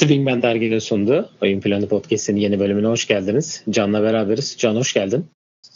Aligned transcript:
Swingman 0.00 0.42
derginin 0.42 0.78
sunduğu 0.78 1.30
Oyun 1.42 1.60
Planı 1.60 1.88
Podcast'inin 1.88 2.40
yeni 2.40 2.60
bölümüne 2.60 2.86
hoş 2.86 3.06
geldiniz. 3.06 3.64
Can'la 3.70 4.02
beraberiz. 4.02 4.56
Can 4.58 4.76
hoş 4.76 4.92
geldin. 4.92 5.26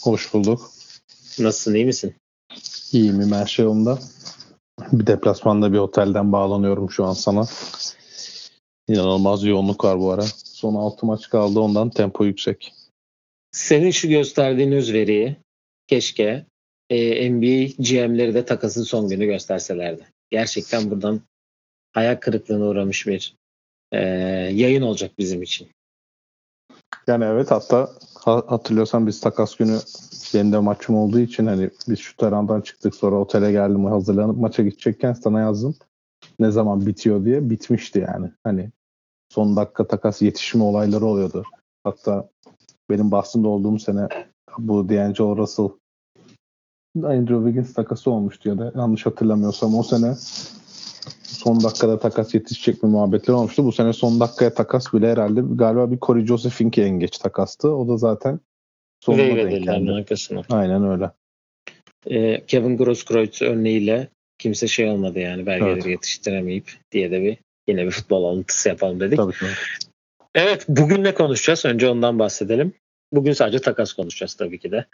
Hoş 0.03 0.35
bulduk. 0.35 0.71
Nasılsın, 1.39 1.75
iyi 1.75 1.85
misin? 1.85 2.15
İyiyim, 2.93 3.33
her 3.33 3.47
şey 3.47 3.65
yolunda. 3.65 3.99
Bir 4.93 5.07
deplasmanda 5.07 5.73
bir 5.73 5.79
otelden 5.79 6.33
bağlanıyorum 6.33 6.91
şu 6.91 7.05
an 7.05 7.13
sana. 7.13 7.47
İnanılmaz 8.89 9.45
yoğunluk 9.45 9.85
var 9.85 10.01
bu 10.01 10.11
ara. 10.11 10.23
Son 10.45 10.75
6 10.75 11.07
maç 11.07 11.29
kaldı 11.29 11.61
ondan 11.61 11.91
tempo 11.91 12.25
yüksek. 12.25 12.73
Senin 13.53 13.91
şu 13.91 14.09
gösterdiğin 14.09 14.73
özveriyi 14.73 15.37
keşke 15.87 16.47
e, 16.91 17.31
NBA 17.31 17.73
GM'leri 17.79 18.35
de 18.35 18.45
takasın 18.45 18.83
son 18.83 19.09
günü 19.09 19.27
gösterselerdi. 19.27 20.03
Gerçekten 20.31 20.91
buradan 20.91 21.21
hayal 21.93 22.17
kırıklığına 22.17 22.65
uğramış 22.65 23.07
bir 23.07 23.35
e, 23.95 24.01
yayın 24.53 24.83
olacak 24.83 25.11
bizim 25.19 25.43
için. 25.43 25.69
Yani 27.07 27.25
evet 27.25 27.51
hatta 27.51 27.89
hatırlıyorsan 28.25 29.07
biz 29.07 29.21
takas 29.21 29.57
günü 29.57 29.79
benim 30.35 30.53
de 30.53 30.59
maçım 30.59 30.97
olduğu 30.97 31.21
için 31.21 31.47
hani 31.47 31.71
biz 31.89 31.99
şu 31.99 32.17
tarandan 32.17 32.61
çıktık 32.61 32.95
sonra 32.95 33.17
otele 33.17 33.53
geldim 33.53 33.85
hazırlanıp 33.85 34.37
maça 34.37 34.63
gidecekken 34.63 35.13
sana 35.13 35.41
yazdım. 35.41 35.75
Ne 36.39 36.51
zaman 36.51 36.87
bitiyor 36.87 37.25
diye 37.25 37.51
bitmişti 37.51 38.07
yani. 38.09 38.31
Hani 38.45 38.71
son 39.29 39.57
dakika 39.57 39.87
takas 39.87 40.23
yetişme 40.23 40.65
olayları 40.65 41.05
oluyordu. 41.05 41.45
Hatta 41.85 42.29
benim 42.91 43.11
Boston'da 43.11 43.49
olduğum 43.49 43.79
sene 43.79 44.09
bu 44.59 44.89
D'Angelo 44.89 45.37
Russell 45.37 45.71
Andrew 46.97 47.45
Wiggins 47.45 47.75
takası 47.75 48.11
olmuştu 48.11 48.49
ya 48.49 48.59
da 48.59 48.73
yanlış 48.77 49.07
hatırlamıyorsam 49.07 49.75
o 49.75 49.83
sene 49.83 50.15
son 51.45 51.65
dakikada 51.65 51.99
takas 51.99 52.35
yetişecek 52.35 52.83
mi 52.83 52.89
muhabbetler 52.89 53.35
olmuştu. 53.35 53.65
Bu 53.65 53.73
sene 53.73 53.93
son 53.93 54.21
dakikaya 54.21 54.55
takas 54.55 54.93
bile 54.93 55.13
herhalde 55.13 55.41
galiba 55.51 55.91
bir 55.91 55.99
Corey 55.99 56.27
Joseph'inki 56.27 56.83
en 56.83 56.99
geç 57.01 57.19
takastı. 57.19 57.69
O 57.69 57.89
da 57.89 57.97
zaten 57.97 58.41
sonuna 59.01 59.37
denk 59.37 59.65
geldi. 59.65 59.93
arkasına. 59.93 60.43
Aynen 60.51 60.89
öyle. 60.89 61.11
Ee, 62.07 62.47
Kevin 62.47 62.77
Grosskreutz 62.77 63.43
örneğiyle 63.43 64.09
kimse 64.39 64.69
şey 64.69 64.89
olmadı 64.89 65.19
yani 65.19 65.47
belgeleri 65.47 65.73
evet. 65.73 65.87
yetiştiremeyip 65.87 66.79
diye 66.93 67.11
de 67.11 67.23
bir 67.23 67.39
yine 67.69 67.87
bir 67.87 67.91
futbol 67.91 68.25
alıntısı 68.25 68.69
yapalım 68.69 69.01
dedik. 69.01 69.17
Tabii 69.17 69.33
ki. 69.33 69.47
Evet 70.35 70.65
bugün 70.69 71.05
ne 71.05 71.15
konuşacağız? 71.15 71.65
Önce 71.65 71.89
ondan 71.89 72.19
bahsedelim. 72.19 72.73
Bugün 73.13 73.33
sadece 73.33 73.59
takas 73.59 73.93
konuşacağız 73.93 74.35
tabii 74.35 74.59
ki 74.59 74.71
de. 74.71 74.85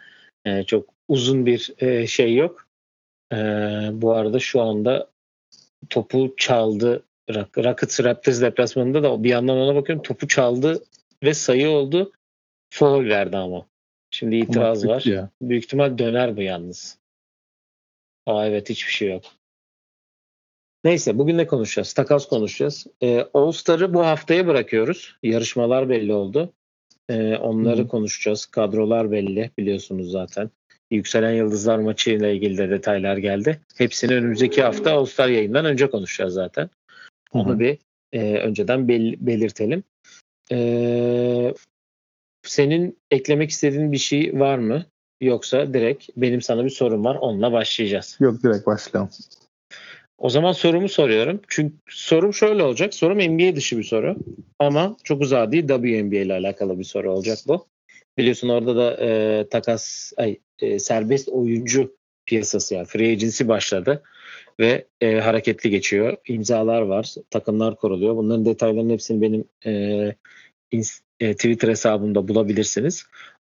Ee, 0.45 0.63
çok 0.63 0.89
uzun 1.07 1.45
bir 1.45 1.73
e, 1.77 2.07
şey 2.07 2.35
yok. 2.35 2.67
Ee, 3.33 3.35
bu 3.93 4.13
arada 4.13 4.39
şu 4.39 4.61
anda 4.61 5.11
topu 5.89 6.33
çaldı. 6.37 7.03
Rockets 7.35 7.99
Raptors 7.99 8.41
deplasmanında 8.41 9.03
da 9.03 9.23
bir 9.23 9.29
yandan 9.29 9.57
ona 9.57 9.75
bakıyorum 9.75 10.03
topu 10.03 10.27
çaldı 10.27 10.83
ve 11.23 11.33
sayı 11.33 11.69
oldu. 11.69 12.11
Foul 12.73 13.05
verdi 13.05 13.37
ama. 13.37 13.65
Şimdi 14.11 14.35
itiraz 14.35 14.87
var. 14.87 15.03
Ya. 15.05 15.29
Büyük 15.41 15.63
ihtimal 15.63 15.97
döner 15.97 16.37
bu 16.37 16.41
yalnız. 16.41 16.97
Aa 18.25 18.45
evet 18.45 18.69
hiçbir 18.69 18.91
şey 18.91 19.09
yok. 19.11 19.23
Neyse 20.83 21.17
bugün 21.17 21.37
ne 21.37 21.47
konuşacağız? 21.47 21.93
Takas 21.93 22.27
konuşacağız. 22.27 22.87
Ee, 23.03 23.27
All 23.33 23.51
Star'ı 23.51 23.93
bu 23.93 24.05
haftaya 24.05 24.47
bırakıyoruz. 24.47 25.15
Yarışmalar 25.23 25.89
belli 25.89 26.13
oldu. 26.13 26.53
Ee, 27.09 27.35
onları 27.37 27.81
Hı. 27.81 27.87
konuşacağız. 27.87 28.45
Kadrolar 28.45 29.11
belli 29.11 29.51
biliyorsunuz 29.57 30.11
zaten. 30.11 30.49
Yükselen 30.91 31.31
Yıldızlar 31.31 31.79
maçı 31.79 32.11
ile 32.11 32.35
ilgili 32.35 32.57
de 32.57 32.69
detaylar 32.69 33.17
geldi. 33.17 33.59
Hepsini 33.77 34.13
önümüzdeki 34.13 34.63
hafta 34.63 34.91
All 34.91 35.05
Star 35.05 35.29
yayından 35.29 35.65
önce 35.65 35.89
konuşacağız 35.89 36.33
zaten. 36.33 36.69
Onu 37.31 37.49
Hı-hı. 37.49 37.59
bir 37.59 37.77
e, 38.13 38.33
önceden 38.33 38.87
bel- 38.87 39.15
belirtelim. 39.19 39.83
E, 40.51 41.53
senin 42.43 42.97
eklemek 43.11 43.49
istediğin 43.49 43.91
bir 43.91 43.97
şey 43.97 44.39
var 44.39 44.57
mı? 44.57 44.85
Yoksa 45.21 45.73
direkt 45.73 46.09
benim 46.17 46.41
sana 46.41 46.65
bir 46.65 46.69
sorum 46.69 47.05
var. 47.05 47.15
Onunla 47.15 47.51
başlayacağız. 47.51 48.17
Yok 48.19 48.43
direkt 48.43 48.65
başlayalım. 48.65 49.11
O 50.17 50.29
zaman 50.29 50.51
sorumu 50.51 50.89
soruyorum. 50.89 51.41
Çünkü 51.47 51.75
sorum 51.89 52.33
şöyle 52.33 52.63
olacak. 52.63 52.93
Sorum 52.93 53.17
NBA 53.17 53.55
dışı 53.55 53.77
bir 53.77 53.83
soru. 53.83 54.17
Ama 54.59 54.97
çok 55.03 55.21
uzağa 55.21 55.51
değil 55.51 55.67
WNBA 55.67 56.15
ile 56.15 56.33
alakalı 56.33 56.79
bir 56.79 56.83
soru 56.83 57.11
olacak 57.11 57.37
bu. 57.47 57.65
Biliyorsun 58.17 58.49
orada 58.49 58.75
da 58.75 58.97
e, 58.99 59.47
takas 59.49 60.13
ay 60.17 60.39
e, 60.59 60.79
serbest 60.79 61.29
oyuncu 61.29 61.95
piyasası 62.25 62.75
yani 62.75 62.85
free 62.85 63.11
agency 63.11 63.47
başladı 63.47 64.03
ve 64.59 64.85
e, 65.01 65.19
hareketli 65.19 65.69
geçiyor. 65.69 66.17
İmzalar 66.27 66.81
var, 66.81 67.15
takımlar 67.29 67.75
kuruluyor. 67.75 68.15
Bunların 68.15 68.45
detaylarının 68.45 68.93
hepsini 68.93 69.21
benim 69.21 69.45
e, 69.65 69.71
ins- 70.71 71.01
e, 71.19 71.33
Twitter 71.33 71.69
hesabımda 71.69 72.27
bulabilirsiniz. 72.27 73.05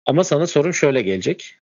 Ama 0.07 0.25
sana 0.25 0.47
sorum 0.47 0.75
şöyle 0.75 1.03
gelecek. 1.03 1.55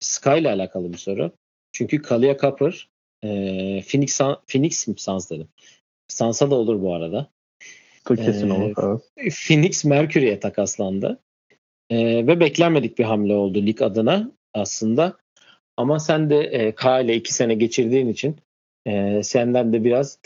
Sky 0.00 0.38
ile 0.38 0.48
alakalı 0.50 0.92
bir 0.92 0.98
soru. 0.98 1.32
Çünkü 1.72 2.02
Kalia 2.02 2.36
Kapır 2.36 2.90
e, 3.24 3.28
Phoenix, 3.88 4.20
Phoenix 4.46 4.88
mi 4.88 4.94
Suns 4.98 5.30
dedim. 5.30 5.48
Sans'a 6.08 6.50
da 6.50 6.54
olur 6.54 6.82
bu 6.82 6.94
arada. 6.94 7.30
Kesin 8.16 8.50
olur. 8.50 9.00
Evet. 9.18 9.34
Phoenix 9.46 9.84
Mercury'e 9.84 10.40
takaslandı. 10.40 11.20
Ee, 11.90 12.26
ve 12.26 12.40
beklenmedik 12.40 12.98
bir 12.98 13.04
hamle 13.04 13.34
oldu 13.34 13.66
lig 13.66 13.82
adına 13.82 14.32
aslında. 14.54 15.16
Ama 15.76 15.98
sen 15.98 16.30
de 16.30 16.40
e, 16.40 16.74
K 16.74 17.00
ile 17.00 17.16
iki 17.16 17.34
sene 17.34 17.54
geçirdiğin 17.54 18.08
için 18.08 18.36
e, 18.86 19.22
senden 19.22 19.72
de 19.72 19.84
biraz 19.84 20.18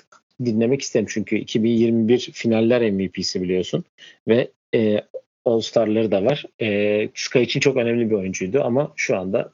dinlemek 0.44 0.82
isterim. 0.82 1.06
Çünkü 1.08 1.36
2021 1.36 2.18
finaller 2.18 2.90
MVP'si 2.90 3.42
biliyorsun. 3.42 3.84
Ve 4.28 4.50
e, 4.74 5.00
All 5.44 5.60
Star'ları 5.60 6.10
da 6.10 6.24
var. 6.24 6.44
E, 6.60 7.08
Sky 7.14 7.42
için 7.42 7.60
çok 7.60 7.76
önemli 7.76 8.10
bir 8.10 8.14
oyuncuydu 8.14 8.62
ama 8.62 8.92
şu 8.96 9.18
anda 9.18 9.52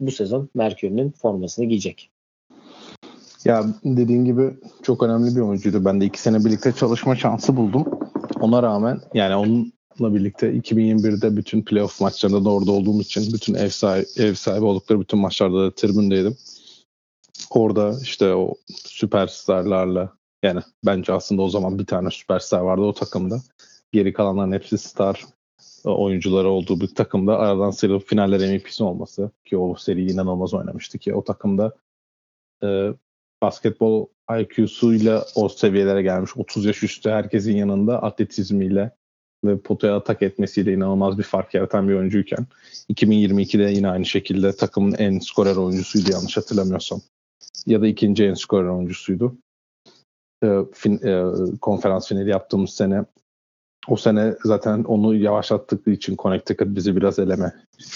bu 0.00 0.10
sezon 0.10 0.48
Mercury'nin 0.54 1.10
formasını 1.10 1.64
giyecek. 1.64 2.10
Ya 3.44 3.64
dediğin 3.84 4.24
gibi 4.24 4.50
çok 4.82 5.02
önemli 5.02 5.36
bir 5.36 5.40
oyuncuydu. 5.40 5.84
Ben 5.84 6.00
de 6.00 6.04
iki 6.04 6.20
sene 6.20 6.44
birlikte 6.44 6.72
çalışma 6.72 7.16
şansı 7.16 7.56
buldum. 7.56 7.84
Ona 8.40 8.62
rağmen 8.62 9.00
yani 9.14 9.34
onun 9.34 9.72
birlikte 10.00 10.52
2021'de 10.52 11.36
bütün 11.36 11.62
playoff 11.62 12.00
maçlarında 12.00 12.44
da 12.44 12.50
orada 12.50 12.72
olduğum 12.72 13.00
için 13.00 13.32
bütün 13.32 13.54
ev 13.54 13.68
sahibi, 13.68 14.06
ev 14.16 14.34
sahibi 14.34 14.64
oldukları 14.64 15.00
bütün 15.00 15.18
maçlarda 15.18 15.64
da 15.64 15.74
tribündeydim. 15.74 16.36
Orada 17.50 17.94
işte 18.02 18.34
o 18.34 18.54
süperstarlarla 18.84 20.12
yani 20.42 20.60
bence 20.86 21.12
aslında 21.12 21.42
o 21.42 21.48
zaman 21.48 21.78
bir 21.78 21.86
tane 21.86 22.10
süperstar 22.10 22.60
vardı 22.60 22.82
o 22.82 22.92
takımda. 22.92 23.42
Geri 23.92 24.12
kalanların 24.12 24.52
hepsi 24.52 24.78
star 24.78 25.24
oyuncuları 25.84 26.48
olduğu 26.48 26.80
bir 26.80 26.94
takımda 26.94 27.38
aradan 27.38 27.70
sıyrılıp 27.70 28.08
finaller 28.08 28.38
MVP'si 28.38 28.84
olması 28.84 29.30
ki 29.44 29.56
o 29.56 29.74
seri 29.74 30.12
inanılmaz 30.12 30.54
oynamıştı 30.54 30.98
ki 30.98 31.14
o 31.14 31.24
takımda 31.24 31.76
e, 32.62 32.88
basketbol 33.42 34.06
IQ'suyla 34.40 35.24
o 35.34 35.48
seviyelere 35.48 36.02
gelmiş 36.02 36.36
30 36.36 36.64
yaş 36.64 36.82
üstü 36.82 37.10
herkesin 37.10 37.56
yanında 37.56 38.02
atletizmiyle 38.02 38.90
ve 39.44 39.58
potaya 39.58 39.96
atak 39.96 40.22
etmesiyle 40.22 40.72
inanılmaz 40.72 41.18
bir 41.18 41.22
fark 41.22 41.54
yaratan 41.54 41.88
bir 41.88 41.94
oyuncuyken 41.94 42.46
2022'de 42.90 43.70
yine 43.70 43.88
aynı 43.88 44.06
şekilde 44.06 44.56
takımın 44.56 44.92
en 44.92 45.18
skorer 45.18 45.56
oyuncusuydu 45.56 46.10
yanlış 46.10 46.36
hatırlamıyorsam. 46.36 47.00
Ya 47.66 47.82
da 47.82 47.86
ikinci 47.86 48.24
en 48.24 48.34
skorer 48.34 48.68
oyuncusuydu. 48.68 49.36
E, 50.44 50.48
fin, 50.72 51.06
e, 51.06 51.24
konferans 51.60 52.08
finali 52.08 52.30
yaptığımız 52.30 52.70
sene 52.70 53.04
o 53.88 53.96
sene 53.96 54.34
zaten 54.44 54.84
onu 54.84 55.14
yavaşlattıkları 55.14 55.94
için 55.94 56.16
Connecticut 56.16 56.76
bizi 56.76 56.96
biraz 56.96 57.18
eleme 57.18 57.52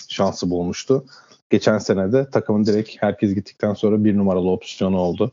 şansı 0.09 0.51
bulmuştu. 0.51 1.05
Geçen 1.51 1.79
sene 1.79 2.13
de 2.13 2.31
takımın 2.31 2.67
direkt 2.67 3.03
herkes 3.03 3.35
gittikten 3.35 3.75
sonra 3.75 4.05
bir 4.05 4.17
numaralı 4.17 4.51
opsiyonu 4.51 4.99
oldu 4.99 5.33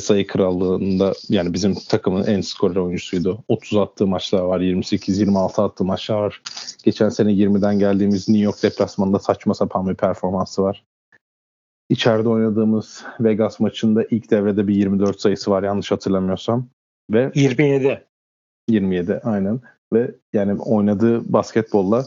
sayı 0.00 0.26
krallığında 0.26 1.12
yani 1.28 1.52
bizim 1.52 1.74
takımın 1.74 2.24
en 2.24 2.40
skorer 2.40 2.76
oyuncusuydu. 2.76 3.44
30 3.48 3.78
attığı 3.78 4.06
maçlar 4.06 4.40
var, 4.40 4.60
28-26 4.60 5.62
attığı 5.62 5.84
maçlar 5.84 6.16
var. 6.16 6.42
Geçen 6.84 7.08
sene 7.08 7.32
20'den 7.32 7.78
geldiğimiz 7.78 8.28
New 8.28 8.44
York 8.44 8.62
deplasmanında 8.62 9.18
saçma 9.18 9.54
sapan 9.54 9.88
bir 9.88 9.94
performansı 9.94 10.62
var. 10.62 10.84
İçeride 11.88 12.28
oynadığımız 12.28 13.04
Vegas 13.20 13.60
maçında 13.60 14.04
ilk 14.10 14.30
devrede 14.30 14.68
bir 14.68 14.74
24 14.74 15.20
sayısı 15.20 15.50
var 15.50 15.62
yanlış 15.62 15.90
hatırlamıyorsam. 15.90 16.68
Ve 17.10 17.32
27. 17.34 18.04
27 18.70 19.20
aynen. 19.24 19.60
Ve 19.92 20.14
yani 20.32 20.62
oynadığı 20.62 21.32
basketbolla 21.32 22.04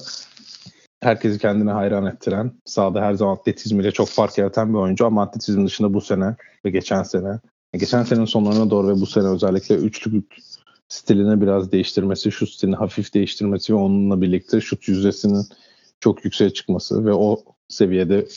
herkesi 1.04 1.40
kendine 1.40 1.72
hayran 1.72 2.06
ettiren, 2.06 2.52
sahada 2.66 3.02
her 3.02 3.14
zaman 3.14 3.34
atletizmiyle 3.34 3.92
çok 3.92 4.08
fark 4.08 4.38
yaratan 4.38 4.74
bir 4.74 4.78
oyuncu 4.78 5.06
ama 5.06 5.24
atletizm 5.24 5.66
dışında 5.66 5.94
bu 5.94 6.02
sene 6.02 6.36
ve 6.66 6.70
geçen 6.70 7.04
sene 7.04 7.40
Geçen 7.74 8.04
senenin 8.04 8.26
sonlarına 8.26 8.70
doğru 8.70 8.88
ve 8.88 9.02
bu 9.02 9.06
sene 9.06 9.28
özellikle 9.28 9.76
üçlük 9.76 10.36
stilini 10.88 11.42
biraz 11.42 11.72
değiştirmesi, 11.72 12.32
şut 12.32 12.50
stilini 12.50 12.76
hafif 12.76 13.14
değiştirmesi 13.14 13.74
ve 13.74 13.78
onunla 13.78 14.22
birlikte 14.22 14.62
şut 14.62 14.88
yüzdesinin 14.88 15.46
çok 16.00 16.26
yükseğe 16.26 16.50
çıkması 16.50 17.06
ve 17.06 17.14
o 17.14 17.44
seviyede 17.68 18.28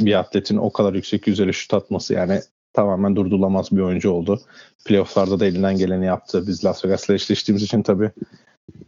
bir 0.00 0.18
atletin 0.18 0.56
o 0.56 0.72
kadar 0.72 0.94
yüksek 0.94 1.26
yüzdeli 1.26 1.54
şut 1.54 1.74
atması 1.74 2.14
yani 2.14 2.40
tamamen 2.72 3.16
durdurulamaz 3.16 3.72
bir 3.72 3.80
oyuncu 3.80 4.10
oldu. 4.10 4.40
Playoff'larda 4.84 5.40
da 5.40 5.46
elinden 5.46 5.76
geleni 5.78 6.06
yaptı. 6.06 6.44
Biz 6.46 6.64
Las 6.64 6.84
Vegas'la 6.84 7.14
eşleştiğimiz 7.14 7.62
için 7.62 7.82
tabii 7.82 8.10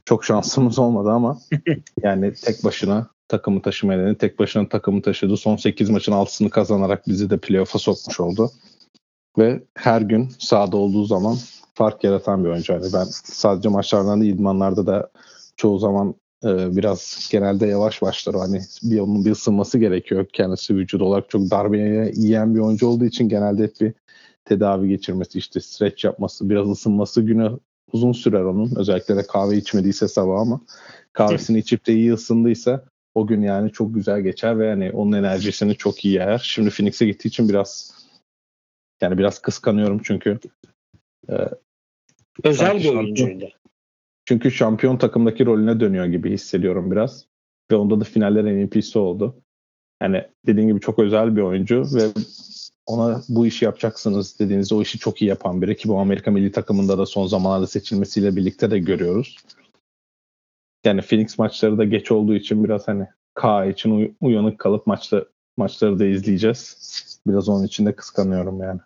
çok 0.04 0.24
şansımız 0.24 0.78
olmadı 0.78 1.10
ama 1.10 1.38
yani 2.02 2.34
tek 2.34 2.64
başına 2.64 3.06
takımı 3.28 3.62
taşımayı 3.62 4.18
tek 4.18 4.38
başına 4.38 4.68
takımı 4.68 5.02
taşıdı. 5.02 5.36
Son 5.36 5.56
8 5.56 5.90
maçın 5.90 6.12
6'sını 6.12 6.50
kazanarak 6.50 7.08
bizi 7.08 7.30
de 7.30 7.38
playoff'a 7.38 7.78
sokmuş 7.78 8.20
oldu. 8.20 8.50
Ve 9.38 9.62
her 9.74 10.00
gün 10.00 10.28
sahada 10.38 10.76
olduğu 10.76 11.04
zaman 11.04 11.36
fark 11.74 12.04
yaratan 12.04 12.44
bir 12.44 12.48
oyuncu. 12.48 12.72
Yani 12.72 12.86
ben 12.94 13.04
sadece 13.24 13.68
maçlardan 13.68 14.20
değil 14.20 14.34
idmanlarda 14.34 14.86
da 14.86 15.10
çoğu 15.56 15.78
zaman 15.78 16.14
e, 16.44 16.76
biraz 16.76 17.28
genelde 17.32 17.66
yavaş 17.66 18.02
başlar. 18.02 18.36
Hani 18.36 18.60
bir 18.82 19.00
onun 19.00 19.24
bir 19.24 19.30
ısınması 19.30 19.78
gerekiyor. 19.78 20.26
Kendisi 20.32 20.76
vücut 20.76 21.02
olarak 21.02 21.30
çok 21.30 21.50
darbeye 21.50 22.12
yiyen 22.14 22.54
bir 22.54 22.60
oyuncu 22.60 22.86
olduğu 22.88 23.04
için 23.04 23.28
genelde 23.28 23.62
hep 23.62 23.80
bir 23.80 23.92
tedavi 24.44 24.88
geçirmesi, 24.88 25.38
işte 25.38 25.60
stretch 25.60 26.04
yapması, 26.04 26.50
biraz 26.50 26.70
ısınması 26.70 27.22
günü 27.22 27.58
uzun 27.92 28.12
sürer 28.12 28.42
onun. 28.42 28.72
Özellikle 28.76 29.16
de 29.16 29.26
kahve 29.26 29.56
içmediyse 29.56 30.08
sabah 30.08 30.40
ama 30.40 30.60
kahvesini 31.12 31.58
içip 31.58 31.86
de 31.86 31.94
iyi 31.94 32.12
ısındıysa 32.12 32.84
o 33.14 33.26
gün 33.26 33.42
yani 33.42 33.72
çok 33.72 33.94
güzel 33.94 34.20
geçer 34.20 34.58
ve 34.58 34.66
yani 34.66 34.90
onun 34.92 35.12
enerjisini 35.12 35.74
çok 35.74 36.04
iyi 36.04 36.14
yer. 36.14 36.40
Şimdi 36.44 36.70
Phoenix'e 36.70 37.06
gittiği 37.06 37.28
için 37.28 37.48
biraz 37.48 37.97
yani 39.02 39.18
biraz 39.18 39.42
kıskanıyorum 39.42 40.00
çünkü 40.04 40.38
e, 41.30 41.34
özel 42.44 42.78
bir 42.78 42.94
oyuncuydu. 42.94 43.48
Çünkü 44.24 44.50
şampiyon 44.50 44.96
takımdaki 44.96 45.46
rolüne 45.46 45.80
dönüyor 45.80 46.06
gibi 46.06 46.32
hissediyorum 46.32 46.90
biraz. 46.90 47.26
Ve 47.70 47.76
onda 47.76 48.00
da 48.00 48.04
finaller 48.04 48.44
MVP'si 48.44 48.98
oldu. 48.98 49.42
Yani 50.02 50.26
dediğim 50.46 50.68
gibi 50.68 50.80
çok 50.80 50.98
özel 50.98 51.36
bir 51.36 51.42
oyuncu 51.42 51.84
ve 51.94 52.02
ona 52.86 53.22
bu 53.28 53.46
işi 53.46 53.64
yapacaksınız 53.64 54.38
dediğinizde 54.38 54.74
o 54.74 54.82
işi 54.82 54.98
çok 54.98 55.22
iyi 55.22 55.26
yapan 55.26 55.62
biri 55.62 55.76
ki 55.76 55.88
bu 55.88 55.98
Amerika 55.98 56.30
milli 56.30 56.52
takımında 56.52 56.98
da 56.98 57.06
son 57.06 57.26
zamanlarda 57.26 57.66
seçilmesiyle 57.66 58.36
birlikte 58.36 58.70
de 58.70 58.78
görüyoruz. 58.78 59.36
Yani 60.84 61.02
Phoenix 61.02 61.38
maçları 61.38 61.78
da 61.78 61.84
geç 61.84 62.10
olduğu 62.10 62.34
için 62.34 62.64
biraz 62.64 62.88
hani 62.88 63.06
K 63.34 63.66
için 63.66 64.16
uyanık 64.20 64.58
kalıp 64.58 64.86
maçta 64.86 65.24
maçları 65.56 65.98
da 65.98 66.06
izleyeceğiz. 66.06 66.76
Biraz 67.28 67.48
onun 67.48 67.66
için 67.66 67.86
de 67.86 67.92
kıskanıyorum 67.92 68.62
yani. 68.62 68.80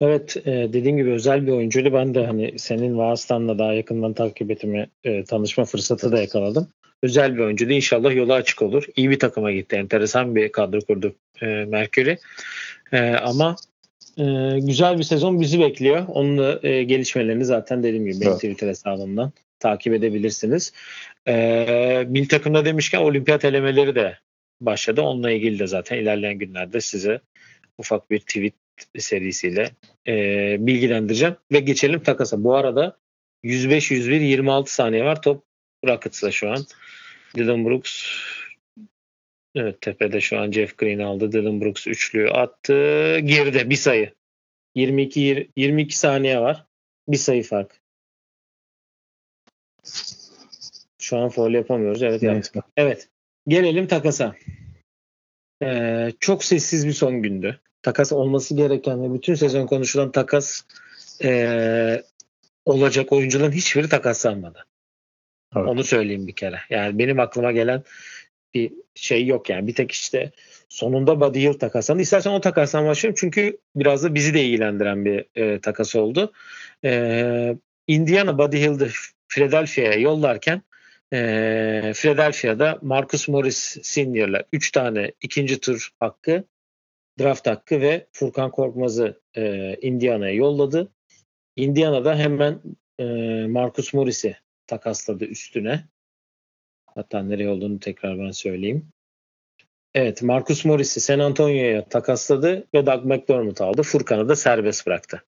Evet 0.00 0.36
e, 0.36 0.50
dediğim 0.72 0.96
gibi 0.96 1.12
özel 1.12 1.46
bir 1.46 1.52
oyuncuydu. 1.52 1.92
Ben 1.92 2.14
de 2.14 2.26
hani 2.26 2.58
senin 2.58 2.98
vasıtanla 2.98 3.58
daha 3.58 3.72
yakından 3.72 4.12
takip 4.12 4.50
etme, 4.50 4.88
e, 5.04 5.24
tanışma 5.24 5.64
fırsatı 5.64 6.12
da 6.12 6.20
yakaladım. 6.20 6.68
Özel 7.02 7.34
bir 7.34 7.40
oyuncuydu. 7.40 7.72
İnşallah 7.72 8.14
yolu 8.14 8.32
açık 8.32 8.62
olur. 8.62 8.84
İyi 8.96 9.10
bir 9.10 9.18
takıma 9.18 9.52
gitti. 9.52 9.76
Enteresan 9.76 10.34
bir 10.34 10.52
kadro 10.52 10.80
kurdu 10.80 11.14
e, 11.42 11.46
Mercury. 11.46 12.16
E, 12.92 13.10
ama 13.10 13.56
e, 14.18 14.24
güzel 14.60 14.98
bir 14.98 15.02
sezon 15.02 15.40
bizi 15.40 15.60
bekliyor. 15.60 16.04
Onun 16.08 16.38
da 16.38 16.68
e, 16.68 16.82
gelişmelerini 16.82 17.44
zaten 17.44 17.82
dediğim 17.82 18.04
gibi 18.04 18.24
evet. 18.24 18.34
Twitter 18.34 18.68
hesabımdan 18.68 19.32
takip 19.60 19.94
edebilirsiniz. 19.94 20.72
E, 21.28 22.06
milli 22.08 22.28
takımda 22.28 22.64
demişken 22.64 23.00
olimpiyat 23.00 23.44
elemeleri 23.44 23.94
de 23.94 24.18
başladı. 24.60 25.02
Onunla 25.02 25.30
ilgili 25.30 25.58
de 25.58 25.66
zaten 25.66 25.98
ilerleyen 25.98 26.38
günlerde 26.38 26.80
size 26.80 27.20
ufak 27.78 28.10
bir 28.10 28.20
tweet 28.20 28.54
serisiyle 28.98 29.70
e, 30.06 30.56
bilgilendireceğim 30.60 31.36
ve 31.52 31.60
geçelim 31.60 32.02
takasa. 32.02 32.44
Bu 32.44 32.54
arada 32.54 32.98
105 33.42 33.90
101 33.90 34.20
26 34.20 34.74
saniye 34.74 35.04
var. 35.04 35.22
Top 35.22 35.44
Rockets'da 35.86 36.30
şu 36.30 36.50
an. 36.50 36.64
Dylan 37.36 37.64
Brooks 37.64 38.04
Evet 39.54 39.80
tepede 39.80 40.20
şu 40.20 40.38
an 40.38 40.50
Jeff 40.50 40.78
Green 40.78 40.98
aldı. 40.98 41.32
Dylan 41.32 41.60
Brooks 41.60 41.86
üçlüyü 41.86 42.30
attı. 42.30 42.72
Geride 43.18 43.70
bir 43.70 43.76
sayı. 43.76 44.14
22 44.74 45.50
22 45.56 45.98
saniye 45.98 46.40
var. 46.40 46.66
Bir 47.08 47.16
sayı 47.16 47.42
fark. 47.42 47.80
Şu 50.98 51.16
an 51.16 51.28
foul 51.28 51.54
yapamıyoruz. 51.54 52.02
Evet 52.02 52.22
yaptık. 52.22 52.64
Evet. 52.76 53.08
Gelelim 53.48 53.86
takasa. 53.86 54.34
Ee, 55.62 56.12
çok 56.20 56.44
sessiz 56.44 56.86
bir 56.86 56.92
son 56.92 57.22
gündü 57.22 57.60
takas 57.82 58.12
olması 58.12 58.54
gereken 58.54 59.02
ve 59.02 59.14
bütün 59.14 59.34
sezon 59.34 59.66
konuşulan 59.66 60.12
takas 60.12 60.62
e, 61.24 62.02
olacak 62.64 63.12
oyuncuların 63.12 63.52
hiçbiri 63.52 63.88
takaslanmadı. 63.88 64.66
Evet. 65.56 65.68
Onu 65.68 65.84
söyleyeyim 65.84 66.26
bir 66.26 66.32
kere. 66.32 66.60
Yani 66.70 66.98
benim 66.98 67.20
aklıma 67.20 67.52
gelen 67.52 67.82
bir 68.54 68.72
şey 68.94 69.26
yok 69.26 69.50
yani. 69.50 69.66
Bir 69.66 69.74
tek 69.74 69.92
işte 69.92 70.30
sonunda 70.68 71.20
Buddy 71.20 71.40
Hield 71.40 71.58
takaslandı. 71.58 72.02
İstersen 72.02 72.30
o 72.30 72.40
takastan 72.40 72.86
başlayayım 72.86 73.16
çünkü 73.18 73.58
biraz 73.76 74.04
da 74.04 74.14
bizi 74.14 74.34
de 74.34 74.44
ilgilendiren 74.44 75.04
bir 75.04 75.24
e, 75.36 75.60
takas 75.60 75.96
oldu. 75.96 76.32
E, 76.84 77.56
Indiana 77.86 78.38
Buddy 78.38 78.56
Hield'ı 78.56 78.88
Philadelphia'ya 79.28 79.94
yollarken 79.94 80.62
e, 81.12 81.92
Philadelphia'da 81.94 82.78
Marcus 82.82 83.28
Morris 83.28 83.78
Senior'la 83.82 84.44
3 84.52 84.70
tane 84.70 85.12
ikinci 85.20 85.60
tur 85.60 85.90
hakkı 86.00 86.44
draft 87.18 87.46
hakkı 87.46 87.80
ve 87.80 88.06
Furkan 88.12 88.50
Korkmaz'ı 88.50 89.20
e, 89.36 89.74
Indiana'ya 89.80 90.34
yolladı. 90.34 90.92
Indiana'da 91.56 92.16
hemen 92.16 92.60
e, 92.98 93.04
Marcus 93.46 93.94
Morris'i 93.94 94.36
takasladı 94.66 95.24
üstüne. 95.24 95.84
Hatta 96.86 97.22
nereye 97.22 97.48
olduğunu 97.48 97.80
tekrar 97.80 98.18
ben 98.18 98.30
söyleyeyim. 98.30 98.88
Evet 99.94 100.22
Marcus 100.22 100.64
Morris'i 100.64 101.00
San 101.00 101.18
Antonio'ya 101.18 101.88
takasladı 101.88 102.66
ve 102.74 102.86
Doug 102.86 103.04
McDermott 103.04 103.60
aldı. 103.60 103.82
Furkan'ı 103.82 104.28
da 104.28 104.36
serbest 104.36 104.86
bıraktı. 104.86 105.24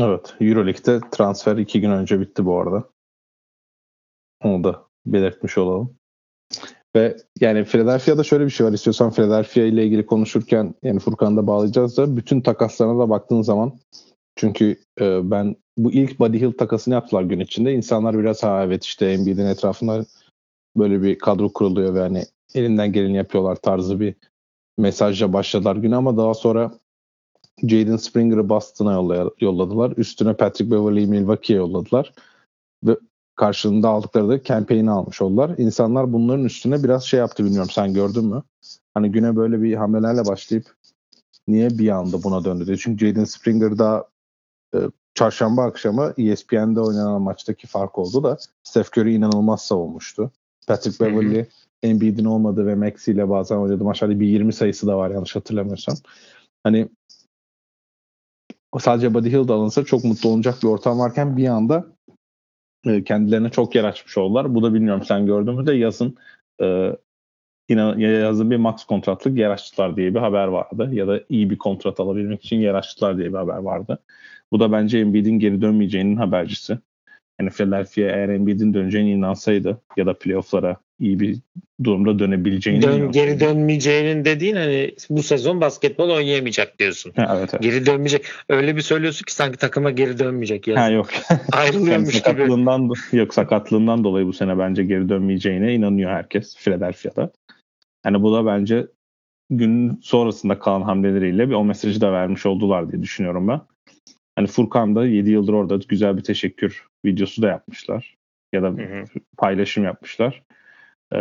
Evet 0.00 0.34
Euroleague'de 0.40 1.00
transfer 1.12 1.56
iki 1.56 1.80
gün 1.80 1.90
önce 1.90 2.20
bitti 2.20 2.44
bu 2.44 2.60
arada. 2.60 2.84
Onu 4.44 4.64
da 4.64 4.82
belirtmiş 5.06 5.58
olalım. 5.58 5.96
Ve 6.96 7.16
yani 7.40 7.64
Philadelphia'da 7.64 8.24
şöyle 8.24 8.44
bir 8.44 8.50
şey 8.50 8.66
var. 8.66 8.72
İstiyorsan 8.72 9.10
Philadelphia 9.10 9.60
ile 9.60 9.86
ilgili 9.86 10.06
konuşurken 10.06 10.74
yani 10.82 11.00
Furkan'ı 11.00 11.36
da 11.36 11.46
bağlayacağız 11.46 11.96
da 11.96 12.16
bütün 12.16 12.40
takaslarına 12.40 12.98
da 12.98 13.10
baktığın 13.10 13.42
zaman 13.42 13.78
çünkü 14.36 14.76
e, 15.00 15.30
ben 15.30 15.56
bu 15.76 15.92
ilk 15.92 16.20
Buddy 16.20 16.40
Hill 16.40 16.52
takasını 16.52 16.94
yaptılar 16.94 17.22
gün 17.22 17.40
içinde. 17.40 17.72
İnsanlar 17.74 18.18
biraz 18.18 18.42
ha 18.42 18.64
evet 18.64 18.84
işte 18.84 19.06
Embiid'in 19.06 19.46
etrafında 19.46 20.06
böyle 20.76 21.02
bir 21.02 21.18
kadro 21.18 21.52
kuruluyor 21.52 21.94
ve 21.94 22.00
hani 22.00 22.24
elinden 22.54 22.92
geleni 22.92 23.16
yapıyorlar 23.16 23.56
tarzı 23.56 24.00
bir 24.00 24.14
mesajla 24.78 25.32
başladılar 25.32 25.76
günü 25.76 25.96
ama 25.96 26.16
daha 26.16 26.34
sonra 26.34 26.78
Jaden 27.62 27.96
Springer'ı 27.96 28.48
Boston'a 28.48 28.92
yolladılar. 29.40 29.92
Üstüne 29.96 30.34
Patrick 30.34 30.70
Beverley'i 30.70 31.06
Milwaukee'ye 31.06 31.58
yolladılar. 31.58 32.12
Ve 32.84 32.96
karşılığında 33.36 33.88
aldıkları 33.88 34.28
da 34.28 34.42
campaign'i 34.42 34.90
almış 34.90 35.22
oldular. 35.22 35.58
İnsanlar 35.58 36.12
bunların 36.12 36.44
üstüne 36.44 36.82
biraz 36.82 37.04
şey 37.04 37.20
yaptı 37.20 37.44
bilmiyorum 37.44 37.70
sen 37.70 37.94
gördün 37.94 38.24
mü? 38.24 38.42
Hani 38.94 39.12
güne 39.12 39.36
böyle 39.36 39.62
bir 39.62 39.74
hamlelerle 39.74 40.26
başlayıp 40.26 40.66
niye 41.48 41.78
bir 41.78 41.88
anda 41.88 42.22
buna 42.22 42.44
döndü 42.44 42.66
diye. 42.66 42.76
Çünkü 42.76 43.06
Jaden 43.06 43.24
Springer 43.24 43.78
da 43.78 44.08
e, 44.74 44.78
çarşamba 45.14 45.64
akşamı 45.64 46.14
ESPN'de 46.18 46.80
oynanan 46.80 47.22
maçtaki 47.22 47.66
fark 47.66 47.98
oldu 47.98 48.22
da 48.22 48.38
Steph 48.62 48.98
Curry 48.98 49.14
inanılmaz 49.14 49.62
savunmuştu. 49.62 50.30
Patrick 50.66 51.04
Beverley 51.04 51.48
Embiid'in 51.82 52.24
olmadığı 52.24 52.66
ve 52.66 52.74
Maxi 52.74 53.12
ile 53.12 53.28
bazen 53.28 53.56
oynadı 53.56 53.84
maçlarda 53.84 54.20
bir 54.20 54.26
20 54.26 54.52
sayısı 54.52 54.86
da 54.86 54.98
var 54.98 55.10
yanlış 55.10 55.36
hatırlamıyorsam. 55.36 55.96
Hani 56.64 56.88
sadece 58.80 59.14
Buddy 59.14 59.30
Hill 59.30 59.50
alınsa 59.50 59.84
çok 59.84 60.04
mutlu 60.04 60.28
olacak 60.28 60.54
bir 60.62 60.68
ortam 60.68 60.98
varken 60.98 61.36
bir 61.36 61.48
anda 61.48 61.86
e, 62.86 63.04
kendilerine 63.04 63.50
çok 63.50 63.74
yer 63.74 63.84
açmış 63.84 64.18
oldular. 64.18 64.54
Bu 64.54 64.62
da 64.62 64.74
bilmiyorum 64.74 65.02
sen 65.04 65.26
gördün 65.26 65.54
mü 65.54 65.66
de 65.66 65.74
yazın 65.74 66.16
e, 66.62 66.92
yine 67.68 68.04
yazın 68.04 68.50
bir 68.50 68.56
max 68.56 68.84
kontratlık 68.84 69.38
yer 69.38 69.50
açtılar 69.50 69.96
diye 69.96 70.14
bir 70.14 70.20
haber 70.20 70.46
vardı. 70.46 70.90
Ya 70.92 71.08
da 71.08 71.20
iyi 71.28 71.50
bir 71.50 71.58
kontrat 71.58 72.00
alabilmek 72.00 72.44
için 72.44 72.56
yer 72.56 72.74
açtılar 72.74 73.18
diye 73.18 73.28
bir 73.28 73.38
haber 73.38 73.58
vardı. 73.58 73.98
Bu 74.52 74.60
da 74.60 74.72
bence 74.72 74.98
Embiid'in 74.98 75.38
geri 75.38 75.62
dönmeyeceğinin 75.62 76.16
habercisi. 76.16 76.78
Yani 77.40 77.50
Philadelphia 77.50 78.02
eğer 78.02 78.28
Embiid'in 78.28 78.74
döneceğine 78.74 79.10
inansaydı 79.10 79.80
ya 79.96 80.06
da 80.06 80.18
playofflara 80.18 80.76
iyi 81.00 81.20
bir 81.20 81.38
durumda 81.84 82.18
dönebileceğini 82.18 82.82
Dön, 82.82 83.12
geri 83.12 83.40
dönmeyeceğinin 83.40 84.24
dediğin 84.24 84.56
hani 84.56 84.94
bu 85.10 85.22
sezon 85.22 85.60
basketbol 85.60 86.10
oynayamayacak 86.10 86.78
diyorsun. 86.78 87.12
Ha, 87.16 87.36
evet, 87.38 87.50
evet. 87.52 87.62
Geri 87.62 87.86
dönmeyecek. 87.86 88.24
Öyle 88.48 88.76
bir 88.76 88.80
söylüyorsun 88.80 89.24
ki 89.24 89.34
sanki 89.34 89.58
takıma 89.58 89.90
geri 89.90 90.18
dönmeyecek. 90.18 90.68
Yazın. 90.68 90.80
Ha 90.80 90.90
yok. 90.90 91.08
Ayrılıyormuş 91.52 92.14
yani 92.14 92.22
sakatlığından, 92.24 92.82
gibi. 92.82 93.18
Yok 93.18 93.34
sakatlığından 93.34 94.04
dolayı 94.04 94.26
bu 94.26 94.32
sene 94.32 94.58
bence 94.58 94.84
geri 94.84 95.08
dönmeyeceğine 95.08 95.74
inanıyor 95.74 96.10
herkes 96.10 96.56
Philadelphia'da. 96.56 97.32
Yani 98.06 98.22
bu 98.22 98.32
da 98.34 98.46
bence 98.46 98.86
gün 99.50 100.00
sonrasında 100.02 100.58
kalan 100.58 100.82
hamleleriyle 100.82 101.48
bir 101.48 101.54
o 101.54 101.64
mesajı 101.64 102.00
da 102.00 102.12
vermiş 102.12 102.46
oldular 102.46 102.92
diye 102.92 103.02
düşünüyorum 103.02 103.48
ben. 103.48 103.60
Hani 104.36 104.46
Furkan 104.46 104.96
da 104.96 105.06
7 105.06 105.30
yıldır 105.30 105.52
orada 105.52 105.76
güzel 105.88 106.16
bir 106.16 106.22
teşekkür 106.22 106.86
videosu 107.04 107.42
da 107.42 107.48
yapmışlar. 107.48 108.16
Ya 108.52 108.62
da 108.62 108.68
hı 108.68 108.82
hı. 108.82 109.04
paylaşım 109.38 109.84
yapmışlar. 109.84 110.42
Ee, 111.14 111.18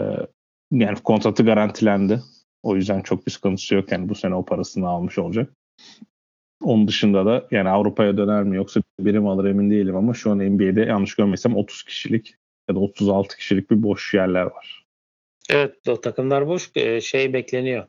yani 0.72 1.00
kontratı 1.04 1.46
garantilendi. 1.46 2.22
O 2.64 2.76
yüzden 2.76 3.02
çok 3.02 3.26
bir 3.26 3.32
sıkıntısı 3.32 3.76
yok. 3.76 3.92
Yani 3.92 4.10
bu 4.10 4.16
sene 4.16 4.36
o 4.36 4.46
parasını 4.46 4.88
almış 4.88 5.18
olacak. 5.18 5.54
Onun 6.64 6.88
dışında 6.88 7.26
da 7.26 7.48
yani 7.52 7.70
Avrupa'ya 7.70 8.18
döner 8.18 8.44
mi 8.44 8.56
yoksa 8.56 8.82
birim 9.00 9.28
alır 9.28 9.46
emin 9.46 9.72
değilim 9.72 9.96
ama 9.96 10.14
şu 10.14 10.32
an 10.32 10.40
NBA'de 10.40 10.82
yanlış 10.82 11.16
görmesem 11.16 11.56
30 11.56 11.84
kişilik 11.84 12.36
ya 12.70 12.76
da 12.76 12.80
36 12.80 13.38
kişilik 13.38 13.72
bir 13.72 13.84
boş 13.84 14.14
yerler 14.14 14.44
var. 14.44 14.86
Evet 15.50 15.88
o 15.88 16.02
takımlar 16.02 16.48
boş 16.48 16.72
e, 16.76 17.02
şey 17.02 17.34
bekleniyor. 17.34 17.88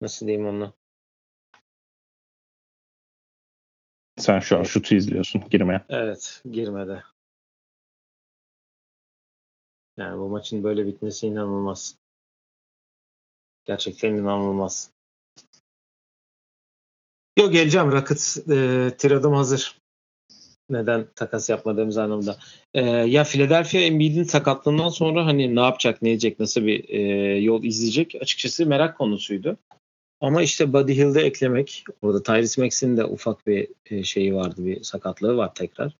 Nasıl 0.00 0.26
diyeyim 0.26 0.46
onu? 0.46 0.77
Sen 4.18 4.40
şu 4.40 4.58
an 4.58 4.62
şutu 4.62 4.94
izliyorsun 4.94 5.42
girmeye. 5.50 5.84
Evet 5.88 6.42
girmede. 6.50 7.02
Yani 9.96 10.18
bu 10.18 10.28
maçın 10.28 10.64
böyle 10.64 10.86
bitmesi 10.86 11.26
inanılmaz. 11.26 11.96
Gerçekten 13.64 14.14
inanılmaz. 14.14 14.90
Yok 17.38 17.52
geleceğim. 17.52 17.92
Rockets 17.92 18.36
e, 18.36 18.90
tiradım 18.98 19.32
hazır. 19.32 19.78
Neden 20.70 21.06
takas 21.14 21.50
yapmadığımız 21.50 21.98
anlamda. 21.98 22.38
E, 22.74 22.80
ya 22.90 23.24
Philadelphia 23.24 23.78
Embiid'in 23.78 24.22
sakatlığından 24.22 24.88
sonra 24.88 25.26
hani 25.26 25.54
ne 25.54 25.60
yapacak, 25.60 26.02
ne 26.02 26.10
edecek, 26.10 26.40
nasıl 26.40 26.66
bir 26.66 26.88
e, 26.88 27.00
yol 27.38 27.64
izleyecek 27.64 28.14
açıkçası 28.20 28.66
merak 28.66 28.98
konusuydu. 28.98 29.56
Ama 30.20 30.42
işte 30.42 30.72
Buddy 30.72 30.94
Hield'e 30.94 31.20
eklemek, 31.20 31.84
orada 32.02 32.22
Tyrese 32.22 32.62
Maxey'in 32.62 32.96
de 32.96 33.04
ufak 33.04 33.46
bir 33.46 33.68
e, 33.86 34.02
şeyi 34.02 34.34
vardı, 34.34 34.66
bir 34.66 34.82
sakatlığı 34.82 35.36
var 35.36 35.54
tekrar. 35.54 35.96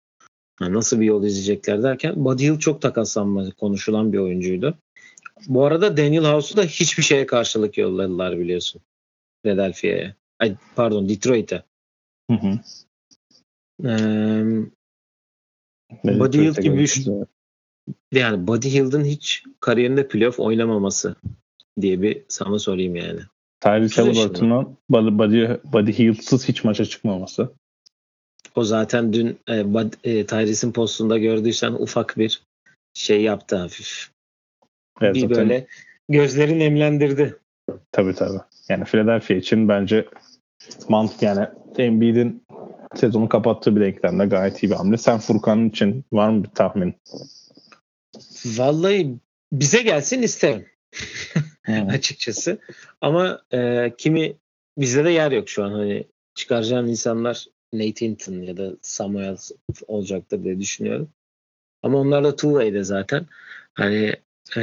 Yani 0.60 0.74
nasıl 0.74 1.00
bir 1.00 1.04
yol 1.04 1.24
izleyecekler 1.24 1.82
derken 1.82 2.24
Buddy 2.24 2.44
Hield 2.44 2.58
çok 2.58 2.82
takaslanma 2.82 3.50
konuşulan 3.50 4.12
bir 4.12 4.18
oyuncuydu. 4.18 4.78
Bu 5.46 5.64
arada 5.64 5.96
Daniel 5.96 6.24
House'u 6.24 6.56
da 6.56 6.62
hiçbir 6.62 7.02
şeye 7.02 7.26
karşılık 7.26 7.78
yolladılar 7.78 8.38
biliyorsun. 8.38 8.80
Philadelphia'ya. 9.42 10.14
Ay, 10.38 10.56
pardon 10.76 11.08
Detroit'e. 11.08 11.62
Hı 12.30 12.36
hı. 12.36 12.58
Ee, 13.84 14.44
Buddy 16.04 16.38
Hield 16.38 16.56
gibi 16.56 16.78
bir 16.78 17.06
yani 18.12 18.46
Buddy 18.46 18.68
Hield'ın 18.68 19.04
hiç 19.04 19.44
kariyerinde 19.60 20.08
playoff 20.08 20.40
oynamaması 20.40 21.16
diye 21.80 22.02
bir 22.02 22.24
sana 22.28 22.58
sorayım 22.58 22.96
yani. 22.96 23.20
Tyrese 23.60 24.02
Halliburton'un 24.02 24.76
Buddy, 24.90 25.46
Buddy 25.72 25.92
Hield'sız 25.92 26.48
hiç 26.48 26.64
maça 26.64 26.84
çıkmaması. 26.84 27.52
O 28.54 28.64
zaten 28.64 29.12
dün 29.12 29.38
e, 29.48 29.64
e, 30.04 30.26
Tyrese'in 30.26 30.72
postunda 30.72 31.18
gördüysen 31.18 31.72
ufak 31.72 32.18
bir 32.18 32.42
şey 32.94 33.22
yaptı 33.22 33.56
hafif. 33.56 34.10
Evet, 35.00 35.14
bir 35.14 35.20
zaten, 35.20 35.36
böyle 35.36 35.66
gözleri 36.08 36.58
nemlendirdi. 36.58 37.36
Tabii 37.92 38.14
tabii. 38.14 38.38
Yani 38.68 38.84
Philadelphia 38.84 39.34
için 39.34 39.68
bence 39.68 40.08
mantık 40.88 41.22
yani 41.22 41.46
Embiid'in 41.78 42.44
sezonu 42.94 43.28
kapattığı 43.28 43.76
bir 43.76 43.80
denklemde 43.80 44.26
gayet 44.26 44.62
iyi 44.62 44.70
bir 44.70 44.76
hamle. 44.76 44.96
Sen 44.96 45.18
Furkan'ın 45.18 45.68
için 45.68 46.04
var 46.12 46.28
mı 46.28 46.44
bir 46.44 46.48
tahmin? 46.48 46.94
Vallahi 48.44 49.16
bize 49.52 49.82
gelsin 49.82 50.22
isterim. 50.22 50.66
açıkçası. 51.72 52.58
Ama 53.00 53.42
e, 53.52 53.92
kimi 53.98 54.36
bizde 54.78 55.04
de 55.04 55.10
yer 55.10 55.32
yok 55.32 55.48
şu 55.48 55.64
an. 55.64 55.70
Hani 55.70 56.04
çıkaracağın 56.34 56.88
insanlar 56.88 57.46
Nate 57.72 58.06
Hinton 58.06 58.42
ya 58.42 58.56
da 58.56 58.72
Samuel 58.82 59.36
olacaktır 59.86 60.44
diye 60.44 60.60
düşünüyorum. 60.60 61.08
Ama 61.82 61.98
onlar 61.98 62.24
da 62.24 62.36
two 62.36 62.84
zaten. 62.84 63.26
Hani 63.74 64.14
e, 64.56 64.62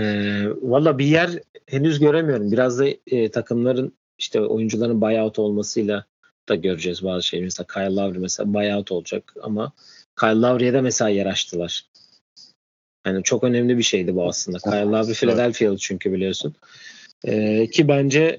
valla 0.61 0.97
bir 0.97 1.05
yer 1.05 1.29
henüz 1.67 1.99
göremiyorum. 1.99 2.51
Biraz 2.51 2.79
da 2.79 2.87
e, 3.07 3.31
takımların 3.31 3.93
işte 4.17 4.41
oyuncuların 4.41 5.01
buyout 5.01 5.39
olmasıyla 5.39 6.05
da 6.49 6.55
göreceğiz 6.55 7.03
bazı 7.03 7.23
şeyleri. 7.23 7.45
Mesela 7.45 7.67
Kyle 7.67 7.95
Lowry 7.95 8.19
mesela 8.19 8.53
buyout 8.53 8.91
olacak 8.91 9.33
ama 9.41 9.71
Kyle 10.19 10.41
Lowry'e 10.41 10.73
de 10.73 10.81
mesela 10.81 11.09
yer 11.09 11.25
açtılar. 11.25 11.85
Yani 13.05 13.23
çok 13.23 13.43
önemli 13.43 13.77
bir 13.77 13.83
şeydi 13.83 14.15
bu 14.15 14.27
aslında. 14.27 14.57
Kyle 14.57 14.85
Lowry 14.85 15.13
Philadelphia'lı 15.13 15.77
çünkü 15.77 16.13
biliyorsun. 16.13 16.55
Ee, 17.25 17.67
ki 17.69 17.87
bence 17.87 18.37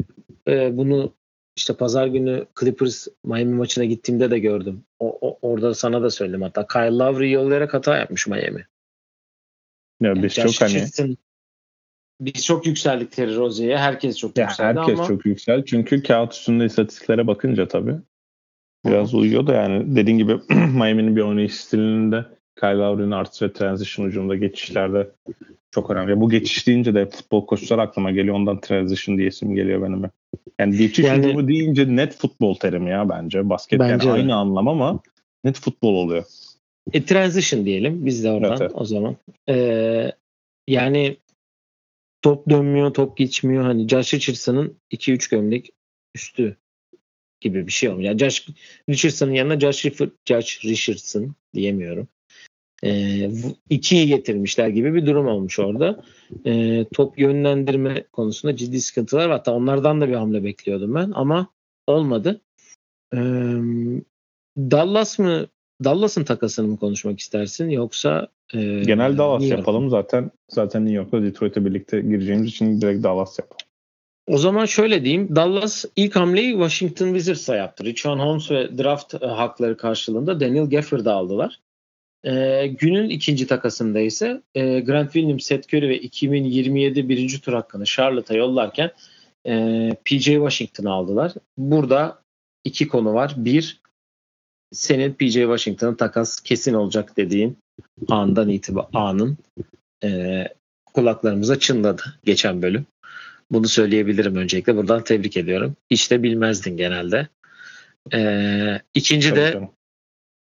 e, 0.48 0.76
bunu 0.76 1.14
işte 1.56 1.74
pazar 1.74 2.06
günü 2.06 2.46
Clippers 2.60 3.08
Miami 3.24 3.54
maçına 3.54 3.84
gittiğimde 3.84 4.30
de 4.30 4.38
gördüm. 4.38 4.84
O, 4.98 5.18
o, 5.20 5.38
orada 5.42 5.74
sana 5.74 6.02
da 6.02 6.10
söyledim 6.10 6.42
hatta. 6.42 6.66
Kyle 6.66 6.98
Lowry 6.98 7.30
yollayarak 7.30 7.74
hata 7.74 7.96
yapmış 7.96 8.26
Miami. 8.26 8.66
Ya 10.00 10.22
biz 10.22 10.38
yani 10.38 10.52
çok 10.52 10.68
hani 10.68 11.16
biz 12.20 12.44
çok 12.44 12.66
yükseldik 12.66 13.12
Terry 13.12 13.36
Rozier'e. 13.36 13.78
Herkes 13.78 14.18
çok 14.18 14.38
ya 14.38 14.44
yükseldi 14.44 14.78
herkes 14.78 14.98
ama. 14.98 15.08
çok 15.08 15.26
yükseldi. 15.26 15.64
Çünkü 15.66 16.02
kağıt 16.02 16.32
üstünde 16.32 16.64
istatistiklere 16.64 17.26
bakınca 17.26 17.68
tabii 17.68 17.96
biraz 18.86 19.12
Hı. 19.12 19.16
uyuyor 19.16 19.46
da 19.46 19.54
yani 19.54 19.96
dediğin 19.96 20.18
gibi 20.18 20.40
Miami'nin 20.50 21.16
bir 21.16 21.22
oynayış 21.22 21.54
stilinde 21.54 22.24
Kyle 22.60 22.76
Lowry'nin 22.76 23.10
artı 23.10 23.44
ve 23.44 23.52
transition 23.52 24.06
ucunda 24.06 24.36
geçişlerde 24.36 25.10
çok 25.76 25.90
önemli. 25.90 26.21
Bu 26.21 26.30
geçiş 26.30 26.66
deyince 26.66 26.95
de 26.95 27.06
futbol 27.06 27.47
koçları 27.47 27.80
aklıma 27.80 28.11
geliyor. 28.11 28.35
Ondan 28.35 28.61
transition 28.61 29.18
diye 29.18 29.28
isim 29.28 29.54
geliyor 29.54 29.83
benim. 29.83 30.11
Yani 30.59 30.76
geçiş 30.76 31.04
yani, 31.04 31.26
ucumu 31.26 31.49
deyince 31.49 31.97
net 31.97 32.16
futbol 32.16 32.54
terimi 32.54 32.90
ya 32.90 33.09
bence. 33.09 33.50
Basket 33.50 33.80
bence 33.80 34.09
yani 34.09 34.18
aynı 34.18 34.35
anlam 34.35 34.68
ama 34.68 35.00
net 35.45 35.61
futbol 35.61 35.95
oluyor. 35.95 36.25
E, 36.92 37.04
transition 37.04 37.64
diyelim 37.64 38.06
biz 38.06 38.25
de 38.25 38.30
oradan 38.30 38.50
evet, 38.50 38.61
evet. 38.61 38.73
o 38.75 38.85
zaman. 38.85 39.16
Ee, 39.49 40.12
yani 40.68 41.16
top 42.23 42.50
dönmüyor, 42.50 42.95
top 42.95 43.16
geçmiyor. 43.16 43.64
Hani 43.64 43.88
Josh 43.88 44.14
Richardson'ın 44.14 44.76
2-3 44.92 45.30
gömlek 45.30 45.71
üstü 46.14 46.56
gibi 47.40 47.66
bir 47.66 47.73
şey 47.73 47.88
olmuyor. 47.88 48.09
Yani 48.09 48.18
Josh 48.18 48.49
Richardson'ın 48.88 49.33
yanına 49.33 49.61
Josh, 49.61 49.87
Josh 50.28 50.64
Richardson 50.64 51.35
diyemiyorum. 51.54 52.09
E, 52.85 53.30
ikiyi 53.71 54.06
getirmişler 54.06 54.68
gibi 54.68 54.95
bir 54.95 55.06
durum 55.06 55.26
olmuş 55.26 55.59
orada. 55.59 56.04
E, 56.45 56.85
top 56.95 57.18
yönlendirme 57.18 58.04
konusunda 58.12 58.56
ciddi 58.56 58.80
sıkıntılar 58.80 59.25
var. 59.25 59.33
Hatta 59.33 59.52
onlardan 59.52 60.00
da 60.00 60.09
bir 60.09 60.14
hamle 60.14 60.45
bekliyordum 60.45 60.95
ben 60.95 61.12
ama 61.14 61.47
olmadı. 61.87 62.40
E, 63.14 63.18
Dallas 64.59 65.18
mı 65.18 65.47
Dallas'ın 65.85 66.25
takasını 66.25 66.68
mı 66.68 66.76
konuşmak 66.76 67.21
istersin 67.21 67.68
yoksa 67.68 68.28
e, 68.54 68.59
genel 68.87 69.18
Dallas 69.18 69.40
New 69.40 69.56
yapalım 69.56 69.90
zaten 69.90 70.30
zaten 70.49 70.85
New 70.85 70.97
York'la 70.97 71.23
Detroit'e 71.23 71.64
birlikte 71.64 72.00
gireceğimiz 72.00 72.49
için 72.49 72.80
direkt 72.80 73.02
Dallas 73.02 73.38
yapalım. 73.38 73.66
O 74.26 74.38
zaman 74.38 74.64
şöyle 74.64 75.04
diyeyim. 75.04 75.37
Dallas 75.37 75.85
ilk 75.97 76.16
hamleyi 76.16 76.52
Washington 76.52 77.06
Wizards'a 77.06 77.56
yaptı. 77.56 77.85
Richard 77.85 78.18
Holmes 78.18 78.50
ve 78.50 78.78
draft 78.78 79.23
hakları 79.23 79.76
karşılığında 79.76 80.40
Daniel 80.40 80.71
Gafford'ı 80.71 81.12
aldılar. 81.12 81.61
E, 82.26 82.66
günün 82.66 83.11
ikinci 83.11 83.47
takasında 83.47 84.00
ise 84.00 84.42
e, 84.54 84.80
Grant 84.80 85.12
Williams, 85.12 85.45
Seth 85.45 85.75
Curry 85.75 85.88
ve 85.88 86.00
2027 86.00 87.09
birinci 87.09 87.40
tur 87.40 87.52
hakkını 87.52 87.85
Charlotte'a 87.85 88.37
yollarken 88.37 88.90
e, 89.47 89.90
PJ 90.04 90.25
Washington'ı 90.25 90.92
aldılar. 90.92 91.33
Burada 91.59 92.23
iki 92.64 92.88
konu 92.88 93.14
var. 93.14 93.35
Bir, 93.37 93.80
senin 94.73 95.12
PJ 95.12 95.33
Washington'ın 95.33 95.95
takas 95.95 96.40
kesin 96.40 96.75
olacak 96.75 97.16
dediğin 97.16 97.59
andan 98.09 98.49
itibaren 98.49 98.88
anın 98.92 99.37
e, 100.04 100.45
kulaklarımıza 100.95 101.59
çınladı 101.59 102.02
geçen 102.25 102.62
bölüm. 102.62 102.87
Bunu 103.50 103.68
söyleyebilirim 103.68 104.37
öncelikle. 104.37 104.76
Buradan 104.76 105.04
tebrik 105.04 105.37
ediyorum. 105.37 105.76
Hiç 105.90 106.11
de 106.11 106.23
bilmezdin 106.23 106.76
genelde. 106.76 107.28
Ee, 108.14 108.80
ikinci 108.95 109.37
de. 109.37 109.68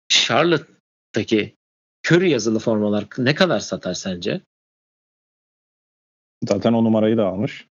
Charlotte'daki 0.10 1.53
Curry 2.07 2.29
yazılı 2.29 2.60
formalar 2.60 3.07
ne 3.17 3.36
kadar 3.36 3.60
satar 3.60 3.93
sence? 3.93 4.41
Zaten 6.43 6.74
o 6.74 6.83
numarayı 6.83 7.17
da 7.17 7.27
almış. 7.27 7.67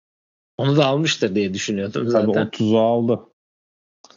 Onu 0.58 0.78
da 0.78 0.86
almıştır 0.86 1.36
diye 1.36 1.54
düşünüyordum 1.54 2.10
zaten. 2.10 2.34
Tabii 2.34 2.56
30'u 2.56 2.80
aldı. 2.80 3.20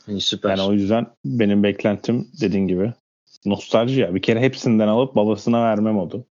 Yani 0.08 0.20
süper. 0.20 0.50
Yani 0.50 0.62
o 0.62 0.72
yüzden 0.72 1.06
benim 1.24 1.62
beklentim 1.62 2.28
dediğin 2.40 2.66
gibi 2.66 2.92
nostalji 3.44 4.00
ya. 4.00 4.14
Bir 4.14 4.22
kere 4.22 4.40
hepsinden 4.40 4.88
alıp 4.88 5.16
babasına 5.16 5.62
verme 5.62 5.92
modu. 5.92 6.26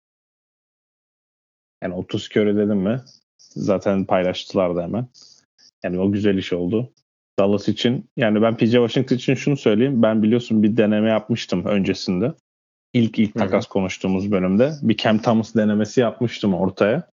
Yani 1.84 1.94
30 1.94 2.30
köre 2.30 2.56
dedim 2.56 2.78
mi 2.78 3.02
zaten 3.38 4.06
paylaştılar 4.06 4.76
da 4.76 4.84
hemen. 4.84 5.08
Yani 5.84 6.00
o 6.00 6.12
güzel 6.12 6.38
iş 6.38 6.54
oldu. 6.54 6.94
Dallas 7.40 7.68
için 7.68 8.10
yani 8.18 8.42
ben 8.42 8.58
PJ 8.58 8.72
Washington 8.72 9.16
için 9.16 9.36
şunu 9.36 9.58
söyleyeyim. 9.58 10.02
Ben 10.02 10.24
biliyorsun 10.24 10.64
bir 10.64 10.78
deneme 10.78 11.10
yapmıştım 11.10 11.66
öncesinde 11.66 12.34
ilk 12.96 13.20
ilk 13.20 13.34
takas 13.34 13.64
Hı-hı. 13.66 13.74
konuştuğumuz 13.74 14.32
bölümde 14.32 14.74
bir 14.82 14.98
Cam 14.98 15.18
Thomas 15.18 15.56
denemesi 15.56 16.02
yapmıştım 16.02 16.54
ortaya. 16.54 17.10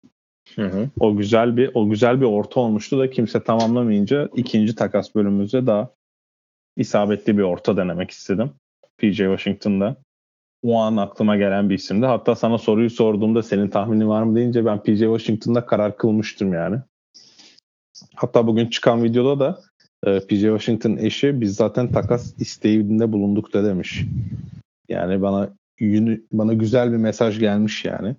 Hı-hı. 0.54 0.90
O 1.00 1.16
güzel 1.16 1.56
bir 1.56 1.70
o 1.74 1.88
güzel 1.88 2.20
bir 2.20 2.26
orta 2.26 2.60
olmuştu 2.60 2.98
da 2.98 3.10
kimse 3.10 3.42
tamamlamayınca 3.42 4.28
ikinci 4.36 4.74
takas 4.74 5.14
bölümümüzde 5.14 5.66
daha 5.66 5.90
isabetli 6.76 7.38
bir 7.38 7.42
orta 7.42 7.76
denemek 7.76 8.10
istedim. 8.10 8.50
PJ 8.98 9.16
Washington'da. 9.16 9.96
O 10.62 10.78
an 10.78 10.96
aklıma 10.96 11.36
gelen 11.36 11.70
bir 11.70 11.74
isimdi. 11.74 12.06
Hatta 12.06 12.34
sana 12.34 12.58
soruyu 12.58 12.90
sorduğumda 12.90 13.42
senin 13.42 13.68
tahmini 13.68 14.08
var 14.08 14.22
mı 14.22 14.36
deyince 14.36 14.64
ben 14.64 14.82
PJ 14.82 14.98
Washington'da 14.98 15.66
karar 15.66 15.96
kılmıştım 15.96 16.52
yani. 16.52 16.76
Hatta 18.14 18.46
bugün 18.46 18.66
çıkan 18.66 19.04
videoda 19.04 19.40
da 19.40 19.60
e, 20.06 20.20
PJ 20.20 20.40
Washington 20.40 20.96
eşi 20.96 21.40
biz 21.40 21.56
zaten 21.56 21.92
takas 21.92 22.34
isteğinde 22.40 23.12
bulunduk 23.12 23.52
da 23.52 23.64
demiş. 23.64 24.04
Yani 24.88 25.22
bana 25.22 25.50
bana 26.32 26.52
güzel 26.52 26.92
bir 26.92 26.96
mesaj 26.96 27.38
gelmiş 27.38 27.84
yani 27.84 28.16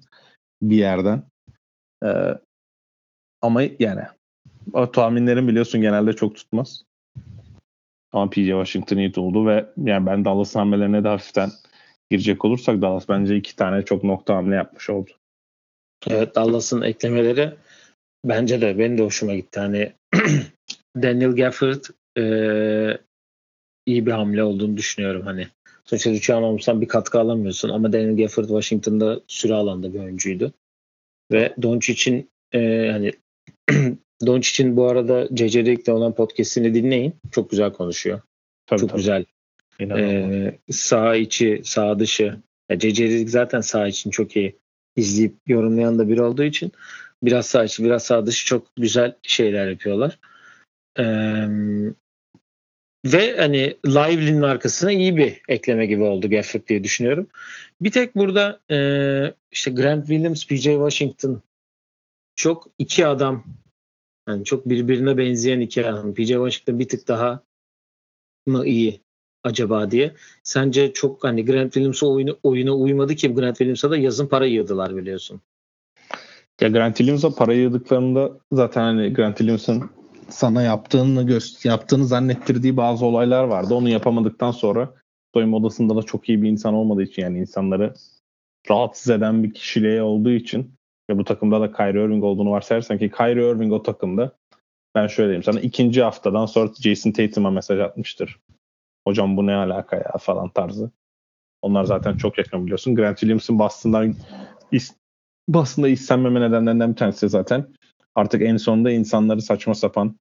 bir 0.62 0.78
yerden. 0.78 1.24
Ee, 2.04 2.34
ama 3.42 3.62
yani 3.80 4.02
o 4.74 4.92
tahminlerim 4.92 5.48
biliyorsun 5.48 5.82
genelde 5.82 6.14
çok 6.14 6.36
tutmaz. 6.36 6.84
Ama 8.12 8.30
PJ 8.30 8.36
Washington 8.36 8.98
iyi 8.98 9.14
oldu 9.18 9.48
ve 9.48 9.66
yani 9.78 10.06
ben 10.06 10.26
Dallas 10.26 10.56
hamlelerine 10.56 11.04
de 11.04 11.08
hafiften 11.08 11.50
girecek 12.10 12.46
olursak 12.46 12.82
Dallas 12.82 13.10
bence 13.10 13.36
iki 13.36 13.56
tane 13.56 13.86
çok 13.86 14.04
nokta 14.04 14.36
hamle 14.36 14.56
yapmış 14.56 14.90
oldu. 14.90 15.12
Evet 16.08 16.36
Dallas'ın 16.36 16.82
eklemeleri 16.82 17.54
bence 18.26 18.62
de 18.62 18.80
benim 18.80 18.98
de 18.98 19.04
hoşuma 19.04 19.36
gitti. 19.36 19.60
Hani 19.60 19.94
Daniel 20.96 21.36
Gafford 21.36 21.84
e, 22.18 22.24
iyi 23.86 24.06
bir 24.06 24.12
hamle 24.12 24.44
olduğunu 24.44 24.78
düşünüyorum 24.78 25.22
hani. 25.22 25.48
Sonuçta 25.89 26.12
üçü 26.12 26.34
almamışsan 26.34 26.82
bir 26.82 26.88
katkı 26.88 27.20
alamıyorsun 27.20 27.70
ama 27.70 27.94
Daniel 27.94 28.17
Gafford 28.17 28.46
Washington'da 28.46 29.22
süre 29.27 29.53
alanda 29.53 29.94
bir 29.94 30.00
oyuncuydu. 30.00 30.53
Ve 31.32 31.53
Doncic'in 31.62 32.29
e, 32.53 32.89
hani 32.91 33.12
Doncic'in 34.25 34.77
bu 34.77 34.88
arada 34.88 35.27
CC'de 35.34 35.91
olan 35.91 36.15
podcast'ini 36.15 36.74
dinleyin. 36.74 37.15
Çok 37.32 37.50
güzel 37.50 37.74
konuşuyor. 37.74 38.22
Tabii, 38.65 38.79
Çok 38.79 38.89
tabii. 38.89 38.98
güzel. 38.98 39.25
Ee, 39.82 40.58
sağ 40.72 41.15
içi, 41.15 41.62
sağ 41.63 42.00
dışı. 42.00 42.38
CC'lik 42.77 43.29
zaten 43.29 43.62
sağ 43.62 43.88
için 43.88 44.10
çok 44.10 44.36
iyi 44.36 44.56
izleyip 44.96 45.36
yorumlayan 45.48 46.00
da 46.00 46.10
biri 46.10 46.22
olduğu 46.22 46.44
için 46.44 46.72
biraz 47.24 47.46
sağ 47.46 47.63
içi, 47.63 47.84
biraz 47.84 48.03
sağ 48.03 48.25
dışı 48.25 48.46
çok 48.46 48.75
güzel 48.75 49.15
şeyler 49.22 49.70
yapıyorlar. 49.70 50.20
Ee, 51.00 51.03
ve 53.06 53.38
hani 53.38 53.77
Lively'nin 53.86 54.42
arkasına 54.42 54.92
iyi 54.92 55.18
bir 55.18 55.42
ekleme 55.48 55.86
gibi 55.86 56.04
oldu 56.04 56.30
Gafford 56.30 56.68
diye 56.68 56.84
düşünüyorum. 56.84 57.27
Bir 57.82 57.92
tek 57.92 58.16
burada 58.16 58.60
e, 58.72 58.77
işte 59.51 59.72
Grant 59.72 60.08
Williams, 60.08 60.48
PJ 60.48 60.63
Washington 60.63 61.42
çok 62.36 62.68
iki 62.77 63.08
adam 63.08 63.44
yani 64.27 64.44
çok 64.44 64.70
birbirine 64.70 65.18
benzeyen 65.18 65.60
iki 65.60 65.86
adam. 65.86 66.13
PJ 66.13 66.27
Washington 66.27 66.80
bir 66.80 66.88
tık 66.88 67.08
daha 67.08 67.44
mı 68.46 68.66
iyi 68.66 69.01
acaba 69.44 69.92
diye. 69.92 70.13
Sence 70.44 70.94
çok 70.94 71.24
hani 71.24 71.46
Grant 71.46 71.74
Williams 71.74 72.04
oyunu, 72.04 72.38
oyuna 72.44 72.72
uymadı 72.72 73.16
ki 73.16 73.34
Grant 73.34 73.58
Williams'a 73.58 73.92
da 73.92 73.98
yazın 73.98 74.27
para 74.27 74.46
yığdılar 74.46 74.98
biliyorsun. 74.98 75.42
Ya 76.62 76.68
Grant 76.68 76.98
Williams'a 76.98 77.36
para 77.36 77.54
yığdıklarında 77.54 78.32
zaten 78.51 78.82
hani 78.82 79.13
Grant 79.13 79.38
Williams'ın 79.38 79.97
sana 80.29 80.62
yaptığını 80.62 81.24
gö- 81.24 81.67
yaptığını 81.67 82.05
zannettirdiği 82.05 82.77
bazı 82.77 83.05
olaylar 83.05 83.43
vardı. 83.43 83.74
Onu 83.74 83.89
yapamadıktan 83.89 84.51
sonra 84.51 84.93
soyunma 85.34 85.57
odasında 85.57 85.96
da 85.96 86.03
çok 86.03 86.29
iyi 86.29 86.41
bir 86.41 86.50
insan 86.50 86.74
olmadığı 86.74 87.03
için 87.03 87.22
yani 87.22 87.39
insanları 87.39 87.93
rahatsız 88.69 89.10
eden 89.10 89.43
bir 89.43 89.53
kişiliğe 89.53 90.01
olduğu 90.01 90.31
için 90.31 90.74
ve 91.10 91.17
bu 91.17 91.24
takımda 91.24 91.62
da 91.62 91.72
Kyrie 91.72 92.03
Irving 92.03 92.24
olduğunu 92.24 92.51
varsayarsan 92.51 92.98
ki 92.98 93.12
Kyrie 93.12 93.50
Irving 93.50 93.74
o 93.74 93.84
takımda 93.84 94.31
ben 94.96 95.07
şöyle 95.07 95.27
diyeyim 95.27 95.43
sana 95.43 95.60
ikinci 95.60 96.03
haftadan 96.03 96.46
sonra 96.46 96.72
Jason 96.79 97.12
Tatum'a 97.12 97.51
mesaj 97.51 97.79
atmıştır. 97.79 98.39
Hocam 99.07 99.38
bu 99.38 99.48
ne 99.48 99.55
alaka 99.55 99.96
ya 99.96 100.13
falan 100.19 100.50
tarzı. 100.50 100.91
Onlar 101.62 101.84
zaten 101.84 102.15
çok 102.15 102.38
yakın 102.38 102.63
biliyorsun. 102.65 102.96
Grant 102.96 103.19
Williams'ın 103.19 103.60
Boston'dan 103.60 104.15
is, 104.72 104.96
Boston'da 105.48 105.89
istenmeme 105.89 106.41
nedenlerinden 106.41 106.91
bir 106.91 106.96
tanesi 106.96 107.29
zaten. 107.29 107.67
Artık 108.17 108.41
en 108.41 108.57
sonunda 108.57 108.91
insanları 108.91 109.41
saçma 109.41 109.75
sapan 109.75 110.15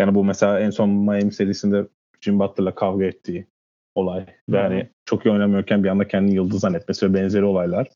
yani 0.00 0.14
bu 0.14 0.24
mesela 0.24 0.60
en 0.60 0.70
son 0.70 0.90
Miami 0.90 1.32
serisinde 1.32 1.86
Jim 2.20 2.38
Butler'la 2.38 2.74
kavga 2.74 3.04
ettiği 3.04 3.46
olay. 3.94 4.26
Ve 4.48 4.56
yani 4.56 4.90
çok 5.04 5.26
iyi 5.26 5.30
oynamıyorken 5.30 5.84
bir 5.84 5.88
anda 5.88 6.08
kendini 6.08 6.34
yıldız 6.34 6.60
zannetmesi 6.60 7.08
ve 7.08 7.14
benzeri 7.14 7.44
olaylar. 7.44 7.88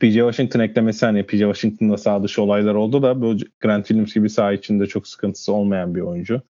PJ 0.00 0.14
Washington 0.14 0.60
eklemesi 0.60 1.06
hani 1.06 1.26
PJ 1.26 1.38
Washington'da 1.38 1.96
sağ 1.96 2.22
dışı 2.22 2.42
olaylar 2.42 2.74
oldu 2.74 3.02
da 3.02 3.22
bu 3.22 3.36
Grant 3.60 3.86
Williams 3.86 4.14
gibi 4.14 4.30
sağ 4.30 4.52
içinde 4.52 4.86
çok 4.86 5.08
sıkıntısı 5.08 5.52
olmayan 5.52 5.94
bir 5.94 6.00
oyuncu. 6.00 6.42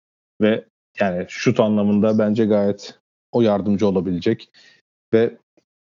Ve 0.42 0.66
yani 1.00 1.26
şut 1.28 1.60
anlamında 1.60 2.20
bence 2.20 2.46
gayet 2.46 3.00
o 3.32 3.42
yardımcı 3.42 3.88
olabilecek. 3.88 4.50
Ve 5.14 5.38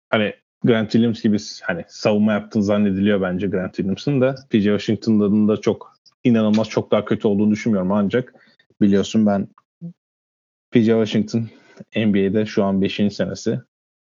hani 0.09 0.33
Grant 0.63 0.91
Williams 0.91 1.21
gibi 1.21 1.37
hani 1.63 1.85
savunma 1.87 2.33
yaptığını 2.33 2.63
zannediliyor 2.63 3.21
bence 3.21 3.47
Grant 3.47 3.75
Williams'ın 3.75 4.21
da. 4.21 4.35
PJ 4.49 4.63
Washington'ın 4.63 5.47
da 5.47 5.57
çok 5.57 5.97
inanılmaz 6.23 6.69
çok 6.69 6.91
daha 6.91 7.05
kötü 7.05 7.27
olduğunu 7.27 7.51
düşünmüyorum 7.51 7.91
ancak 7.91 8.33
biliyorsun 8.81 9.25
ben 9.25 9.47
PJ 10.71 10.85
Washington 10.85 11.49
NBA'de 11.95 12.45
şu 12.45 12.63
an 12.63 12.81
5. 12.81 12.95
senesi. 12.95 13.61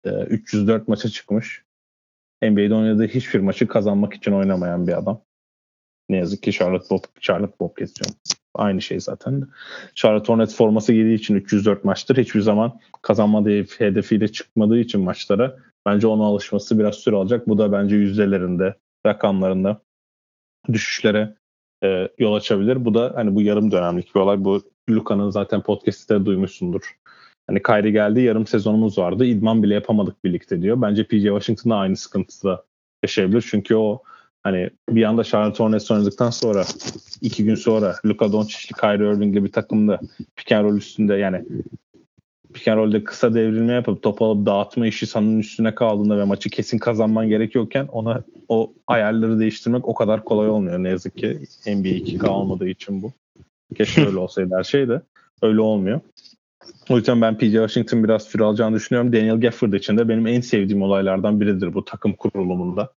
304 0.05 0.81
ee, 0.81 0.85
maça 0.87 1.09
çıkmış. 1.09 1.63
NBA'de 2.41 2.73
oynadığı 2.73 3.07
hiçbir 3.07 3.39
maçı 3.39 3.67
kazanmak 3.67 4.13
için 4.13 4.31
oynamayan 4.31 4.87
bir 4.87 4.97
adam. 4.97 5.21
Ne 6.09 6.17
yazık 6.17 6.43
ki 6.43 6.51
Charlotte 6.51 6.89
Bob, 6.89 7.03
Charlotte 7.19 7.59
Bob 7.59 7.77
geçiyorum. 7.77 8.15
Aynı 8.55 8.81
şey 8.81 8.99
zaten. 8.99 9.47
Charlotte 9.95 10.33
Hornets 10.33 10.55
forması 10.55 10.93
giydiği 10.93 11.17
için 11.17 11.35
304 11.35 11.83
maçtır. 11.83 12.17
Hiçbir 12.17 12.41
zaman 12.41 12.79
kazanma 13.01 13.45
hedefiyle 13.77 14.27
çıkmadığı 14.27 14.79
için 14.79 15.01
maçlara 15.01 15.57
bence 15.85 16.07
ona 16.07 16.23
alışması 16.23 16.79
biraz 16.79 16.95
süre 16.95 17.15
alacak. 17.15 17.47
Bu 17.47 17.57
da 17.57 17.71
bence 17.71 17.95
yüzdelerinde, 17.95 18.75
rakamlarında 19.05 19.81
düşüşlere 20.73 21.35
e, 21.83 22.09
yol 22.19 22.33
açabilir. 22.33 22.85
Bu 22.85 22.93
da 22.93 23.11
hani 23.15 23.35
bu 23.35 23.41
yarım 23.41 23.71
dönemlik 23.71 24.15
bir 24.15 24.19
olay. 24.19 24.43
Bu 24.43 24.61
Luka'nın 24.89 25.29
zaten 25.29 25.61
podcast'te 25.61 26.25
duymuşsundur. 26.25 26.97
Hani 27.47 27.63
Kyrie 27.63 27.91
geldi 27.91 28.21
yarım 28.21 28.47
sezonumuz 28.47 28.97
vardı. 28.97 29.25
İdman 29.25 29.63
bile 29.63 29.73
yapamadık 29.73 30.23
birlikte 30.23 30.61
diyor. 30.61 30.81
Bence 30.81 31.03
PJ 31.03 31.23
Washington'da 31.23 31.75
aynı 31.75 31.97
sıkıntısı 31.97 32.47
da 32.47 32.63
yaşayabilir. 33.03 33.45
Çünkü 33.49 33.75
o 33.75 34.01
hani 34.43 34.69
bir 34.89 35.03
anda 35.03 35.23
Charlotte 35.23 35.63
Hornets 35.63 35.91
oynadıktan 35.91 36.29
sonra 36.29 36.63
iki 37.21 37.43
gün 37.45 37.55
sonra 37.55 37.95
Luka 38.05 38.31
Doncic'li 38.31 38.79
Kyrie 38.81 39.13
Irving'li 39.13 39.43
bir 39.43 39.51
takımda 39.51 39.99
pick 40.35 40.51
and 40.51 40.65
roll 40.65 40.77
üstünde 40.77 41.15
yani 41.15 41.45
pick 42.53 42.67
and 42.67 42.77
roll'de 42.77 43.03
kısa 43.03 43.33
devrilme 43.33 43.73
yapıp 43.73 44.03
top 44.03 44.21
alıp 44.21 44.45
dağıtma 44.45 44.87
işi 44.87 45.07
sanın 45.07 45.39
üstüne 45.39 45.75
kaldığında 45.75 46.17
ve 46.17 46.23
maçı 46.23 46.49
kesin 46.49 46.77
kazanman 46.77 47.29
gerekiyorken 47.29 47.87
ona 47.91 48.23
o 48.49 48.73
ayarları 48.87 49.39
değiştirmek 49.39 49.87
o 49.87 49.93
kadar 49.93 50.23
kolay 50.23 50.49
olmuyor 50.49 50.79
ne 50.79 50.89
yazık 50.89 51.17
ki 51.17 51.39
NBA 51.67 51.89
2K 51.89 52.27
olmadığı 52.27 52.67
için 52.67 53.01
bu. 53.01 53.11
Keşke 53.77 54.05
öyle 54.05 54.17
olsaydı 54.19 54.55
her 54.57 54.63
şey 54.63 54.87
de 54.87 55.01
öyle 55.41 55.61
olmuyor. 55.61 56.01
O 56.89 56.97
yüzden 56.97 57.21
ben 57.21 57.37
PJ 57.37 57.51
Washington 57.51 58.03
biraz 58.03 58.23
süre 58.23 58.43
alacağını 58.43 58.75
düşünüyorum. 58.75 59.13
Daniel 59.13 59.39
Gafford 59.39 59.73
için 59.73 59.97
de 59.97 60.09
benim 60.09 60.27
en 60.27 60.41
sevdiğim 60.41 60.81
olaylardan 60.81 61.41
biridir 61.41 61.73
bu 61.73 61.85
takım 61.85 62.13
kurulumunda. 62.13 62.93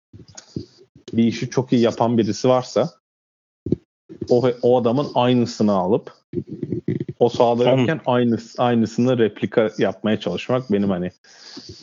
Bir 1.12 1.24
işi 1.24 1.50
çok 1.50 1.72
iyi 1.72 1.82
yapan 1.82 2.18
birisi 2.18 2.48
varsa 2.48 2.90
o, 4.30 4.50
o 4.62 4.80
adamın 4.80 5.06
aynısını 5.14 5.72
alıp 5.72 6.12
o 7.18 7.28
sahada 7.28 7.70
yokken 7.70 8.00
aynı, 8.06 8.38
aynısını 8.58 9.18
replika 9.18 9.70
yapmaya 9.78 10.20
çalışmak 10.20 10.72
benim 10.72 10.90
hani 10.90 11.10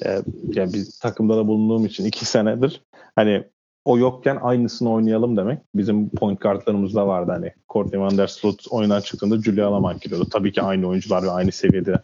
e, 0.05 0.21
yani 0.53 0.73
bir 0.73 0.87
takımda 1.01 1.37
da 1.37 1.47
bulunduğum 1.47 1.85
için 1.85 2.05
iki 2.05 2.25
senedir 2.25 2.81
hani 3.15 3.43
o 3.85 3.97
yokken 3.97 4.39
aynısını 4.41 4.91
oynayalım 4.91 5.37
demek. 5.37 5.59
Bizim 5.75 6.09
point 6.09 6.39
kartlarımızda 6.39 7.07
vardı 7.07 7.31
hani 7.31 7.53
Courtney 7.69 8.01
Van 8.01 8.17
Der 8.17 8.27
Sloot 8.27 8.67
oyundan 8.69 9.01
çıktığında 9.01 9.41
Julia 9.41 9.71
Lamar 9.71 9.95
giriyordu. 9.95 10.27
Tabii 10.31 10.51
ki 10.51 10.61
aynı 10.61 10.87
oyuncular 10.87 11.23
ve 11.23 11.29
aynı 11.29 11.51
seviyede 11.51 12.01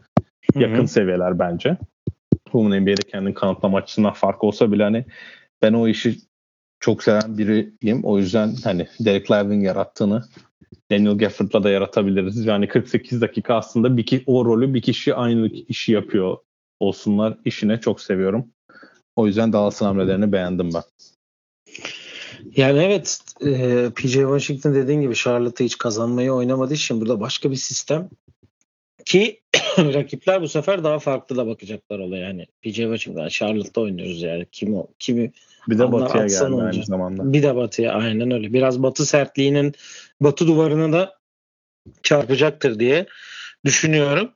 yakın 0.56 0.76
Hı-hı. 0.76 0.88
seviyeler 0.88 1.40
bence. 1.40 1.78
Women 2.44 2.82
NBA'de 2.82 3.10
kendini 3.12 3.34
kanıtlama 3.34 3.78
açısından 3.78 4.14
fark 4.14 4.44
olsa 4.44 4.72
bile 4.72 4.84
hani 4.84 5.06
ben 5.62 5.74
o 5.74 5.88
işi 5.88 6.18
çok 6.80 7.04
seven 7.04 7.38
biriyim. 7.38 8.04
O 8.04 8.18
yüzden 8.18 8.56
hani 8.64 8.88
Derek 9.00 9.32
Living 9.32 9.66
yarattığını 9.66 10.24
Daniel 10.92 11.18
Gafford'la 11.18 11.64
da 11.64 11.70
yaratabiliriz. 11.70 12.46
Yani 12.46 12.68
48 12.68 13.22
dakika 13.22 13.56
aslında 13.56 13.98
bir 13.98 14.06
ki, 14.06 14.24
o 14.26 14.46
rolü 14.46 14.74
bir 14.74 14.82
kişi 14.82 15.16
aynı 15.16 15.48
işi 15.48 15.92
yapıyor 15.92 16.38
olsunlar. 16.80 17.38
işine 17.46 17.80
çok 17.80 18.02
seviyorum. 18.02 18.48
O 19.16 19.28
yüzden 19.28 19.54
Dallas'ın 19.54 19.86
hamlelerini 19.86 20.32
beğendim 20.32 20.70
ben. 20.74 20.84
Yani 22.56 22.80
evet 22.84 23.20
e, 23.46 23.90
PJ 23.96 24.14
Washington 24.14 24.76
dediğin 24.76 25.02
gibi 25.02 25.16
Charlotte'ı 25.16 25.66
hiç 25.66 25.78
kazanmayı 25.78 26.32
oynamadığı 26.32 26.74
için 26.74 27.02
burada 27.02 27.20
başka 27.20 27.52
bir 27.52 27.56
sistem 27.56 28.10
ki 29.06 29.42
rakipler 29.78 30.42
bu 30.42 30.48
sefer 30.48 30.84
daha 30.84 31.00
farklı 31.00 31.36
da 31.36 31.48
bakacaklar 31.48 32.00
olaya 32.00 32.28
yani. 32.28 32.46
PJ 32.62 32.76
Washington 32.76 33.28
Charlotte'da 33.28 33.82
oynuyoruz 33.82 34.22
yani. 34.22 34.46
Kim 34.52 34.74
o? 34.74 34.88
Kimi 35.00 35.32
bir 35.70 35.80
de 35.80 35.92
batıya 35.92 36.26
geldi 36.28 36.62
aynı 36.62 36.86
zamanda. 36.86 37.34
Bir 37.34 37.44
de 37.44 37.56
batıya 37.56 37.94
aynen 37.94 38.32
öyle. 38.32 38.54
Biraz 38.54 38.84
batı 38.84 39.06
sertliğinin 39.06 39.74
batı 40.22 40.48
duvarına 40.48 40.94
da 40.94 41.18
çarpacaktır 42.04 42.80
diye 42.80 43.06
düşünüyorum. 43.66 44.32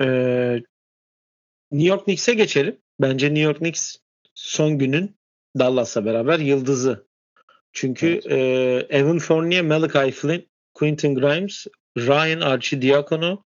Ee, 0.00 0.62
New 1.72 1.88
York 1.88 2.04
Knicks'e 2.04 2.34
geçelim. 2.34 2.78
Bence 3.00 3.26
New 3.26 3.40
York 3.40 3.58
Knicks 3.58 3.96
son 4.34 4.78
günün 4.78 5.16
Dallas'la 5.58 6.04
beraber 6.04 6.38
yıldızı. 6.38 7.06
Çünkü 7.72 8.06
evet. 8.06 8.26
e, 8.90 8.96
Evan 8.96 9.18
Fournier, 9.18 9.62
Malachi 9.62 10.10
Flynn, 10.10 10.46
Quentin 10.74 11.14
Grimes, 11.14 11.66
Ryan 11.98 12.40
Arcidiakono 12.40 13.42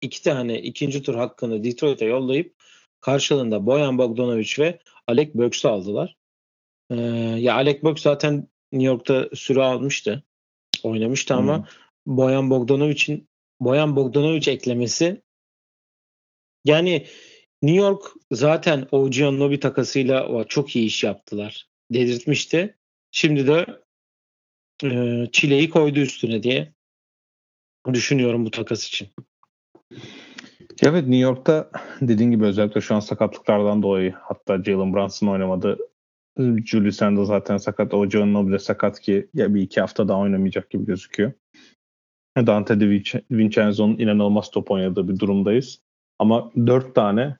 iki 0.00 0.22
tane 0.22 0.60
ikinci 0.60 1.02
tur 1.02 1.14
hakkını 1.14 1.64
Detroit'e 1.64 2.04
yollayıp 2.04 2.54
karşılığında 3.00 3.66
Boyan 3.66 3.98
Bogdanovic 3.98 4.54
ve 4.58 4.78
Alec 5.06 5.30
Burks'u 5.34 5.68
aldılar. 5.68 6.16
Ee, 6.98 7.40
ya 7.40 7.54
Alec 7.54 7.82
Burks 7.82 8.02
zaten 8.02 8.48
New 8.72 8.86
York'ta 8.86 9.28
süre 9.34 9.62
almıştı. 9.62 10.22
Oynamıştı 10.82 11.34
ama 11.34 11.58
hmm. 11.58 11.64
Boyan 12.06 12.50
Bogdanovic'in 12.50 13.28
Boyan 13.60 13.96
Bogdanovic 13.96 14.50
eklemesi 14.50 15.22
yani 16.64 17.06
New 17.62 17.82
York 17.82 18.02
zaten 18.32 18.88
OG 18.90 19.20
Anunoby 19.20 19.56
takasıyla 19.56 20.44
çok 20.48 20.76
iyi 20.76 20.86
iş 20.86 21.04
yaptılar. 21.04 21.68
Dedirtmişti. 21.90 22.76
Şimdi 23.10 23.46
de 23.46 23.66
e, 24.84 25.26
çileyi 25.32 25.70
koydu 25.70 26.00
üstüne 26.00 26.42
diye 26.42 26.72
düşünüyorum 27.92 28.46
bu 28.46 28.50
takas 28.50 28.88
için. 28.88 29.08
Evet 30.82 31.02
New 31.02 31.16
York'ta 31.16 31.70
dediğin 32.00 32.30
gibi 32.30 32.44
özellikle 32.44 32.80
şu 32.80 32.94
an 32.94 33.00
sakatlıklardan 33.00 33.82
dolayı 33.82 34.14
hatta 34.20 34.62
Jalen 34.62 34.94
Brunson 34.94 35.26
oynamadı. 35.26 35.78
Julius 36.38 37.02
Randle 37.02 37.24
zaten 37.24 37.56
sakat. 37.56 37.94
O 37.94 38.08
John 38.08 38.56
sakat 38.56 39.00
ki 39.00 39.28
ya 39.34 39.54
bir 39.54 39.62
iki 39.62 39.80
hafta 39.80 40.08
daha 40.08 40.18
oynamayacak 40.18 40.70
gibi 40.70 40.86
gözüküyor. 40.86 41.32
Dante 42.36 42.80
de 42.80 43.02
Vincenzo'nun 43.30 43.98
inanılmaz 43.98 44.50
top 44.50 44.70
oynadığı 44.70 45.08
bir 45.08 45.18
durumdayız. 45.18 45.80
Ama 46.18 46.50
dört 46.66 46.94
tane 46.94 47.36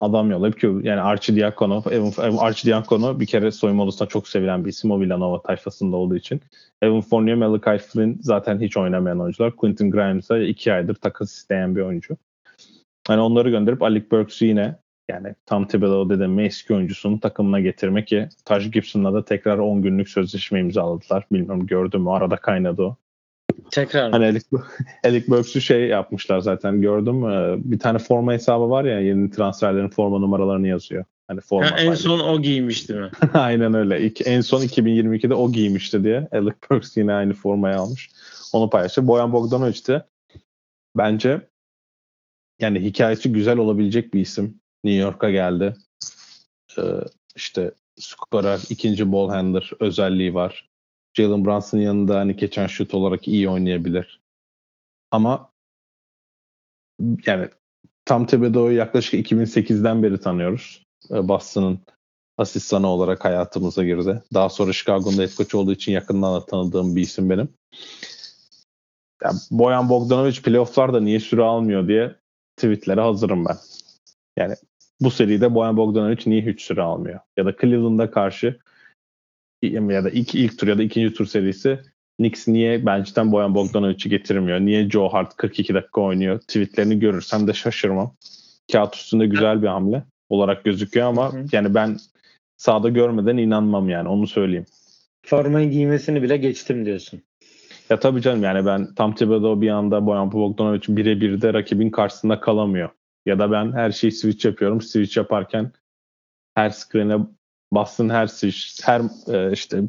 adam 0.00 0.30
yollayıp 0.30 0.60
ki 0.60 0.66
yani 0.82 1.00
Archidiakono, 1.00 1.82
Evan, 1.90 2.36
Archidiakono 2.36 3.20
bir 3.20 3.26
kere 3.26 3.50
soyunma 3.50 3.82
odasında 3.82 4.08
çok 4.08 4.28
sevilen 4.28 4.64
bir 4.64 4.70
isim 4.70 4.90
o 4.90 5.00
Villanova 5.00 5.42
tayfasında 5.42 5.96
olduğu 5.96 6.16
için. 6.16 6.40
Evan 6.82 7.00
Fournier, 7.00 7.36
Malachi 7.36 7.78
Flynn 7.78 8.18
zaten 8.20 8.60
hiç 8.60 8.76
oynamayan 8.76 9.20
oyuncular. 9.20 9.56
Quentin 9.56 9.90
Grimes 9.90 10.24
ise 10.24 10.46
iki 10.46 10.72
aydır 10.72 10.94
takas 10.94 11.32
isteyen 11.32 11.76
bir 11.76 11.80
oyuncu. 11.80 12.16
Yani 13.08 13.20
onları 13.20 13.50
gönderip 13.50 13.82
Alec 13.82 14.10
Burks'u 14.10 14.44
yine 14.44 14.76
yani 15.08 15.34
Tom 15.46 15.66
Thibodeau 15.66 16.10
dediğim 16.10 16.38
eski 16.40 16.74
oyuncusunu 16.74 17.20
takımına 17.20 17.60
getirmek 17.60 18.06
ki 18.06 18.28
Taj 18.44 18.70
Gibson'la 18.70 19.14
da 19.14 19.24
tekrar 19.24 19.58
10 19.58 19.82
günlük 19.82 20.08
sözleşme 20.08 20.60
imzaladılar. 20.60 21.26
Bilmiyorum 21.32 21.66
gördüm 21.66 22.02
mü 22.02 22.10
arada 22.10 22.36
kaynadı 22.36 22.82
o. 22.82 22.96
Tekrar. 23.70 24.10
Hani 24.12 24.24
Alec, 24.24 24.44
Alec 25.04 25.28
Burks'u 25.28 25.60
şey 25.60 25.86
yapmışlar 25.86 26.40
zaten 26.40 26.80
gördüm. 26.80 27.22
Bir 27.70 27.78
tane 27.78 27.98
forma 27.98 28.32
hesabı 28.32 28.70
var 28.70 28.84
ya 28.84 29.00
yeni 29.00 29.30
transferlerin 29.30 29.88
forma 29.88 30.18
numaralarını 30.18 30.68
yazıyor. 30.68 31.04
Hani 31.28 31.40
forma 31.40 31.70
ha, 31.70 31.78
en 31.78 31.94
son 31.94 32.20
o 32.20 32.42
giymişti 32.42 32.94
mi? 32.94 33.10
Aynen 33.34 33.74
öyle. 33.74 34.00
İlk, 34.00 34.26
en 34.26 34.40
son 34.40 34.60
2022'de 34.62 35.34
o 35.34 35.52
giymişti 35.52 36.04
diye. 36.04 36.28
Alec 36.32 36.56
Burks 36.70 36.96
yine 36.96 37.12
aynı 37.12 37.32
formayı 37.32 37.76
almış. 37.76 38.10
Onu 38.52 38.70
paylaştı. 38.70 39.06
Boyan 39.06 39.32
Bogdanovic 39.32 39.86
de 39.86 40.02
bence 40.96 41.40
yani 42.60 42.80
hikayesi 42.80 43.32
güzel 43.32 43.58
olabilecek 43.58 44.14
bir 44.14 44.20
isim. 44.20 44.60
New 44.84 45.00
York'a 45.00 45.30
geldi. 45.30 45.76
Ee, 46.78 46.82
işte 47.36 47.72
skorer, 48.00 48.60
ikinci 48.70 49.12
ball 49.12 49.28
handler 49.28 49.70
özelliği 49.80 50.34
var. 50.34 50.68
Jalen 51.14 51.44
Brunson'ın 51.44 51.82
yanında 51.82 52.18
hani 52.18 52.36
geçen 52.36 52.66
şut 52.66 52.94
olarak 52.94 53.28
iyi 53.28 53.48
oynayabilir. 53.48 54.20
Ama 55.10 55.50
yani 57.26 57.48
Tam 58.04 58.26
Thibodeau'yu 58.26 58.76
yaklaşık 58.76 59.30
2008'den 59.30 60.02
beri 60.02 60.20
tanıyoruz. 60.20 60.86
Ee, 61.10 61.28
Boston'ın 61.28 61.80
asistanı 62.38 62.86
olarak 62.86 63.24
hayatımıza 63.24 63.84
girdi. 63.84 64.22
Daha 64.34 64.48
sonra 64.48 64.72
Chicago'da 64.72 65.22
head 65.22 65.28
coach 65.28 65.54
olduğu 65.54 65.72
için 65.72 65.92
yakından 65.92 66.34
da 66.34 66.46
tanıdığım 66.46 66.96
bir 66.96 67.02
isim 67.02 67.30
benim. 67.30 67.48
Yani 69.24 69.38
Boyan 69.50 69.88
Bogdanovic 69.88 70.42
playofflarda 70.42 71.00
niye 71.00 71.20
süre 71.20 71.42
almıyor 71.42 71.88
diye 71.88 72.16
tweetlere 72.56 73.00
hazırım 73.00 73.44
ben. 73.44 73.56
Yani 74.36 74.54
bu 75.00 75.10
seride 75.10 75.54
Boyan 75.54 75.76
Bogdanovic 75.76 76.22
niye 76.26 76.42
hiç 76.42 76.62
süre 76.62 76.82
almıyor? 76.82 77.20
Ya 77.36 77.46
da 77.46 77.56
Cleveland'a 77.60 78.10
karşı 78.10 78.58
ya 79.62 80.04
da 80.04 80.10
ilk, 80.10 80.34
ilk 80.34 80.58
tur 80.58 80.68
ya 80.68 80.78
da 80.78 80.82
ikinci 80.82 81.14
tur 81.14 81.26
serisi 81.26 81.78
Knicks 82.18 82.48
niye 82.48 82.86
bench'ten 82.86 83.32
Boyan 83.32 83.54
Bogdanovic'i 83.54 84.08
getirmiyor? 84.08 84.60
Niye 84.60 84.90
Joe 84.90 85.08
Hart 85.08 85.36
42 85.36 85.74
dakika 85.74 86.00
oynuyor? 86.00 86.38
Tweetlerini 86.40 86.98
görürsem 86.98 87.46
de 87.46 87.52
şaşırmam. 87.52 88.14
Kağıt 88.72 88.94
üstünde 88.94 89.26
güzel 89.26 89.62
bir 89.62 89.66
hamle 89.66 90.02
olarak 90.28 90.64
gözüküyor 90.64 91.06
ama 91.06 91.32
Hı. 91.32 91.44
yani 91.52 91.74
ben 91.74 91.96
sahada 92.56 92.88
görmeden 92.88 93.36
inanmam 93.36 93.88
yani 93.88 94.08
onu 94.08 94.26
söyleyeyim. 94.26 94.66
Formayı 95.26 95.70
giymesini 95.70 96.22
bile 96.22 96.36
geçtim 96.36 96.86
diyorsun. 96.86 97.22
Ya 97.90 98.00
tabii 98.00 98.22
canım 98.22 98.42
yani 98.42 98.66
ben 98.66 98.94
tam 98.94 99.14
Thibodeau 99.14 99.60
bir 99.60 99.68
anda 99.68 100.06
Boyan 100.06 100.32
Bogdanovic 100.32 100.82
birebir 100.88 101.40
de 101.40 101.54
rakibin 101.54 101.90
karşısında 101.90 102.40
kalamıyor. 102.40 102.88
Ya 103.28 103.38
da 103.38 103.50
ben 103.50 103.72
her 103.72 103.90
şeyi 103.90 104.12
switch 104.12 104.44
yapıyorum. 104.44 104.80
Switch 104.80 105.16
yaparken 105.16 105.72
her 106.54 106.70
screen'e 106.70 107.18
bastın 107.72 108.08
her 108.08 108.26
switch, 108.26 108.58
her 108.84 109.02
e, 109.34 109.52
işte 109.52 109.82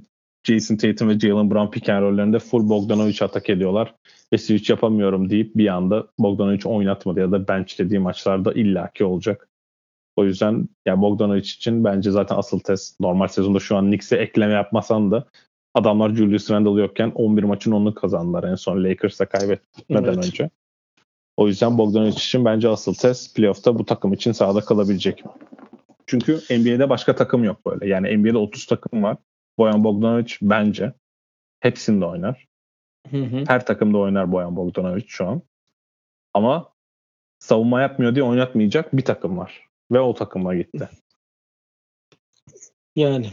Jason 0.44 0.76
Tatum 0.76 1.10
ve 1.10 1.20
Jalen 1.20 1.52
Brown 1.52 1.72
pick 1.72 1.90
and 1.90 2.02
roll'lerinde 2.02 2.40
full 2.40 2.70
Bogdanovic 2.70 3.18
atak 3.22 3.50
ediyorlar. 3.50 3.96
Ve 4.34 4.38
switch 4.38 4.70
yapamıyorum 4.70 5.30
deyip 5.30 5.56
bir 5.56 5.68
anda 5.68 6.08
Bogdanovic 6.20 6.62
oynatmadı 6.66 7.20
ya 7.20 7.32
da 7.32 7.48
benchlediği 7.48 8.00
maçlarda 8.00 8.54
illaki 8.54 9.06
olacak. 9.06 9.50
O 10.16 10.26
yüzden 10.26 10.70
ya 10.86 11.02
Bogdanovic 11.02 11.40
için 11.40 11.84
bence 11.84 12.12
zaten 12.12 12.36
asıl 12.36 12.60
test 12.60 13.00
normal 13.00 13.28
sezonda 13.28 13.60
şu 13.60 13.78
an 13.78 13.86
Knicks'e 13.86 14.18
ekleme 14.18 14.54
yapmasan 14.54 15.12
da 15.12 15.28
adamlar 15.74 16.16
Julius 16.16 16.52
Randle 16.52 16.82
yokken 16.82 17.12
11 17.16 17.44
maçın 17.44 17.72
10'unu 17.72 17.94
kazandılar 17.94 18.44
en 18.44 18.56
son 18.56 18.84
Lakers'a 18.84 19.26
kaybetmeden 19.26 20.04
evet. 20.04 20.18
önce. 20.18 20.50
O 21.40 21.48
yüzden 21.48 21.78
Bogdanovic 21.78 22.12
için 22.12 22.46
bence 22.46 22.70
asıl 22.70 22.94
test 22.94 23.36
playoff'ta 23.36 23.80
bu 23.80 23.86
takım 23.86 24.14
için 24.14 24.32
sahada 24.32 24.62
kalabilecek 24.62 25.26
mi? 25.26 25.32
Çünkü 26.08 26.34
NBA'de 26.36 26.90
başka 26.90 27.16
takım 27.16 27.44
yok 27.44 27.66
böyle. 27.66 27.88
Yani 27.88 28.18
NBA'de 28.18 28.38
30 28.38 28.66
takım 28.66 29.04
var. 29.04 29.18
Boyan 29.58 29.84
Bogdanovic 29.84 30.34
bence 30.42 30.94
hepsinde 31.60 32.06
oynar. 32.06 32.48
Hı 33.12 33.18
hı. 33.18 33.44
Her 33.48 33.66
takımda 33.66 33.98
oynar 33.98 34.32
Boyan 34.32 34.56
Bogdanovic 34.56 35.06
şu 35.08 35.28
an. 35.28 35.42
Ama 36.34 36.74
savunma 37.40 37.82
yapmıyor 37.82 38.16
diye 38.16 38.24
oynatmayacak 38.24 38.98
bir 38.98 39.06
takım 39.06 39.38
var. 39.38 39.68
Ve 39.92 40.00
o 40.00 40.14
takıma 40.14 40.56
gitti. 40.56 40.90
Yani 42.96 43.30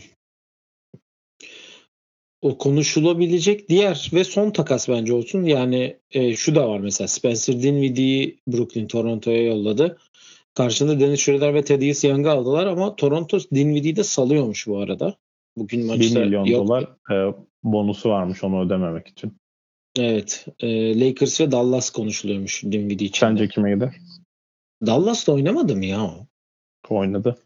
o 2.42 2.58
konuşulabilecek 2.58 3.68
diğer 3.68 4.10
ve 4.14 4.24
son 4.24 4.50
takas 4.50 4.88
bence 4.88 5.12
olsun. 5.12 5.44
Yani 5.44 5.96
e, 6.10 6.36
şu 6.36 6.54
da 6.54 6.68
var 6.68 6.78
mesela 6.80 7.08
Spencer 7.08 7.62
Dinwiddie'yi 7.62 8.40
Brooklyn 8.48 8.86
Toronto'ya 8.86 9.42
yolladı. 9.42 9.98
Karşında 10.54 11.00
Dennis 11.00 11.20
Schroeder 11.20 11.54
ve 11.54 11.64
Thaddeus 11.64 12.04
Young'ı 12.04 12.30
aldılar 12.30 12.66
ama 12.66 12.96
Toronto 12.96 13.38
Dinwiddie'yi 13.54 13.96
de 13.96 14.04
salıyormuş 14.04 14.66
bu 14.66 14.78
arada. 14.78 15.14
Bugün 15.56 15.86
maçta 15.86 16.20
1 16.20 16.24
milyon 16.24 16.44
yok. 16.44 16.66
dolar 16.66 16.82
e, 17.10 17.34
bonusu 17.64 18.08
varmış 18.08 18.44
onu 18.44 18.66
ödememek 18.66 19.08
için. 19.08 19.36
Evet. 19.98 20.46
E, 20.60 21.00
Lakers 21.00 21.40
ve 21.40 21.52
Dallas 21.52 21.90
konuşuluyormuş 21.90 22.64
Dinwiddie 22.64 23.06
için. 23.06 23.26
Sence 23.26 23.48
kime 23.48 23.74
gider? 23.74 23.94
Dallas'ta 24.86 25.32
oynamadı 25.32 25.76
mı 25.76 25.84
ya 25.84 26.04
o? 26.04 26.26
Oynadı. 26.88 27.36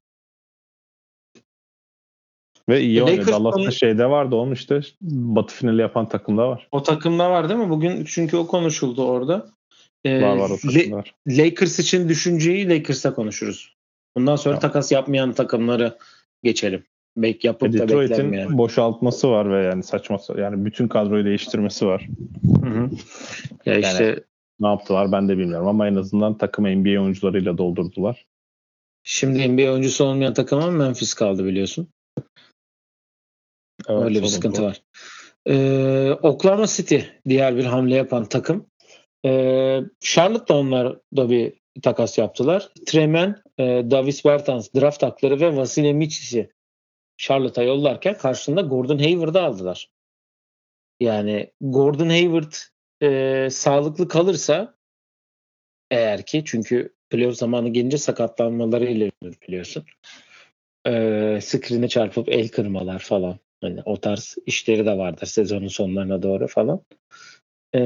Ve 2.71 2.81
iyi 2.81 3.03
oynadı. 3.03 3.27
Dallas'ta 3.27 3.63
konu... 3.63 3.73
şeyde 3.73 4.11
vardı 4.11 4.37
onun 4.37 4.53
işte 4.53 4.81
batı 5.01 5.55
finali 5.55 5.81
yapan 5.81 6.09
takımda 6.09 6.49
var. 6.49 6.69
O 6.73 6.83
takımda 6.83 7.31
var 7.31 7.49
değil 7.49 7.61
mi? 7.61 7.71
Bugün 7.71 8.05
çünkü 8.05 8.37
o 8.37 8.47
konuşuldu 8.47 9.05
orada. 9.05 9.47
Ee, 10.05 10.23
var 10.23 10.37
var 10.37 10.51
o 10.51 10.57
takımda 10.57 10.97
var. 10.97 11.15
Lakers 11.29 11.79
için 11.79 12.09
düşünceyi 12.09 12.69
Lakers'ta 12.69 13.15
konuşuruz. 13.15 13.77
Bundan 14.17 14.37
sonra 14.37 14.55
tamam. 14.55 14.73
takas 14.73 14.93
yapmayan 14.93 15.33
takımları 15.33 15.99
geçelim. 16.43 16.85
Bek 17.17 17.45
yapıp 17.45 17.69
e, 17.69 17.73
da 17.73 17.79
Detroit'in 17.79 18.33
yani. 18.33 18.59
boşaltması 18.59 19.31
var 19.31 19.53
ve 19.53 19.65
yani 19.65 19.83
saçması 19.83 20.41
yani 20.41 20.65
bütün 20.65 20.89
kadroyu 20.89 21.25
değiştirmesi 21.25 21.87
var. 21.87 22.09
Hı 22.63 22.71
hı. 22.71 22.91
Ya 23.67 23.73
yani 23.75 23.81
işte 23.81 24.25
ne 24.61 24.69
yaptılar 24.69 25.13
ben 25.13 25.29
de 25.29 25.39
bilmiyorum 25.39 25.69
ama 25.69 25.89
en 25.89 25.95
azından 25.95 26.39
takımı 26.39 26.77
NBA 26.77 27.03
oyuncularıyla 27.03 27.59
doldurdular. 27.59 28.27
Şimdi 29.03 29.49
NBA 29.49 29.73
oyuncusu 29.73 30.05
olmayan 30.05 30.35
takıma 30.35 30.71
Memphis 30.71 31.15
kaldı 31.15 31.45
biliyorsun. 31.45 31.89
Evet, 33.91 34.03
Öyle 34.03 34.23
bir 34.23 34.27
sıkıntı 34.27 34.63
var. 34.63 34.83
Ee, 35.47 36.11
Oklahoma 36.23 36.67
City 36.67 36.99
diğer 37.29 37.57
bir 37.57 37.65
hamle 37.65 37.95
yapan 37.95 38.25
takım. 38.25 38.67
Ee, 39.25 39.81
Charlotte 40.01 40.55
da 40.55 40.59
onlar 40.59 40.99
da 41.17 41.31
bir 41.31 41.53
takas 41.83 42.19
yaptılar. 42.19 42.69
Tremen, 42.87 43.37
e, 43.59 43.65
Davis 43.65 44.25
Bertans 44.25 44.69
draft 44.75 45.03
hakları 45.03 45.41
ve 45.41 45.57
Vasile 45.57 45.93
Micic'i 45.93 46.51
Charlotte'a 47.17 47.65
yollarken 47.65 48.19
karşılığında 48.19 48.61
Gordon 48.61 48.99
Hayward'ı 48.99 49.43
aldılar. 49.43 49.91
Yani 51.01 51.53
Gordon 51.61 52.09
Hayward 52.09 52.53
e, 53.03 53.49
sağlıklı 53.51 54.09
kalırsa 54.09 54.75
eğer 55.91 56.27
ki 56.27 56.43
çünkü 56.47 56.95
playoff 57.11 57.37
zamanı 57.37 57.69
gelince 57.69 57.99
sakatlanmalarıyla 57.99 59.11
biliyorsun. 59.49 59.85
E, 60.87 60.93
screen'e 61.43 61.89
çarpıp 61.89 62.29
el 62.29 62.49
kırmalar 62.49 62.99
falan. 62.99 63.39
Hani 63.61 63.83
o 63.85 63.97
tarz 64.01 64.37
işleri 64.47 64.87
de 64.87 64.99
vardır 64.99 65.27
sezonun 65.27 65.69
sonlarına 65.69 66.23
doğru 66.23 66.49
falan. 66.49 66.81
E, 67.75 67.81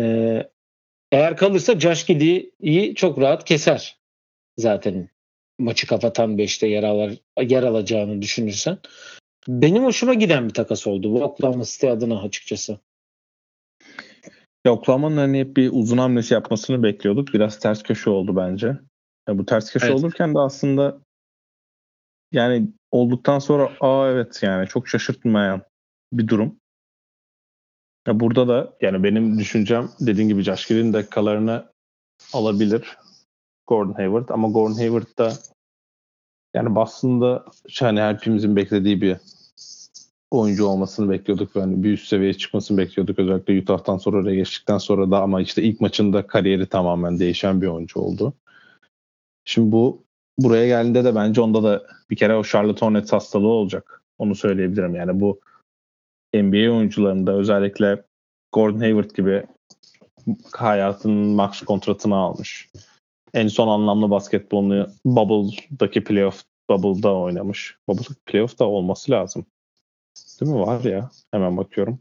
Eğer 1.15 1.37
kalırsa 1.37 1.81
Josh 1.81 2.07
Giddy'yi 2.07 2.95
çok 2.95 3.21
rahat 3.21 3.45
keser 3.45 3.99
zaten 4.59 5.09
maçı 5.59 5.87
kapatan 5.87 6.39
5'te 6.39 6.67
yer, 6.67 6.83
alır, 6.83 7.19
yer 7.43 7.63
alacağını 7.63 8.23
düşünürsen. 8.23 8.79
Benim 9.49 9.85
hoşuma 9.85 10.15
giden 10.15 10.49
bir 10.49 10.55
takas 10.55 10.87
oldu 10.87 11.13
bu 11.13 11.25
Oklahoma 11.25 11.65
City 11.65 11.89
adına 11.89 12.23
açıkçası. 12.23 12.79
Ya 14.67 14.73
Oklahoma'nın 14.73 15.17
hani 15.17 15.39
hep 15.39 15.57
bir 15.57 15.71
uzun 15.73 15.99
hamlesi 15.99 16.35
yapmasını 16.35 16.83
bekliyorduk. 16.83 17.35
Biraz 17.35 17.59
ters 17.59 17.83
köşe 17.83 18.11
oldu 18.11 18.37
bence. 18.37 18.67
Ya 19.29 19.39
bu 19.39 19.47
ters 19.47 19.73
köşe 19.73 19.87
evet. 19.87 19.97
olurken 19.97 20.35
de 20.35 20.39
aslında 20.39 20.99
yani 22.35 22.69
olduktan 22.91 23.39
sonra 23.39 23.71
aa 23.81 24.09
evet 24.11 24.43
yani 24.43 24.69
çok 24.69 24.89
şaşırtmayan 24.89 25.63
bir 26.13 26.29
durum. 26.29 26.57
Ya 28.07 28.21
burada 28.21 28.49
da 28.49 28.77
yani 28.81 29.05
benim 29.05 29.39
düşüncem 29.39 29.91
dediğim 30.01 30.29
gibi 30.29 30.43
Josh 30.43 30.69
Giddey'in 30.69 30.93
dakikalarını 30.93 31.73
alabilir 32.33 32.97
Gordon 33.67 33.93
Hayward 33.93 34.29
ama 34.29 34.49
Gordon 34.49 34.75
Hayward 34.75 35.19
da 35.19 35.33
yani 36.55 36.75
Boston'da 36.75 37.45
hani 37.81 38.03
hepimizin 38.03 38.57
beklediği 38.57 39.01
bir 39.01 39.17
oyuncu 40.31 40.67
olmasını 40.67 41.11
bekliyorduk 41.11 41.57
ve 41.57 41.61
hani 41.61 41.83
bir 41.83 41.93
üst 41.93 42.09
seviyeye 42.09 42.35
çıkmasını 42.35 42.79
bekliyorduk. 42.79 43.19
Özellikle 43.19 43.61
Utah'tan 43.61 43.99
sonra 43.99 44.17
oraya 44.17 44.35
geçtikten 44.35 44.79
sonra 44.79 45.11
da 45.11 45.23
ama 45.23 45.41
işte 45.41 45.63
ilk 45.63 45.81
maçında 45.81 46.27
kariyeri 46.27 46.67
tamamen 46.67 47.19
değişen 47.19 47.63
bir 47.63 47.67
oyuncu 47.67 48.01
oldu. 48.01 48.35
Şimdi 49.45 49.73
bu 49.73 50.04
buraya 50.39 50.67
geldiğinde 50.67 51.05
de 51.05 51.15
bence 51.15 51.41
onda 51.41 51.63
da 51.63 51.87
bir 52.11 52.17
kere 52.17 52.37
o 52.37 52.45
Charlotte 52.45 52.87
Hornets 52.87 53.13
hastalığı 53.13 53.49
olacak. 53.49 54.03
Onu 54.19 54.35
söyleyebilirim. 54.35 54.95
Yani 54.95 55.21
bu 55.21 55.41
NBA 56.35 56.77
oyuncularında 56.77 57.33
özellikle 57.33 58.05
Gordon 58.53 58.81
Hayward 58.81 59.11
gibi 59.11 59.47
hayatının 60.53 61.29
max 61.29 61.61
kontratını 61.61 62.17
almış. 62.17 62.69
En 63.35 63.49
son 63.49 63.69
anlamlı 63.69 64.11
basketbolunu 64.11 64.87
Bubble'daki 65.05 66.05
playoff 66.05 66.43
Bubble'da 66.71 67.15
oynamış. 67.15 67.77
Bubble'daki 67.89 68.21
playoff'ta 68.27 68.65
olması 68.65 69.13
lazım. 69.13 69.47
Değil 70.41 70.53
mi? 70.53 70.61
Var 70.61 70.85
ya. 70.85 71.11
Hemen 71.31 71.57
bakıyorum. 71.57 72.01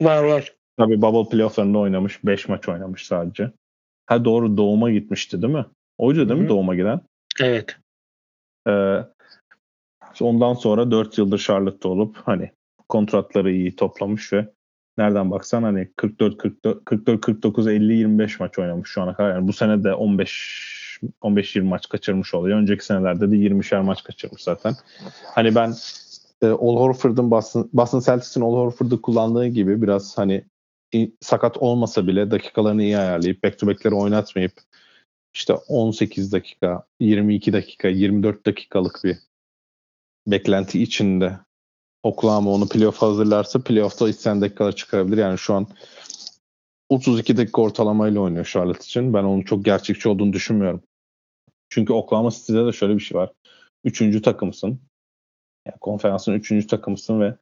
Var 0.00 0.22
var. 0.22 0.54
Tabii 0.76 1.02
Bubble 1.02 1.30
playoff'larında 1.30 1.78
oynamış. 1.78 2.24
5 2.24 2.48
maç 2.48 2.68
oynamış 2.68 3.06
sadece. 3.06 3.52
Ha 4.06 4.24
doğru 4.24 4.56
doğuma 4.56 4.90
gitmişti 4.90 5.42
değil 5.42 5.54
mi? 5.54 5.66
Oydu 5.98 6.18
değil 6.18 6.28
Hı-hı. 6.30 6.38
mi 6.38 6.48
doğuma 6.48 6.74
giden? 6.74 7.00
Evet. 7.40 7.76
Ee, 8.68 8.98
ondan 10.20 10.54
sonra 10.54 10.90
4 10.90 11.18
yıldır 11.18 11.38
Charlotte'da 11.38 11.88
olup 11.88 12.16
hani 12.24 12.50
kontratları 12.88 13.52
iyi 13.52 13.76
toplamış 13.76 14.32
ve 14.32 14.48
nereden 14.98 15.30
baksan 15.30 15.62
hani 15.62 15.92
44 15.96 16.38
44 16.38 16.84
44 16.84 17.20
49 17.20 17.66
50 17.66 17.94
25 17.94 18.40
maç 18.40 18.58
oynamış 18.58 18.90
şu 18.90 19.02
ana 19.02 19.14
kadar. 19.14 19.34
Yani 19.34 19.48
bu 19.48 19.52
sene 19.52 19.84
de 19.84 19.94
15 19.94 20.82
15 21.20 21.56
20 21.56 21.68
maç 21.68 21.88
kaçırmış 21.88 22.34
oluyor. 22.34 22.58
Önceki 22.58 22.84
senelerde 22.84 23.30
de 23.30 23.36
20'şer 23.36 23.82
maç 23.82 24.04
kaçırmış 24.04 24.42
zaten. 24.42 24.74
Hani 25.24 25.54
ben 25.54 25.74
e, 26.42 26.46
Al 26.46 26.76
Horford'un 26.76 27.30
Boston, 27.30 27.70
Boston 27.72 28.00
Celtics'in 28.00 28.40
Al 28.40 28.52
Horford'u 28.52 29.02
kullandığı 29.02 29.46
gibi 29.46 29.82
biraz 29.82 30.18
hani 30.18 30.44
sakat 31.20 31.56
olmasa 31.56 32.06
bile 32.06 32.30
dakikalarını 32.30 32.82
iyi 32.82 32.98
ayarlayıp 32.98 33.44
back 33.44 33.58
to 33.58 33.66
back'leri 33.66 33.94
oynatmayıp 33.94 34.52
işte 35.34 35.52
18 35.52 36.32
dakika, 36.32 36.86
22 37.00 37.52
dakika, 37.52 37.88
24 37.88 38.46
dakikalık 38.46 39.00
bir 39.04 39.18
beklenti 40.26 40.82
içinde 40.82 41.38
Oklahoma 42.02 42.50
onu 42.50 42.68
playoff 42.68 43.02
hazırlarsa 43.02 43.64
playoff'ta 43.64 44.08
içten 44.08 44.40
dakikalar 44.40 44.76
çıkarabilir. 44.76 45.16
Yani 45.16 45.38
şu 45.38 45.54
an 45.54 45.66
32 46.88 47.36
dakika 47.36 47.62
ortalamayla 47.62 48.20
oynuyor 48.20 48.44
Charlotte 48.44 48.84
için. 48.84 49.14
Ben 49.14 49.24
onun 49.24 49.42
çok 49.42 49.64
gerçekçi 49.64 50.08
olduğunu 50.08 50.32
düşünmüyorum. 50.32 50.82
Çünkü 51.68 51.92
Oklahoma 51.92 52.30
City'de 52.30 52.66
de 52.66 52.72
şöyle 52.72 52.94
bir 52.94 53.00
şey 53.00 53.18
var. 53.18 53.32
Üçüncü 53.84 54.22
takımsın. 54.22 54.80
Yani 55.66 55.78
konferansın 55.80 56.32
üçüncü 56.32 56.66
takımsın 56.66 57.20
ve 57.20 57.36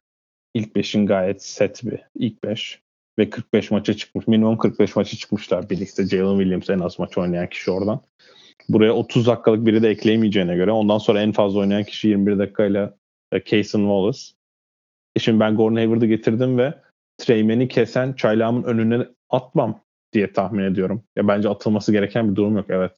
ilk 0.53 0.75
beşin 0.75 1.05
gayet 1.05 1.43
set 1.43 1.81
bir 1.83 2.01
ilk 2.15 2.43
beş 2.43 2.81
ve 3.19 3.29
45 3.29 3.71
maça 3.71 3.93
çıkmış. 3.93 4.27
Minimum 4.27 4.57
45 4.57 4.95
maça 4.95 5.17
çıkmışlar 5.17 5.69
birlikte. 5.69 6.07
Jalen 6.07 6.37
Williams 6.37 6.69
en 6.69 6.79
az 6.79 6.99
maç 6.99 7.17
oynayan 7.17 7.49
kişi 7.49 7.71
oradan. 7.71 8.01
Buraya 8.69 8.93
30 8.93 9.27
dakikalık 9.27 9.65
biri 9.65 9.83
de 9.83 9.89
ekleyemeyeceğine 9.89 10.55
göre 10.55 10.71
ondan 10.71 10.97
sonra 10.97 11.21
en 11.21 11.31
fazla 11.31 11.59
oynayan 11.59 11.83
kişi 11.83 12.07
21 12.07 12.39
dakikayla 12.39 12.97
e, 13.31 13.43
Cason 13.43 13.79
Wallace. 13.79 14.19
E 15.15 15.19
şimdi 15.19 15.39
ben 15.39 15.55
Gordon 15.55 15.75
Hayward'ı 15.75 16.05
getirdim 16.05 16.57
ve 16.57 16.73
Treyman'i 17.17 17.67
kesen 17.67 18.13
çaylağımın 18.13 18.63
önüne 18.63 19.05
atmam 19.29 19.83
diye 20.13 20.33
tahmin 20.33 20.63
ediyorum. 20.63 21.03
Ya 21.15 21.27
bence 21.27 21.49
atılması 21.49 21.91
gereken 21.91 22.31
bir 22.31 22.35
durum 22.35 22.57
yok. 22.57 22.65
Evet. 22.69 22.91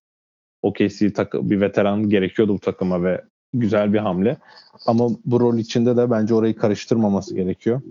OKC 0.61 1.13
takı 1.13 1.49
bir 1.49 1.61
veteran 1.61 2.09
gerekiyordu 2.09 2.53
bu 2.53 2.59
takıma 2.59 3.03
ve 3.03 3.21
güzel 3.53 3.93
bir 3.93 3.99
hamle. 3.99 4.37
Ama 4.85 5.09
bu 5.25 5.39
rol 5.39 5.57
içinde 5.57 5.97
de 5.97 6.11
bence 6.11 6.33
orayı 6.33 6.55
karıştırmaması 6.55 7.35
gerekiyor. 7.35 7.81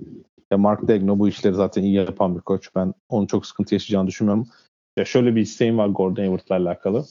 Ya 0.51 0.59
Mark 0.59 0.89
Degno 0.89 1.19
bu 1.19 1.29
işleri 1.29 1.55
zaten 1.55 1.83
iyi 1.83 1.95
yapan 1.95 2.37
bir 2.37 2.41
koç. 2.41 2.71
Ben 2.75 2.95
onun 3.09 3.27
çok 3.27 3.47
sıkıntı 3.47 3.75
yaşayacağını 3.75 4.07
düşünmüyorum. 4.07 4.49
Ya 4.97 5.05
şöyle 5.05 5.37
bir 5.37 5.41
isteğim 5.41 5.79
var 5.79 5.89
Gordon 5.89 6.23
Hayward'la 6.23 6.57
alakalı. 6.57 7.05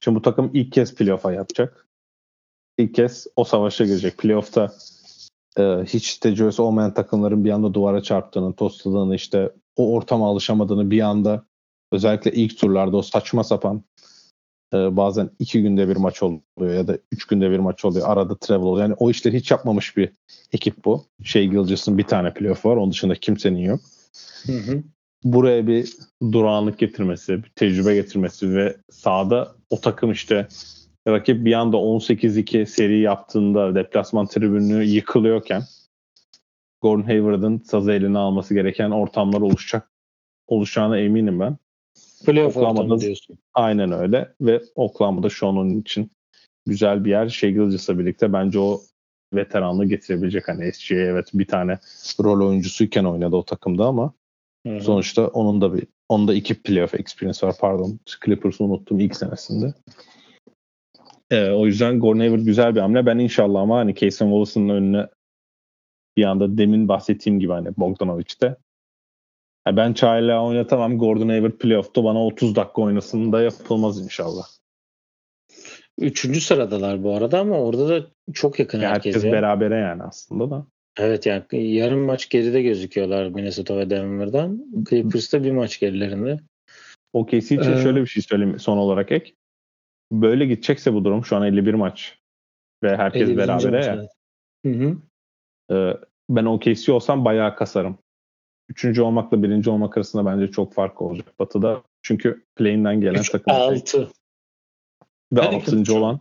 Şimdi 0.00 0.16
bu 0.18 0.22
takım 0.22 0.50
ilk 0.54 0.72
kez 0.72 0.94
playoff'a 0.94 1.32
yapacak. 1.32 1.86
İlk 2.78 2.94
kez 2.94 3.26
o 3.36 3.44
savaşa 3.44 3.84
girecek. 3.84 4.18
Playoff'ta 4.18 4.72
e, 5.58 5.62
hiç 5.62 6.18
tecrübesi 6.18 6.62
olmayan 6.62 6.94
takımların 6.94 7.44
bir 7.44 7.50
anda 7.50 7.74
duvara 7.74 8.02
çarptığını, 8.02 8.52
tostladığını, 8.52 9.14
işte 9.14 9.52
o 9.76 9.94
ortama 9.94 10.28
alışamadığını 10.28 10.90
bir 10.90 11.00
anda 11.00 11.44
özellikle 11.92 12.32
ilk 12.32 12.58
turlarda 12.58 12.96
o 12.96 13.02
saçma 13.02 13.44
sapan 13.44 13.82
e, 14.76 14.96
bazen 14.96 15.30
iki 15.38 15.62
günde 15.62 15.88
bir 15.88 15.96
maç 15.96 16.22
oluyor 16.22 16.74
ya 16.74 16.88
da 16.88 16.98
üç 17.12 17.24
günde 17.26 17.50
bir 17.50 17.58
maç 17.58 17.84
oluyor. 17.84 18.08
Arada 18.08 18.36
travel 18.38 18.66
oluyor. 18.66 18.88
Yani 18.88 18.96
o 18.98 19.10
işleri 19.10 19.36
hiç 19.36 19.50
yapmamış 19.50 19.96
bir 19.96 20.10
ekip 20.52 20.84
bu. 20.84 21.04
Şey 21.24 21.48
Gilgis'in 21.48 21.98
bir 21.98 22.02
tane 22.02 22.34
playoff 22.34 22.64
var. 22.64 22.76
Onun 22.76 22.90
dışında 22.90 23.14
kimsenin 23.14 23.58
yok. 23.58 23.80
Hı 24.46 24.52
hı. 24.52 24.82
Buraya 25.24 25.66
bir 25.66 25.92
durağanlık 26.32 26.78
getirmesi, 26.78 27.44
bir 27.44 27.50
tecrübe 27.50 27.94
getirmesi 27.94 28.54
ve 28.54 28.76
sahada 28.90 29.54
o 29.70 29.80
takım 29.80 30.12
işte 30.12 30.48
rakip 31.08 31.44
bir 31.44 31.52
anda 31.52 31.76
18-2 31.76 32.66
seri 32.66 33.00
yaptığında 33.00 33.74
deplasman 33.74 34.26
tribünü 34.26 34.84
yıkılıyorken 34.84 35.62
Gordon 36.82 37.02
Hayward'ın 37.02 37.58
sazı 37.58 37.92
eline 37.92 38.18
alması 38.18 38.54
gereken 38.54 38.90
ortamlar 38.90 39.40
oluşacak 39.40 39.90
oluşacağına 40.46 40.98
eminim 40.98 41.40
ben. 41.40 41.56
Playoff 42.24 42.56
ortamı 42.56 43.00
diyorsun. 43.00 43.38
Aynen 43.54 43.92
öyle 43.92 44.32
ve 44.40 44.62
Oklahoma'da 44.74 45.28
şu 45.28 45.46
an 45.46 45.56
onun 45.56 45.80
için 45.80 46.10
güzel 46.66 47.04
bir 47.04 47.10
yer. 47.10 47.28
Shea 47.28 47.50
Gilgis'la 47.50 47.98
birlikte 47.98 48.32
bence 48.32 48.58
o 48.58 48.80
veteranlığı 49.34 49.86
getirebilecek. 49.86 50.48
Hani 50.48 50.72
SGA 50.72 50.94
evet 50.94 51.30
bir 51.34 51.46
tane 51.46 51.78
rol 52.20 52.48
oyuncusuyken 52.48 53.04
oynadı 53.04 53.36
o 53.36 53.44
takımda 53.44 53.86
ama 53.86 54.12
Hı-hı. 54.66 54.80
sonuçta 54.80 55.26
onun 55.26 55.60
da 55.60 55.74
bir 55.74 55.86
onda 56.08 56.34
iki 56.34 56.62
playoff 56.62 56.94
experience 56.94 57.46
var 57.46 57.54
pardon. 57.60 57.98
Clippers'ı 58.24 58.64
unuttum 58.64 59.00
ilk 59.00 59.16
senesinde. 59.16 59.74
Ee, 61.30 61.50
o 61.50 61.66
yüzden 61.66 62.00
Gordon 62.00 62.18
Hayward 62.18 62.40
güzel 62.40 62.74
bir 62.74 62.80
hamle. 62.80 63.06
Ben 63.06 63.18
inşallah 63.18 63.60
ama 63.60 63.76
hani 63.76 63.94
Cason 63.94 64.26
Wallace'ın 64.26 64.68
önüne 64.68 65.06
bir 66.16 66.24
anda 66.24 66.58
demin 66.58 66.88
bahsettiğim 66.88 67.40
gibi 67.40 67.52
hani 67.52 67.76
Bogdanovic'te 67.76 68.56
yani 69.66 69.76
ben 69.76 69.92
Çayla 69.92 70.44
oynatamam. 70.44 70.98
Gordon 70.98 71.28
Hayward 71.28 71.52
playoff'ta 71.52 72.04
bana 72.04 72.26
30 72.26 72.56
dakika 72.56 72.82
oynasın 72.82 73.32
da 73.32 73.42
yapılmaz 73.42 74.04
inşallah. 74.04 74.44
Üçüncü 75.98 76.40
sıradalar 76.40 77.02
bu 77.02 77.14
arada 77.14 77.40
ama 77.40 77.60
orada 77.60 77.88
da 77.88 78.06
çok 78.32 78.58
yakın 78.58 78.80
ya 78.80 78.90
herkes. 78.90 79.14
Herkes 79.14 79.32
berabere 79.32 79.76
yani 79.76 80.02
aslında 80.02 80.50
da. 80.50 80.66
Evet 80.98 81.26
yani 81.26 81.44
yarım 81.52 82.00
maç 82.00 82.28
geride 82.28 82.62
gözüküyorlar 82.62 83.28
Minnesota 83.28 83.76
ve 83.76 83.90
Denver'dan. 83.90 84.64
Clippers'ta 84.90 85.44
bir 85.44 85.52
maç 85.52 85.80
gerilerinde. 85.80 86.40
OKC 87.12 87.36
için 87.36 87.72
ee, 87.72 87.82
şöyle 87.82 88.00
bir 88.00 88.06
şey 88.06 88.22
söyleyeyim 88.22 88.58
son 88.58 88.76
olarak 88.76 89.12
ek. 89.12 89.34
Böyle 90.12 90.46
gidecekse 90.46 90.94
bu 90.94 91.04
durum 91.04 91.24
şu 91.24 91.36
an 91.36 91.46
51 91.46 91.74
maç 91.74 92.18
ve 92.82 92.96
herkes 92.96 93.36
berabere 93.36 93.84
ya. 93.84 93.94
Evet. 93.94 94.10
Hı 94.66 94.84
hı. 94.84 94.96
Ee, 95.72 95.96
ben 96.30 96.44
OKC 96.44 96.92
olsam 96.92 97.24
bayağı 97.24 97.56
kasarım 97.56 97.98
üçüncü 98.68 99.02
olmakla 99.02 99.42
birinci 99.42 99.70
olmak 99.70 99.96
arasında 99.96 100.26
bence 100.26 100.52
çok 100.52 100.74
fark 100.74 101.02
olacak 101.02 101.38
Batı'da. 101.38 101.82
Çünkü 102.02 102.44
play'inden 102.56 103.00
gelen 103.00 103.20
Üç, 103.20 103.30
takım. 103.30 103.52
Altı. 103.54 104.10
Ve 105.32 105.40
altıncı 105.42 105.96
olan. 105.96 106.20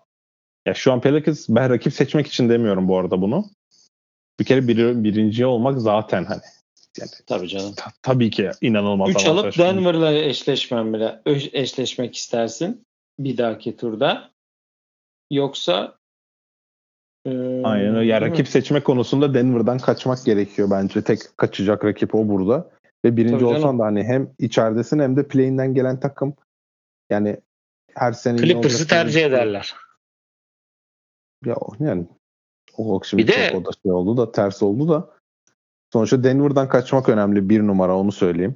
Ya 0.66 0.74
şu 0.74 0.94
an 0.94 1.02
Pelicans 1.02 1.50
ben 1.50 1.70
rakip 1.70 1.94
seçmek 1.94 2.28
için 2.28 2.50
demiyorum 2.50 2.88
bu 2.88 2.98
arada 2.98 3.22
bunu. 3.22 3.46
Bir 4.40 4.46
kere 4.46 4.68
bir, 4.68 5.04
birinci 5.04 5.46
olmak 5.46 5.82
zaten 5.82 6.26
hani 6.26 6.42
yani 7.00 7.10
tabii 7.28 7.48
canım. 7.48 7.74
Ta, 7.78 7.92
tabii 8.02 8.30
ki 8.30 8.52
inanılmaz. 8.62 9.10
Üç 9.10 9.26
alıp 9.26 9.58
Denver'la 9.58 10.14
eşleşmem 10.14 10.94
bile 10.94 11.22
eşleşmek 11.54 12.16
istersin 12.16 12.86
bir 13.20 13.38
dahaki 13.38 13.78
turda. 13.78 14.32
Yoksa 15.32 15.98
Aynen 17.26 17.96
öyle. 17.96 18.12
Yani 18.12 18.22
rakip 18.22 18.48
seçme 18.48 18.80
konusunda 18.80 19.34
Denver'dan 19.34 19.78
kaçmak 19.78 20.26
gerekiyor 20.26 20.68
bence. 20.72 21.02
Tek 21.02 21.20
kaçacak 21.38 21.86
rakip 21.86 22.16
o 22.16 22.28
burada. 22.28 22.70
Ve 23.06 23.18
birinci 23.18 23.34
Tabii 23.34 23.46
olsan 23.46 23.62
canım. 23.62 23.80
da 23.80 23.84
hani 23.84 24.04
hem 24.04 24.30
içeridesin 24.40 25.00
hem 25.00 25.18
de 25.18 25.28
play'inden 25.28 25.74
gelen 25.74 26.00
takım 26.00 26.34
yani 27.10 27.38
her 27.94 28.12
sene 28.12 28.38
Clippers'ı 28.38 28.88
tercih 28.88 29.26
ederler. 29.26 29.76
Ya 31.46 31.56
yani 31.80 32.06
o 32.78 33.02
şimdi 33.04 33.24
bir 33.24 33.28
de, 33.28 33.50
çok 33.52 33.62
o 33.62 33.66
da 33.66 33.70
şey 33.84 33.92
oldu 33.92 34.18
da 34.18 34.32
ters 34.32 34.64
oldu 34.64 34.90
da 34.90 35.10
sonuçta 35.94 36.24
Denver'dan 36.24 36.70
kaçmak 36.70 37.10
önemli 37.10 37.50
bir 37.50 37.68
numara 37.68 37.98
onu 37.98 38.12
söyleyeyim. 38.12 38.56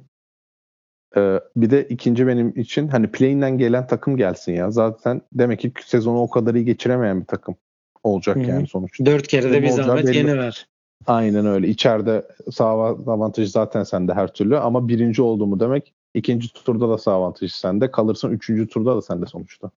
Ee, 1.16 1.40
bir 1.56 1.70
de 1.70 1.88
ikinci 1.88 2.26
benim 2.26 2.48
için 2.56 2.88
hani 2.88 3.10
play'inden 3.10 3.58
gelen 3.58 3.86
takım 3.86 4.16
gelsin 4.16 4.52
ya. 4.52 4.70
Zaten 4.70 5.22
demek 5.32 5.60
ki 5.60 5.72
sezonu 5.84 6.20
o 6.20 6.30
kadar 6.30 6.54
iyi 6.54 6.64
geçiremeyen 6.64 7.20
bir 7.20 7.26
takım 7.26 7.56
olacak 8.02 8.36
Hı-hı. 8.36 8.46
yani 8.46 8.66
sonuçta. 8.66 9.06
Dört 9.06 9.28
kere 9.28 9.52
de 9.52 9.62
bir 9.62 9.68
zahmet 9.68 10.06
belli. 10.06 10.16
yeni 10.16 10.38
ver. 10.38 10.66
Aynen 11.06 11.46
öyle. 11.46 11.68
İçeride 11.68 12.26
sağ 12.52 12.64
avantajı 12.64 13.50
zaten 13.50 13.82
sende 13.82 14.14
her 14.14 14.32
türlü 14.32 14.58
ama 14.58 14.88
birinci 14.88 15.22
olduğumu 15.22 15.60
demek 15.60 15.94
ikinci 16.14 16.52
turda 16.52 16.88
da 16.88 16.98
sağ 16.98 17.12
avantajı 17.12 17.58
sende. 17.58 17.90
Kalırsın 17.90 18.30
üçüncü 18.30 18.68
turda 18.68 18.96
da 18.96 19.02
sende 19.02 19.26
sonuçta. 19.26 19.70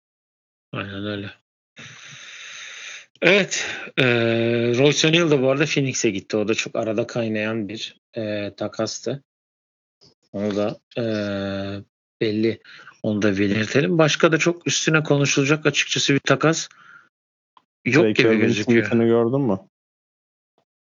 Aynen 0.74 1.06
öyle. 1.06 1.30
Evet. 3.22 3.66
E, 3.98 4.06
Royce 4.78 5.08
O'Neal 5.08 5.32
da 5.32 5.42
bu 5.42 5.50
arada 5.50 5.66
Phoenix'e 5.66 6.10
gitti. 6.10 6.38
O 6.38 6.48
da 6.48 6.54
çok 6.54 6.76
arada 6.76 7.08
kaynayan 7.08 7.70
bir 7.70 8.02
e, 8.18 8.54
takastı. 8.58 9.24
Onu 10.34 10.56
da 10.56 10.80
e, 10.98 11.04
belli. 12.22 12.60
Onu 13.04 13.22
da 13.22 13.38
belirtelim. 13.38 13.98
Başka 13.98 14.32
da 14.32 14.38
çok 14.38 14.68
üstüne 14.68 15.04
konuşulacak 15.04 15.66
açıkçası 15.66 16.14
bir 16.14 16.20
takas 16.20 16.70
yok 17.86 18.04
Ray 18.04 18.14
gibi 18.14 18.38
gözüküyor. 18.38 18.84
Tweetini 18.84 19.08
gördün 19.08 19.42
mü? 19.42 19.60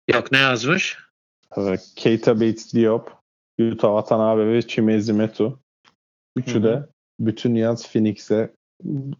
Yok 0.08 0.32
ne 0.32 0.38
yazmış? 0.38 0.98
Evet, 1.56 1.92
Keita 1.96 2.34
Bates 2.34 2.74
Diop, 2.74 3.12
Yuta 3.58 3.88
Watanabe 3.88 4.46
ve 4.46 4.62
Chimezi 4.62 5.12
Metu. 5.12 5.60
Üçü 6.36 6.54
Hı-hı. 6.54 6.62
de 6.62 6.86
bütün 7.20 7.54
yaz 7.54 7.92
Phoenix'e 7.92 8.50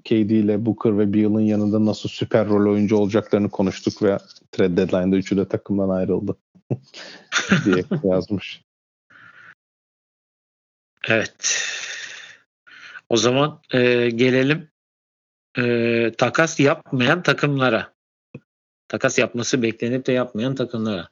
KD 0.04 0.30
ile 0.30 0.66
Booker 0.66 0.98
ve 0.98 1.14
Beal'ın 1.14 1.40
yanında 1.40 1.84
nasıl 1.84 2.08
süper 2.08 2.48
rol 2.48 2.72
oyuncu 2.72 2.96
olacaklarını 2.96 3.50
konuştuk 3.50 4.02
ve 4.02 4.18
trade 4.52 4.76
deadline'da 4.76 5.16
üçü 5.16 5.36
de 5.36 5.48
takımdan 5.48 5.88
ayrıldı 5.88 6.36
diye 7.64 7.84
yazmış. 8.04 8.62
Evet. 11.08 11.62
O 13.08 13.16
zaman 13.16 13.60
e, 13.70 14.10
gelelim 14.10 14.68
e, 15.58 16.12
takas 16.18 16.60
yapmayan 16.60 17.22
takımlara. 17.22 17.92
Takas 18.88 19.18
yapması 19.18 19.62
beklenip 19.62 20.06
de 20.06 20.12
yapmayan 20.12 20.54
takımlara. 20.54 21.08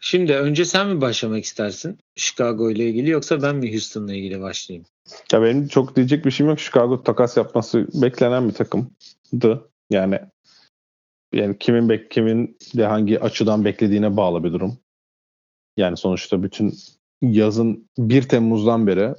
Şimdi 0.00 0.36
önce 0.36 0.64
sen 0.64 0.88
mi 0.88 1.00
başlamak 1.00 1.44
istersin 1.44 1.98
Chicago 2.16 2.70
ile 2.70 2.88
ilgili 2.88 3.10
yoksa 3.10 3.42
ben 3.42 3.56
mi 3.56 3.72
Houston'la 3.72 4.14
ilgili 4.14 4.40
başlayayım? 4.40 4.86
Ya 5.32 5.42
benim 5.42 5.68
çok 5.68 5.96
diyecek 5.96 6.24
bir 6.24 6.30
şeyim 6.30 6.50
yok. 6.50 6.60
Chicago 6.60 7.02
takas 7.02 7.36
yapması 7.36 7.86
beklenen 8.02 8.48
bir 8.48 8.54
takımdı. 8.54 9.70
Yani 9.90 10.20
yani 11.32 11.58
kimin 11.58 11.88
bek 11.88 12.10
kimin 12.10 12.56
de 12.76 12.86
hangi 12.86 13.20
açıdan 13.20 13.64
beklediğine 13.64 14.16
bağlı 14.16 14.44
bir 14.44 14.52
durum. 14.52 14.78
Yani 15.76 15.96
sonuçta 15.96 16.42
bütün 16.42 16.74
yazın 17.22 17.88
1 17.98 18.22
Temmuz'dan 18.22 18.86
beri 18.86 19.14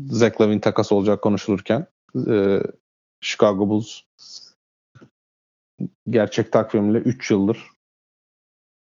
Zach 0.00 0.40
Lavin 0.40 0.58
takas 0.58 0.92
olacak 0.92 1.22
konuşulurken 1.22 1.86
e, 2.28 2.60
Chicago 3.26 3.68
Bulls 3.68 4.00
gerçek 6.10 6.52
takvimle 6.52 6.98
3 6.98 7.30
yıldır 7.30 7.70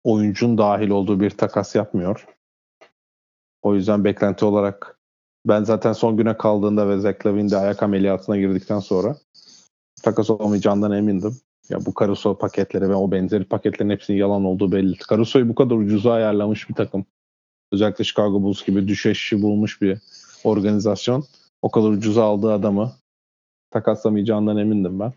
oyuncun 0.04 0.58
dahil 0.58 0.88
olduğu 0.88 1.20
bir 1.20 1.30
takas 1.30 1.74
yapmıyor. 1.74 2.26
O 3.62 3.74
yüzden 3.74 4.04
beklenti 4.04 4.44
olarak 4.44 4.98
ben 5.46 5.64
zaten 5.64 5.92
son 5.92 6.16
güne 6.16 6.36
kaldığında 6.36 6.88
ve 6.88 6.98
Zach 6.98 7.26
Lavin 7.26 7.50
de 7.50 7.56
ayak 7.56 7.82
ameliyatına 7.82 8.36
girdikten 8.36 8.80
sonra 8.80 9.16
takas 10.02 10.30
olmayacağından 10.30 10.92
emindim. 10.92 11.36
Ya 11.68 11.86
bu 11.86 11.92
Caruso 12.00 12.38
paketleri 12.38 12.88
ve 12.88 12.94
o 12.94 13.10
benzeri 13.10 13.44
paketlerin 13.44 13.90
hepsinin 13.90 14.18
yalan 14.18 14.44
olduğu 14.44 14.72
belli. 14.72 14.96
Caruso'yu 15.10 15.48
bu 15.48 15.54
kadar 15.54 15.76
ucuza 15.76 16.12
ayarlamış 16.12 16.68
bir 16.68 16.74
takım. 16.74 17.06
Özellikle 17.72 18.04
Chicago 18.04 18.42
Bulls 18.42 18.64
gibi 18.64 18.88
düşeşi 18.88 19.42
bulmuş 19.42 19.82
bir 19.82 19.98
organizasyon. 20.44 21.24
O 21.62 21.70
kadar 21.70 21.88
ucuza 21.88 22.24
aldığı 22.24 22.52
adamı 22.52 22.92
takaslamayacağından 23.76 24.56
emindim 24.56 25.00
ben. 25.00 25.12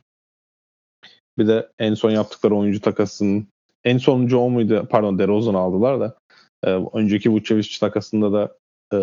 Bir 1.37 1.47
de 1.47 1.69
en 1.79 1.93
son 1.93 2.11
yaptıkları 2.11 2.55
oyuncu 2.55 2.81
takasının 2.81 3.47
en 3.83 3.97
sonuncu 3.97 4.37
o 4.37 4.49
muydu? 4.49 4.87
Pardon 4.89 5.19
DeRozan 5.19 5.53
aldılar 5.53 5.99
da 5.99 6.17
e, 6.63 6.69
önceki 6.93 7.31
Vucevic 7.31 7.79
takasında 7.79 8.33
da 8.33 8.57
e, 8.93 8.97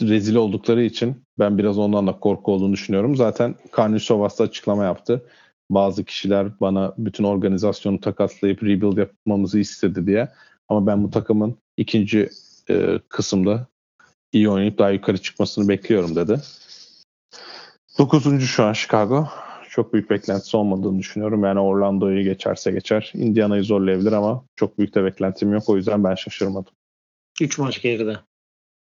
rezil 0.00 0.34
oldukları 0.34 0.82
için 0.82 1.24
ben 1.38 1.58
biraz 1.58 1.78
ondan 1.78 2.06
da 2.06 2.20
korku 2.20 2.52
olduğunu 2.52 2.72
düşünüyorum. 2.72 3.16
Zaten 3.16 3.54
Karnisovas 3.72 4.38
da 4.38 4.44
açıklama 4.44 4.84
yaptı. 4.84 5.26
Bazı 5.70 6.04
kişiler 6.04 6.60
bana 6.60 6.94
bütün 6.98 7.24
organizasyonu 7.24 8.00
takaslayıp 8.00 8.62
rebuild 8.62 8.96
yapmamızı 8.96 9.58
istedi 9.58 10.06
diye. 10.06 10.28
Ama 10.68 10.86
ben 10.86 11.04
bu 11.04 11.10
takımın 11.10 11.56
ikinci 11.76 12.30
e, 12.70 12.98
kısımda 13.08 13.66
iyi 14.32 14.48
oynayıp 14.48 14.78
daha 14.78 14.90
yukarı 14.90 15.18
çıkmasını 15.18 15.68
bekliyorum 15.68 16.16
dedi. 16.16 16.40
Dokuzuncu 17.98 18.46
şu 18.46 18.64
an 18.64 18.72
Chicago. 18.72 19.28
Çok 19.68 19.92
büyük 19.92 20.10
beklentisi 20.10 20.56
olmadığını 20.56 20.98
düşünüyorum. 20.98 21.44
Yani 21.44 21.60
Orlando'yu 21.60 22.24
geçerse 22.24 22.70
geçer. 22.70 23.12
Indiana'yı 23.14 23.64
zorlayabilir 23.64 24.12
ama 24.12 24.44
çok 24.56 24.78
büyük 24.78 24.94
de 24.94 25.04
beklentim 25.04 25.52
yok. 25.52 25.68
O 25.68 25.76
yüzden 25.76 26.04
ben 26.04 26.14
şaşırmadım. 26.14 26.72
3 27.40 27.58
maç 27.58 27.82
geride. 27.82 28.16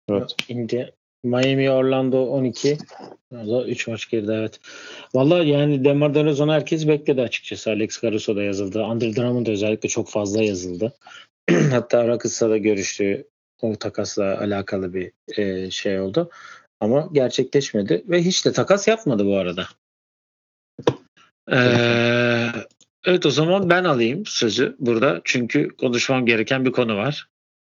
Evet. 0.09 0.35
India, 0.49 0.87
Miami, 1.25 1.71
Orlando 1.71 2.27
12. 2.27 2.79
3 3.67 3.89
maç 3.89 4.11
geride 4.11 4.35
evet. 4.35 4.61
Valla 5.15 5.45
yani 5.45 5.85
Demar 5.85 6.15
DeRozan'ı 6.15 6.53
herkes 6.53 6.89
bekledi 6.89 7.23
açıkçası. 7.23 7.71
Alex 7.71 8.03
Caruso 8.03 8.37
da 8.37 8.43
yazıldı. 8.43 8.85
Andre 8.85 9.17
Drummond 9.17 9.47
özellikle 9.47 9.89
çok 9.89 10.09
fazla 10.09 10.43
yazıldı. 10.43 10.93
Hatta 11.71 12.09
Rockets'la 12.09 12.51
da 12.51 12.57
görüştü. 12.57 13.27
O 13.63 13.77
takasla 13.77 14.41
alakalı 14.41 14.95
bir 14.95 15.13
e, 15.37 15.71
şey 15.71 16.01
oldu. 16.01 16.31
Ama 16.81 17.09
gerçekleşmedi 17.13 18.05
ve 18.09 18.23
hiç 18.23 18.47
de 18.47 18.53
takas 18.53 18.89
yapmadı 18.89 19.27
bu 19.27 19.37
arada. 19.37 19.69
Ee, 21.53 22.49
evet 23.05 23.27
o 23.27 23.31
zaman 23.31 23.71
ben 23.71 23.85
alayım 23.85 24.27
sözü 24.27 24.77
burada. 24.79 25.21
Çünkü 25.25 25.69
konuşmam 25.69 26.27
gereken 26.27 26.65
bir 26.65 26.73
konu 26.73 26.97
var. 26.97 27.29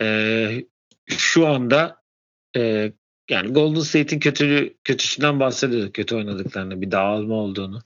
Ee, 0.02 0.66
şu 1.08 1.48
anda 1.48 2.02
e, 2.56 2.92
yani 3.30 3.54
Golden 3.54 3.80
State'in 3.80 4.20
kötülüğü, 4.20 4.74
kötüsünden 4.84 5.40
bahsediyorduk. 5.40 5.94
Kötü 5.94 6.16
oynadıklarını, 6.16 6.82
bir 6.82 6.92
dağılma 6.92 7.36
olduğunu. 7.36 7.82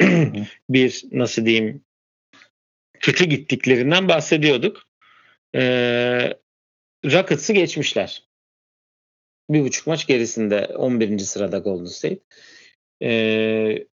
bir 0.70 1.04
nasıl 1.12 1.46
diyeyim 1.46 1.84
kötü 3.00 3.24
gittiklerinden 3.24 4.08
bahsediyorduk. 4.08 4.82
Ee, 5.54 6.34
Rockets'ı 7.04 7.52
geçmişler. 7.52 8.24
Bir 9.50 9.62
buçuk 9.62 9.86
maç 9.86 10.06
gerisinde 10.06 10.66
11. 10.66 11.18
sırada 11.18 11.58
Golden 11.58 11.84
State. 11.84 12.18
Ee, 13.02 13.86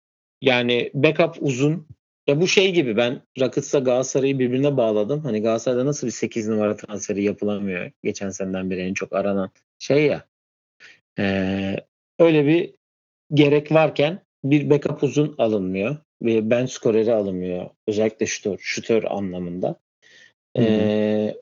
yani 0.43 0.91
backup 0.95 1.37
uzun. 1.41 1.87
Ya 2.27 2.41
bu 2.41 2.49
şey 2.49 2.73
gibi 2.73 2.97
ben 2.97 3.23
Rockets'la 3.41 3.79
Galatasaray'ı 3.79 4.39
birbirine 4.39 4.77
bağladım. 4.77 5.21
Hani 5.21 5.43
Galatasaray'da 5.43 5.87
nasıl 5.87 6.07
bir 6.07 6.13
8 6.13 6.49
numara 6.49 6.77
transferi 6.77 7.23
yapılamıyor. 7.23 7.91
Geçen 8.03 8.31
seneden 8.31 8.71
beri 8.71 8.81
en 8.81 8.95
çok 8.95 9.13
aranan 9.13 9.51
şey 9.79 10.07
ya. 10.07 10.27
Ee, 11.19 11.77
öyle 12.19 12.47
bir 12.47 12.75
gerek 13.35 13.73
varken 13.73 14.21
bir 14.45 14.71
backup 14.71 15.03
uzun 15.03 15.35
alınmıyor. 15.39 15.97
Ve 16.23 16.51
bench 16.51 16.71
skoreri 16.71 17.13
alınmıyor. 17.13 17.71
Özellikle 17.87 18.27
şutör, 18.27 18.59
şutör 18.59 19.05
anlamında. 19.05 19.81
Ee, 20.59 21.35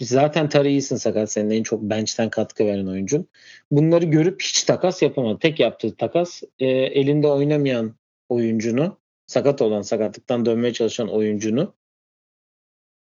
zaten 0.00 0.48
Tarihi'sin 0.48 0.96
sakat 0.96 1.32
senin 1.32 1.50
en 1.50 1.62
çok 1.62 1.82
bench'ten 1.82 2.30
katkı 2.30 2.66
veren 2.66 2.86
oyuncun. 2.86 3.28
Bunları 3.70 4.04
görüp 4.04 4.42
hiç 4.42 4.64
takas 4.64 5.02
yapamadı. 5.02 5.38
Tek 5.38 5.60
yaptığı 5.60 5.96
takas 5.96 6.42
e, 6.58 6.66
elinde 6.68 7.28
oynamayan 7.28 7.94
oyuncunu 8.28 8.96
sakat 9.26 9.62
olan 9.62 9.82
sakatlıktan 9.82 10.46
dönmeye 10.46 10.72
çalışan 10.72 11.08
oyuncunu 11.08 11.74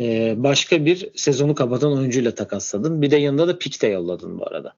e, 0.01 0.33
başka 0.37 0.85
bir 0.85 1.11
sezonu 1.15 1.55
kapatan 1.55 1.97
oyuncuyla 1.97 2.35
takasladın. 2.35 3.01
Bir 3.01 3.11
de 3.11 3.17
yanında 3.17 3.47
da 3.47 3.59
pik 3.59 3.81
de 3.81 3.87
yolladın 3.87 4.39
bu 4.39 4.47
arada. 4.47 4.73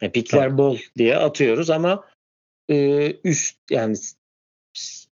Yani 0.00 0.12
pikler 0.12 0.42
tamam. 0.42 0.58
bol 0.58 0.78
diye 0.98 1.16
atıyoruz 1.16 1.70
ama 1.70 2.04
e, 2.70 3.12
üst 3.24 3.56
yani 3.70 3.96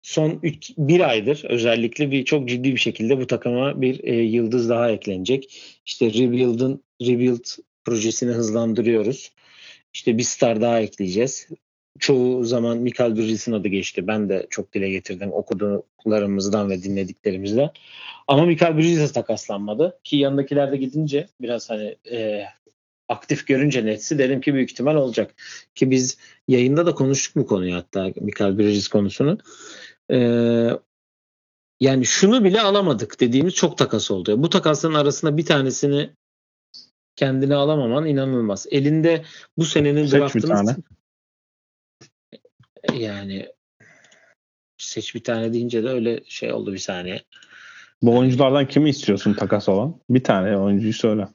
son 0.06 0.38
üç, 0.42 0.72
bir 0.78 1.00
aydır 1.00 1.44
özellikle 1.48 2.10
bir 2.10 2.24
çok 2.24 2.48
ciddi 2.48 2.72
bir 2.72 2.78
şekilde 2.78 3.20
bu 3.20 3.26
takıma 3.26 3.80
bir 3.80 4.04
e, 4.04 4.14
yıldız 4.14 4.68
daha 4.68 4.90
eklenecek. 4.90 5.62
İşte 5.86 6.06
Rebuild'ın 6.06 6.84
Rebuild 7.02 7.44
projesini 7.84 8.30
hızlandırıyoruz. 8.30 9.32
İşte 9.94 10.18
bir 10.18 10.22
star 10.22 10.60
daha 10.60 10.80
ekleyeceğiz. 10.80 11.48
çoğu 11.98 12.44
zaman 12.44 12.78
Michael 12.78 13.16
Bridges'in 13.16 13.52
adı 13.52 13.68
geçti. 13.68 14.06
Ben 14.06 14.28
de 14.28 14.46
çok 14.50 14.72
dile 14.72 14.90
getirdim 14.90 15.32
okuduklarımızdan 15.32 16.70
ve 16.70 16.82
dinlediklerimizden. 16.82 17.70
Ama 18.28 18.44
Michael 18.44 18.76
Bridges 18.76 19.12
takaslanmadı. 19.12 19.98
Ki 20.04 20.16
yanındakiler 20.16 20.72
de 20.72 20.76
gidince 20.76 21.26
biraz 21.40 21.70
hani 21.70 21.96
e, 22.10 22.44
aktif 23.08 23.46
görünce 23.46 23.86
Nets'i 23.86 24.18
dedim 24.18 24.40
ki 24.40 24.54
büyük 24.54 24.70
ihtimal 24.70 24.94
olacak. 24.94 25.34
Ki 25.74 25.90
biz 25.90 26.18
yayında 26.48 26.86
da 26.86 26.94
konuştuk 26.94 27.36
bu 27.36 27.46
konuyu 27.46 27.74
hatta 27.74 28.12
Michael 28.20 28.58
Bridges 28.58 28.88
konusunu. 28.88 29.38
E, 30.12 30.18
yani 31.80 32.06
şunu 32.06 32.44
bile 32.44 32.60
alamadık 32.60 33.20
dediğimiz 33.20 33.54
çok 33.54 33.78
takas 33.78 34.10
oldu. 34.10 34.42
Bu 34.42 34.50
takasların 34.50 34.94
arasında 34.94 35.36
bir 35.36 35.46
tanesini 35.46 36.10
kendine 37.16 37.54
alamaman 37.54 38.06
inanılmaz. 38.06 38.66
Elinde 38.70 39.24
bu 39.58 39.64
senenin 39.64 40.06
Seç 40.06 40.20
draftını 40.20 40.42
bir 40.42 40.48
tane. 40.48 40.76
yani 42.94 43.52
seç 44.78 45.14
bir 45.14 45.24
tane 45.24 45.52
deyince 45.52 45.84
de 45.84 45.88
öyle 45.88 46.20
şey 46.24 46.52
oldu 46.52 46.72
bir 46.72 46.78
saniye. 46.78 47.22
Bu 48.02 48.18
oyunculardan 48.18 48.68
kimi 48.68 48.90
istiyorsun 48.90 49.34
takas 49.34 49.68
olan? 49.68 50.00
Bir 50.10 50.24
tane 50.24 50.58
oyuncuyu 50.58 50.92
söyle. 50.92 51.28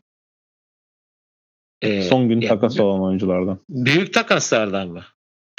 Ee, 1.82 2.02
Son 2.02 2.30
gün 2.30 2.42
takas 2.42 2.80
olan 2.80 3.02
oyunculardan. 3.02 3.60
Büyük 3.70 4.14
takaslardan 4.14 4.88
mı? 4.88 5.04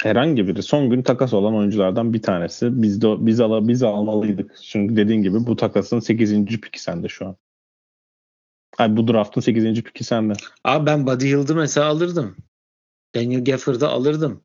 Herhangi 0.03 0.47
biri 0.47 0.63
son 0.63 0.89
gün 0.89 1.01
takas 1.01 1.33
olan 1.33 1.55
oyunculardan 1.55 2.13
bir 2.13 2.21
tanesi. 2.21 2.81
Biz 2.81 3.01
de 3.01 3.25
biz 3.25 3.39
ala 3.39 3.67
biz 3.67 3.83
almalıydık. 3.83 4.57
Çünkü 4.61 4.95
dediğin 4.95 5.21
gibi 5.21 5.47
bu 5.47 5.55
takasın 5.55 5.99
8. 5.99 6.45
piki 6.45 6.81
sende 6.81 7.07
şu 7.07 7.27
an. 7.27 7.35
Ay 8.77 8.97
bu 8.97 9.07
draft'ın 9.07 9.41
8. 9.41 9.81
piki 9.83 10.03
sende. 10.03 10.33
Abi 10.63 10.85
ben 10.85 11.07
Buddy 11.07 11.25
Hield'ı 11.25 11.55
mesela 11.55 11.87
alırdım. 11.87 12.35
Daniel 13.15 13.43
Gafford'ı 13.43 13.87
alırdım. 13.87 14.43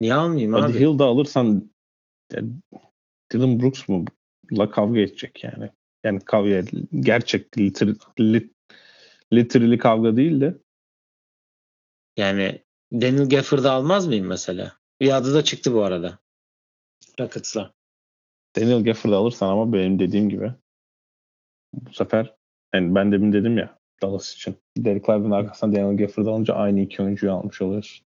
Niye 0.00 0.14
almayayım 0.14 0.52
Buddy 0.52 0.64
abi? 0.64 0.80
Hield'ı 0.80 1.04
alırsan 1.04 1.70
Dylan 3.32 3.60
Brooks 3.60 3.88
mu 3.88 4.04
la 4.52 4.70
kavga 4.70 5.00
edecek 5.00 5.44
yani. 5.44 5.70
Yani 6.04 6.20
kavga 6.20 6.62
gerçek 7.00 7.58
liter, 7.58 7.88
lit, 8.20 8.52
literally 9.32 9.78
kavga 9.78 10.16
değil 10.16 10.40
de 10.40 10.58
Yani 12.16 12.62
Daniel 12.92 13.28
Gafford'ı 13.28 13.70
almaz 13.70 14.06
mıyım 14.06 14.26
mesela? 14.26 14.83
Bir 15.04 15.16
adı 15.16 15.34
da 15.34 15.44
çıktı 15.44 15.74
bu 15.74 15.82
arada. 15.82 16.18
Rockets'la. 17.20 17.72
Daniel 18.56 18.84
Gafford'ı 18.84 19.16
alırsan 19.16 19.48
ama 19.48 19.72
benim 19.72 19.98
dediğim 19.98 20.28
gibi 20.28 20.52
bu 21.72 21.92
sefer 21.92 22.34
yani 22.74 22.94
ben 22.94 23.12
demin 23.12 23.32
dedim 23.32 23.58
ya 23.58 23.78
Dallas 24.02 24.34
için. 24.34 24.56
Derek 24.76 25.08
Lively'nin 25.08 25.30
arkasından 25.30 25.74
Daniel 25.74 25.96
Gafford'ı 25.96 26.30
alınca 26.30 26.54
aynı 26.54 26.80
iki 26.80 27.02
oyuncuyu 27.02 27.32
almış 27.32 27.62
oluyorsun. 27.62 28.06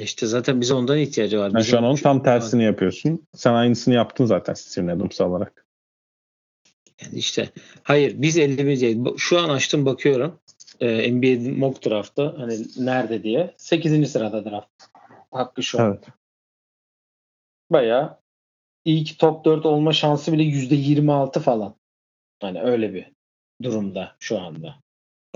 İşte 0.00 0.26
zaten 0.26 0.60
bize 0.60 0.74
ondan 0.74 0.98
ihtiyacı 0.98 1.38
var. 1.38 1.44
Yani 1.44 1.54
Bizim- 1.54 1.70
şu 1.70 1.78
an 1.78 1.84
onun 1.84 1.96
tam 1.96 2.22
tersini 2.22 2.64
yapıyorsun. 2.64 3.26
Sen 3.34 3.52
aynısını 3.52 3.94
yaptın 3.94 4.24
zaten 4.24 4.54
Steven 4.54 4.96
Adams 4.96 5.20
alarak. 5.20 5.66
Yani 7.02 7.14
işte 7.14 7.50
hayır 7.82 8.22
biz 8.22 8.38
51 8.38 8.80
değil. 8.80 9.04
Şu 9.16 9.38
an 9.38 9.48
açtım 9.48 9.86
bakıyorum. 9.86 10.40
Ee, 10.80 11.12
NBA 11.12 11.50
mock 11.58 11.86
draft'ta 11.86 12.34
hani 12.38 12.58
nerede 12.76 13.22
diye. 13.22 13.54
8. 13.56 14.06
sırada 14.10 14.44
draft. 14.44 14.93
Hakkı 15.34 15.62
şu 15.62 15.80
an. 15.80 15.86
Evet. 15.86 16.04
Bayağı 17.70 18.18
ilk 18.84 19.18
top 19.18 19.44
4 19.44 19.66
olma 19.66 19.92
şansı 19.92 20.32
bile 20.32 20.42
%26 20.42 21.40
falan. 21.40 21.74
Hani 22.40 22.62
öyle 22.62 22.94
bir 22.94 23.06
durumda 23.62 24.16
şu 24.18 24.40
anda. 24.40 24.76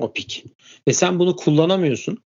O 0.00 0.12
pik. 0.12 0.44
Ve 0.88 0.92
sen 0.92 1.18
bunu 1.18 1.36
kullanamıyorsun. 1.36 2.22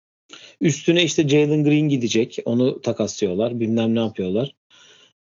Üstüne 0.60 1.02
işte 1.04 1.28
Jalen 1.28 1.64
Green 1.64 1.88
gidecek. 1.88 2.38
Onu 2.44 2.82
takaslıyorlar. 2.82 3.60
Bilmem 3.60 3.94
ne 3.94 4.00
yapıyorlar. 4.00 4.54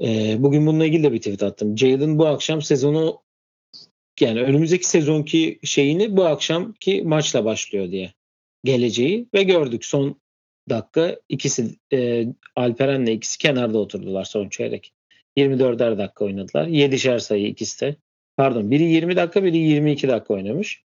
Ee, 0.03 0.35
bugün 0.39 0.67
bununla 0.67 0.85
ilgili 0.85 1.03
de 1.03 1.11
bir 1.11 1.17
tweet 1.17 1.43
attım. 1.43 1.77
Jalen 1.77 2.17
bu 2.17 2.27
akşam 2.27 2.61
sezonu 2.61 3.21
yani 4.19 4.41
önümüzdeki 4.41 4.87
sezonki 4.87 5.59
şeyini 5.63 6.17
bu 6.17 6.25
akşamki 6.25 7.03
maçla 7.03 7.45
başlıyor 7.45 7.91
diye. 7.91 8.13
Geleceği 8.63 9.27
ve 9.33 9.43
gördük 9.43 9.85
son 9.85 10.20
dakika 10.69 11.15
ikisi 11.29 11.75
e, 11.93 12.27
Alperen'le 12.55 13.07
ikisi 13.07 13.37
kenarda 13.37 13.77
oturdular 13.77 14.23
son 14.23 14.49
çeyrek. 14.49 14.93
24'er 15.37 15.97
dakika 15.97 16.25
oynadılar. 16.25 16.67
7'şer 16.67 17.19
sayı 17.19 17.47
ikisi 17.47 17.81
de. 17.81 17.95
Pardon 18.37 18.71
biri 18.71 18.83
20 18.83 19.15
dakika 19.15 19.43
biri 19.43 19.57
22 19.57 20.07
dakika 20.07 20.33
oynamış. 20.33 20.83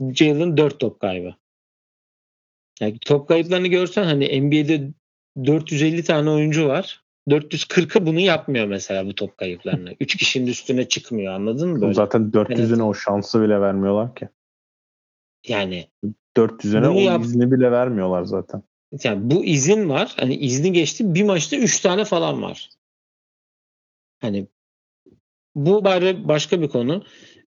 Jalen 0.00 0.56
4 0.56 0.80
top 0.80 1.00
kaybı. 1.00 1.34
Yani 2.80 2.98
top 2.98 3.28
kayıplarını 3.28 3.66
görsen 3.66 4.04
hani 4.04 4.40
NBA'de 4.42 4.90
450 5.44 6.04
tane 6.04 6.30
oyuncu 6.30 6.68
var. 6.68 7.02
440'ı 7.28 8.06
bunu 8.06 8.20
yapmıyor 8.20 8.66
mesela 8.66 9.06
bu 9.06 9.14
top 9.14 9.38
kayıplarını. 9.38 9.94
3 10.00 10.16
kişinin 10.16 10.46
üstüne 10.46 10.88
çıkmıyor 10.88 11.34
anladın 11.34 11.68
mı? 11.68 11.80
Böyle? 11.82 11.94
Zaten 11.94 12.22
400'üne 12.22 12.82
o 12.82 12.94
şansı 12.94 13.42
bile 13.42 13.60
vermiyorlar 13.60 14.14
ki. 14.14 14.28
Yani 15.48 15.88
400'üne 16.36 16.88
Bunu 16.88 16.96
o 16.96 17.00
yap- 17.00 17.24
izni 17.24 17.52
bile 17.52 17.70
vermiyorlar 17.70 18.24
zaten. 18.24 18.62
Yani 19.04 19.30
bu 19.30 19.44
izin 19.44 19.88
var. 19.88 20.14
Hani 20.16 20.36
izni 20.36 20.72
geçti. 20.72 21.14
Bir 21.14 21.22
maçta 21.22 21.56
3 21.56 21.80
tane 21.80 22.04
falan 22.04 22.42
var. 22.42 22.70
Hani 24.18 24.46
bu 25.54 25.84
bari 25.84 26.28
başka 26.28 26.62
bir 26.62 26.68
konu. 26.68 27.04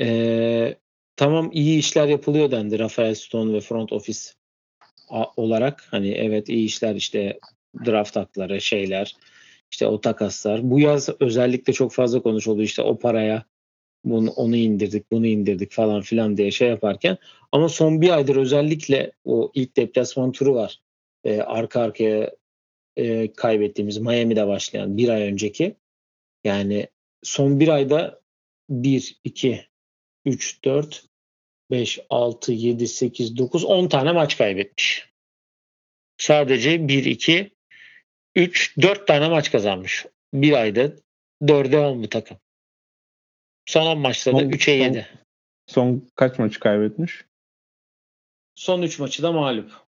Ee, 0.01 0.77
tamam 1.15 1.49
iyi 1.53 1.79
işler 1.79 2.07
yapılıyor 2.07 2.51
dendi 2.51 2.79
Rafael 2.79 3.15
Stone 3.15 3.53
ve 3.53 3.61
front 3.61 3.93
office 3.93 4.19
olarak. 5.35 5.87
Hani 5.91 6.11
evet 6.11 6.49
iyi 6.49 6.65
işler 6.65 6.95
işte 6.95 7.39
draft 7.85 8.15
hakları 8.15 8.61
şeyler 8.61 9.15
işte 9.71 9.87
o 9.87 10.01
takaslar. 10.01 10.71
Bu 10.71 10.79
yaz 10.79 11.09
özellikle 11.19 11.73
çok 11.73 11.93
fazla 11.93 12.21
konuşuldu 12.21 12.61
işte 12.61 12.81
o 12.81 12.99
paraya 12.99 13.43
bunu, 14.03 14.29
onu 14.29 14.55
indirdik 14.55 15.11
bunu 15.11 15.27
indirdik 15.27 15.71
falan 15.71 16.01
filan 16.01 16.37
diye 16.37 16.51
şey 16.51 16.69
yaparken 16.69 17.17
ama 17.51 17.69
son 17.69 18.01
bir 18.01 18.09
aydır 18.09 18.35
özellikle 18.35 19.11
o 19.25 19.51
ilk 19.53 19.77
deplasman 19.77 20.31
turu 20.31 20.55
var. 20.55 20.79
Ee, 21.23 21.41
arka 21.41 21.81
arkaya 21.81 22.31
e, 22.95 23.33
kaybettiğimiz 23.33 23.97
Miami'de 23.97 24.47
başlayan 24.47 24.97
bir 24.97 25.09
ay 25.09 25.21
önceki 25.21 25.75
yani 26.43 26.87
son 27.23 27.59
bir 27.59 27.67
ayda 27.67 28.21
1, 28.69 29.19
2, 29.23 29.65
3, 30.25 30.63
4, 30.63 31.05
5, 31.71 31.99
6, 32.09 32.51
7, 32.51 32.87
8, 32.87 33.37
9, 33.37 33.63
10 33.63 33.87
tane 33.87 34.11
maç 34.11 34.37
kaybetmiş. 34.37 35.09
Sadece 36.17 36.87
1, 36.87 37.05
2, 37.05 37.51
3, 38.35 38.77
4 38.81 39.07
tane 39.07 39.29
maç 39.29 39.51
kazanmış. 39.51 40.05
Bir 40.33 40.53
ayda 40.53 40.93
4'e 41.41 41.77
10 41.79 42.03
bu 42.03 42.09
takım. 42.09 42.37
Son 43.65 43.85
10 43.85 43.97
maçta 43.99 44.33
da 44.33 44.39
Son- 44.39 44.49
3'e 44.49 44.77
son- 44.77 44.85
7. 44.85 45.07
Son 45.67 46.09
kaç 46.15 46.39
maçı 46.39 46.59
kaybetmiş? 46.59 47.25
Son 48.55 48.81
3 48.81 48.99
maçı 48.99 49.23
da 49.23 49.31
mağlup. 49.31 49.88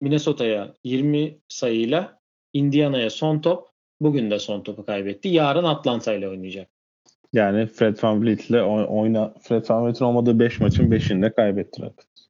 Minnesota'ya 0.00 0.74
20 0.84 1.38
sayıyla, 1.48 2.20
Indiana'ya 2.52 3.10
son 3.10 3.38
top, 3.38 3.68
bugün 4.00 4.30
de 4.30 4.38
son 4.38 4.60
topu 4.60 4.84
kaybetti. 4.84 5.28
Yarın 5.28 5.64
Atlanta 5.64 6.12
ile 6.14 6.28
oynayacak. 6.28 6.68
Yani 7.32 7.66
Fred 7.66 7.96
VanVleet 8.02 8.50
ile 8.50 8.62
oy- 8.62 8.86
oyna 8.88 9.34
Fred 9.42 9.70
VanVleet'in 9.70 10.04
olmadığı 10.04 10.38
5 10.38 10.60
maçın 10.60 10.90
5'ini 10.90 11.22
de 11.22 11.32
kaybetti 11.32 11.82
Rockets. 11.82 12.26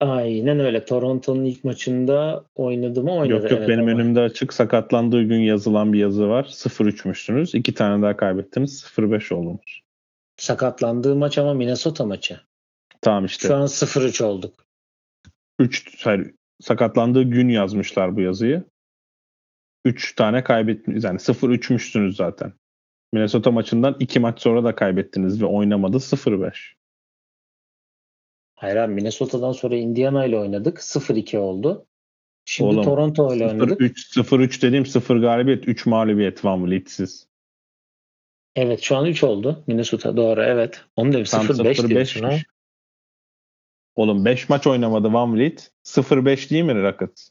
Aynen 0.00 0.60
öyle. 0.60 0.84
Toronto'nun 0.84 1.44
ilk 1.44 1.64
maçında 1.64 2.44
oynadı 2.54 3.02
mı 3.02 3.12
oynadı. 3.12 3.42
Yok 3.42 3.50
yok 3.50 3.58
evet, 3.58 3.68
benim 3.68 3.88
ama 3.88 3.90
önümde 3.90 4.20
açık 4.20 4.52
sakatlandığı 4.52 5.22
gün 5.22 5.40
yazılan 5.40 5.92
bir 5.92 5.98
yazı 5.98 6.28
var. 6.28 6.44
0-3'müşsünüz. 6.44 7.58
2 7.58 7.74
tane 7.74 8.02
daha 8.02 8.16
kaybettiniz. 8.16 8.84
0-5 8.96 9.34
oldunuz. 9.34 9.80
Sakatlandığı 10.36 11.16
maç 11.16 11.38
ama 11.38 11.54
Minnesota 11.54 12.04
maçı. 12.06 12.40
Tamam 13.00 13.24
işte. 13.24 13.48
Şu 13.48 13.54
an 13.56 13.66
0-3 13.66 14.24
olduk. 14.24 14.63
3 15.58 16.06
hayır, 16.06 16.34
sakatlandığı 16.60 17.22
gün 17.22 17.48
yazmışlar 17.48 18.16
bu 18.16 18.20
yazıyı. 18.20 18.64
3 19.84 20.14
tane 20.14 20.44
kaybettiniz. 20.44 21.04
Yani 21.04 21.18
0-3'müşsünüz 21.18 22.16
zaten. 22.16 22.52
Minnesota 23.12 23.50
maçından 23.50 23.96
2 24.00 24.20
maç 24.20 24.40
sonra 24.40 24.64
da 24.64 24.74
kaybettiniz 24.74 25.42
ve 25.42 25.46
oynamadı 25.46 25.96
0-5. 25.96 26.52
Hayır 28.54 28.76
abi 28.76 28.94
Minnesota'dan 28.94 29.52
sonra 29.52 29.76
Indiana 29.76 30.24
ile 30.24 30.38
oynadık. 30.38 30.78
0-2 30.78 31.38
oldu. 31.38 31.86
Şimdi 32.44 32.70
Oğlum, 32.70 32.84
Toronto 32.84 33.34
ile 33.34 33.46
oynadık. 33.46 33.80
0-3 33.80 34.22
0-3 34.22 34.62
dediğim 34.62 34.86
0 34.86 35.16
galibiyet 35.16 35.68
3 35.68 35.86
mağlubiyet 35.86 36.44
Van 36.44 36.66
Vliet'siz. 36.66 37.28
Evet 38.56 38.80
şu 38.80 38.96
an 38.96 39.06
3 39.06 39.24
oldu. 39.24 39.64
Minnesota 39.66 40.16
doğru 40.16 40.42
evet. 40.42 40.84
Onu 40.96 41.12
Tam 41.24 41.46
0-5 41.46 41.88
diyorsun 41.88 42.22
ha. 42.22 42.36
0-5'miş. 43.96 44.02
Oğlum 44.02 44.24
5 44.24 44.48
maç 44.48 44.66
oynamadı 44.66 45.12
Van 45.12 45.36
Vliet. 45.36 45.70
0-5 45.84 46.50
değil 46.50 46.64
mi 46.64 46.82
Rockets? 46.82 47.28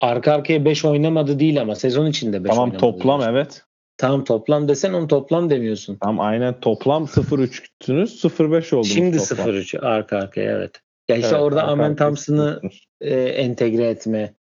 Arka 0.00 0.32
arkaya 0.32 0.64
5 0.64 0.84
oynamadı 0.84 1.38
değil 1.40 1.60
ama 1.60 1.74
sezon 1.74 2.06
içinde 2.06 2.44
5 2.44 2.50
Tamam 2.50 2.76
toplam 2.76 3.20
diyorsun. 3.20 3.36
evet. 3.36 3.62
Tamam 3.96 4.24
toplam 4.24 4.68
desen 4.68 4.92
onu 4.92 5.08
toplam 5.08 5.50
demiyorsun. 5.50 5.98
Tamam 6.00 6.20
aynen 6.20 6.60
toplam 6.60 7.04
0-3'tünüz 7.04 8.20
0-5 8.24 8.74
oldunuz 8.74 8.88
Şimdi 8.94 9.16
toplam. 9.18 9.48
0-3 9.48 9.78
arka 9.80 10.18
arkaya 10.18 10.52
evet. 10.52 10.80
Ya 11.08 11.16
işte 11.16 11.28
Evet, 11.28 11.40
orada 11.40 11.62
Amen 11.62 11.96
Thompson'ı 11.96 12.60
0-3'tünüz. 12.62 12.84
e, 13.00 13.20
entegre 13.20 13.86
etme 13.88 14.34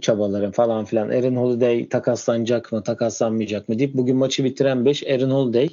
çabaları 0.00 0.52
falan 0.52 0.84
filan. 0.84 1.08
Aaron 1.08 1.36
Holiday 1.36 1.88
takaslanacak 1.88 2.72
mı, 2.72 2.82
takaslanmayacak 2.82 3.68
mı 3.68 3.78
deyip 3.78 3.94
bugün 3.94 4.16
maçı 4.16 4.44
bitiren 4.44 4.84
5 4.84 5.06
Aaron 5.06 5.30
Holiday, 5.30 5.68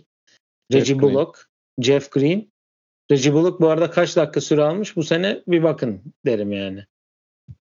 Reggie 0.74 0.96
Green. 0.96 1.02
Bullock, 1.02 1.50
Jeff 1.82 2.12
Green. 2.12 2.52
Reggie 3.12 3.34
Bullock 3.34 3.62
bu 3.62 3.70
arada 3.70 3.92
kaç 3.92 4.16
dakika 4.16 4.42
süre 4.42 4.64
almış 4.64 4.96
bu 4.96 5.04
sene 5.04 5.44
bir 5.48 5.64
bakın 5.64 6.02
derim 6.26 6.52
yani. 6.52 6.86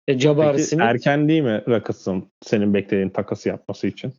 E, 0.07 0.17
Peki 0.17 0.63
Smith 0.63 0.81
erken 0.81 1.29
değil 1.29 1.41
mi 1.41 1.63
Rockets'ın 1.67 2.31
senin 2.41 2.73
beklediğin 2.73 3.09
takası 3.09 3.49
yapması 3.49 3.87
için? 3.87 4.13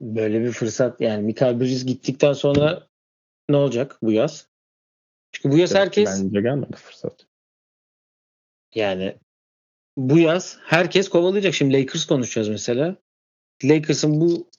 böyle 0.00 0.40
bir 0.40 0.52
fırsat 0.52 1.00
yani 1.00 1.22
Michael 1.22 1.60
Bridges 1.60 1.84
gittikten 1.84 2.32
sonra 2.32 2.86
ne 3.48 3.56
olacak 3.56 3.98
bu 4.02 4.12
yaz? 4.12 4.48
Çünkü 5.32 5.50
bu 5.50 5.58
yaz 5.58 5.74
herkes 5.74 6.22
Bence 6.24 6.40
gelmedi 6.40 6.76
fırsat. 6.76 7.26
yani 8.74 9.16
bu 9.96 10.18
yaz 10.18 10.58
herkes 10.62 11.08
kovalayacak. 11.08 11.54
Şimdi 11.54 11.80
Lakers 11.80 12.06
konuşacağız 12.06 12.48
mesela. 12.48 12.96
Lakers'ın 13.64 14.20
bu 14.20 14.50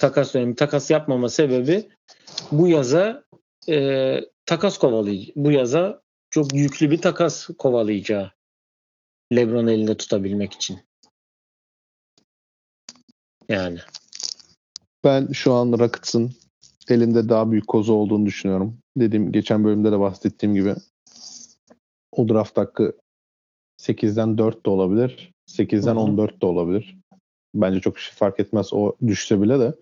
takas 0.00 0.34
dönemi 0.34 0.54
takas 0.54 0.90
yapmama 0.90 1.28
sebebi 1.28 1.88
bu 2.52 2.68
yaza 2.68 3.24
e, 3.68 4.20
takas 4.46 4.78
kovalayıcı. 4.78 5.32
Bu 5.36 5.50
yaza 5.50 6.02
çok 6.30 6.54
yüklü 6.54 6.90
bir 6.90 6.98
takas 6.98 7.46
kovalayacağı. 7.58 8.32
LeBron 9.34 9.66
elinde 9.66 9.96
tutabilmek 9.96 10.52
için. 10.52 10.78
Yani. 13.48 13.78
Ben 15.04 15.32
şu 15.32 15.52
an 15.52 15.78
Rockets'ın 15.78 16.32
elinde 16.88 17.28
daha 17.28 17.50
büyük 17.50 17.66
kozu 17.66 17.92
olduğunu 17.92 18.26
düşünüyorum. 18.26 18.78
Dediğim 18.96 19.32
geçen 19.32 19.64
bölümde 19.64 19.92
de 19.92 20.00
bahsettiğim 20.00 20.54
gibi 20.54 20.74
o 22.12 22.28
draft 22.28 22.56
hakkı 22.56 22.96
8'den 23.82 24.38
4 24.38 24.66
de 24.66 24.70
olabilir. 24.70 25.32
8'den 25.50 25.94
Hı 25.94 26.00
hı. 26.00 26.00
14 26.00 26.42
de 26.42 26.46
olabilir. 26.46 26.96
Bence 27.54 27.80
çok 27.80 27.98
şey 27.98 28.14
fark 28.14 28.40
etmez 28.40 28.72
o 28.72 28.96
düşse 29.06 29.42
bile 29.42 29.60
de. 29.60 29.74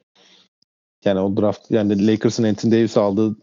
Yani 1.04 1.20
o 1.20 1.36
draft 1.36 1.70
yani 1.70 2.06
Lakers'ın 2.06 2.44
Anthony 2.44 2.72
Davis 2.72 2.96
aldığı 2.96 3.36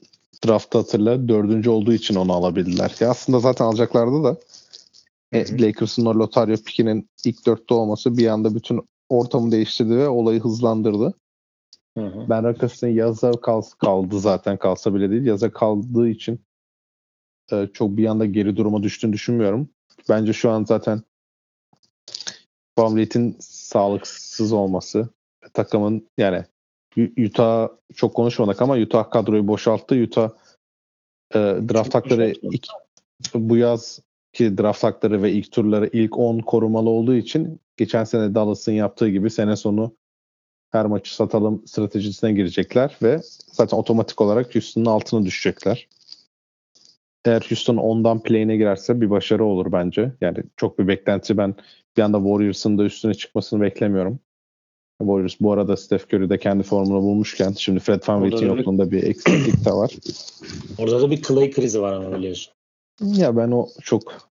draftı 0.46 0.78
hatırla. 0.78 1.28
Dördüncü 1.28 1.70
olduğu 1.70 1.94
için 1.94 2.16
onu 2.16 2.34
alabildiler. 2.34 2.96
Ya 3.00 3.10
aslında 3.10 3.40
zaten 3.40 3.66
alacaklardı 3.66 4.24
da 4.24 4.38
e. 5.32 5.62
Lakers'ın 5.62 6.06
o 6.06 6.20
lotarya 6.20 6.56
pikinin 6.56 7.10
ilk 7.26 7.46
dörtte 7.46 7.74
olması 7.74 8.18
bir 8.18 8.28
anda 8.28 8.56
bütün 8.56 8.82
ortamı 9.10 9.52
değiştirdi 9.52 9.98
ve 9.98 10.10
olayı 10.10 10.40
hızlandırdı. 10.40 11.14
Hı 11.98 12.06
hı. 12.06 12.30
Ben 12.30 12.44
Rakas'ın 12.44 12.88
yaza 12.88 13.32
kal, 13.32 13.62
kaldı 13.62 14.20
zaten 14.20 14.58
kalsa 14.58 14.94
bile 14.94 15.10
değil. 15.10 15.26
Yaza 15.26 15.52
kaldığı 15.52 16.10
için 16.10 16.40
e, 17.52 17.68
çok 17.74 17.98
bir 17.98 18.06
anda 18.06 18.26
geri 18.26 18.58
duruma 18.58 18.84
düştüğünü 18.84 19.14
düşünmüyorum. 19.14 19.70
Bence 20.10 20.34
şu 20.34 20.50
an 20.50 20.64
zaten 20.64 21.02
Van 22.78 23.08
sağlıksız 23.40 24.52
olması 24.54 25.10
takımın 25.54 26.10
yani 26.18 26.46
Utah 26.98 27.68
çok 27.96 28.16
konuşmadık 28.16 28.62
ama 28.62 28.78
Utah 28.78 29.10
kadroyu 29.12 29.48
boşalttı. 29.48 29.96
Utah 29.96 30.30
e, 31.34 31.40
draft 31.40 31.96
hakları 31.96 32.34
ilk, 32.42 32.68
bu 33.34 33.58
yaz 33.58 34.00
ki 34.34 34.58
draft 34.58 34.84
hakları 34.84 35.24
ve 35.24 35.32
ilk 35.32 35.52
turları 35.52 35.90
ilk 35.94 36.18
10 36.18 36.40
korumalı 36.40 36.90
olduğu 36.90 37.16
için 37.16 37.60
geçen 37.78 38.04
sene 38.04 38.36
Dallas'ın 38.36 38.72
yaptığı 38.72 39.10
gibi 39.10 39.30
sene 39.30 39.56
sonu 39.56 39.96
her 40.72 40.86
maçı 40.86 41.16
satalım 41.16 41.68
stratejisine 41.68 42.34
girecekler 42.34 42.98
ve 43.02 43.22
zaten 43.52 43.78
otomatik 43.78 44.22
olarak 44.22 44.56
Houston'un 44.56 44.86
altına 44.86 45.26
düşecekler. 45.26 45.88
Eğer 47.26 47.46
Houston 47.50 47.78
ondan 47.78 48.24
play'ine 48.24 48.58
girerse 48.58 49.02
bir 49.02 49.10
başarı 49.10 49.46
olur 49.46 49.72
bence. 49.72 50.12
Yani 50.22 50.38
çok 50.58 50.80
bir 50.80 50.88
beklenti 50.88 51.38
ben 51.38 51.56
bir 51.98 52.02
anda 52.02 52.18
Warriors'ın 52.18 52.78
da 52.78 52.84
üstüne 52.84 53.14
çıkmasını 53.14 53.62
beklemiyorum. 53.62 54.20
Warriors 55.02 55.36
bu 55.42 55.52
arada 55.52 55.78
Steph 55.78 56.14
Curry 56.14 56.30
de 56.30 56.38
kendi 56.38 56.64
formunu 56.64 57.02
bulmuşken 57.02 57.54
şimdi 57.58 57.80
Fred 57.80 58.02
da 58.08 58.22
bir- 58.42 58.42
yokluğunda 58.42 58.92
bir 58.92 59.04
eksiklik 59.04 59.66
de 59.66 59.72
var. 59.72 59.92
Orada 60.78 61.02
da 61.02 61.12
bir 61.12 61.22
Clay 61.22 61.52
krizi 61.52 61.82
var 61.82 61.94
ama 61.94 62.18
biliyorsun. 62.18 62.54
Ya 63.02 63.38
ben 63.38 63.52
o 63.52 63.68
çok 63.82 64.32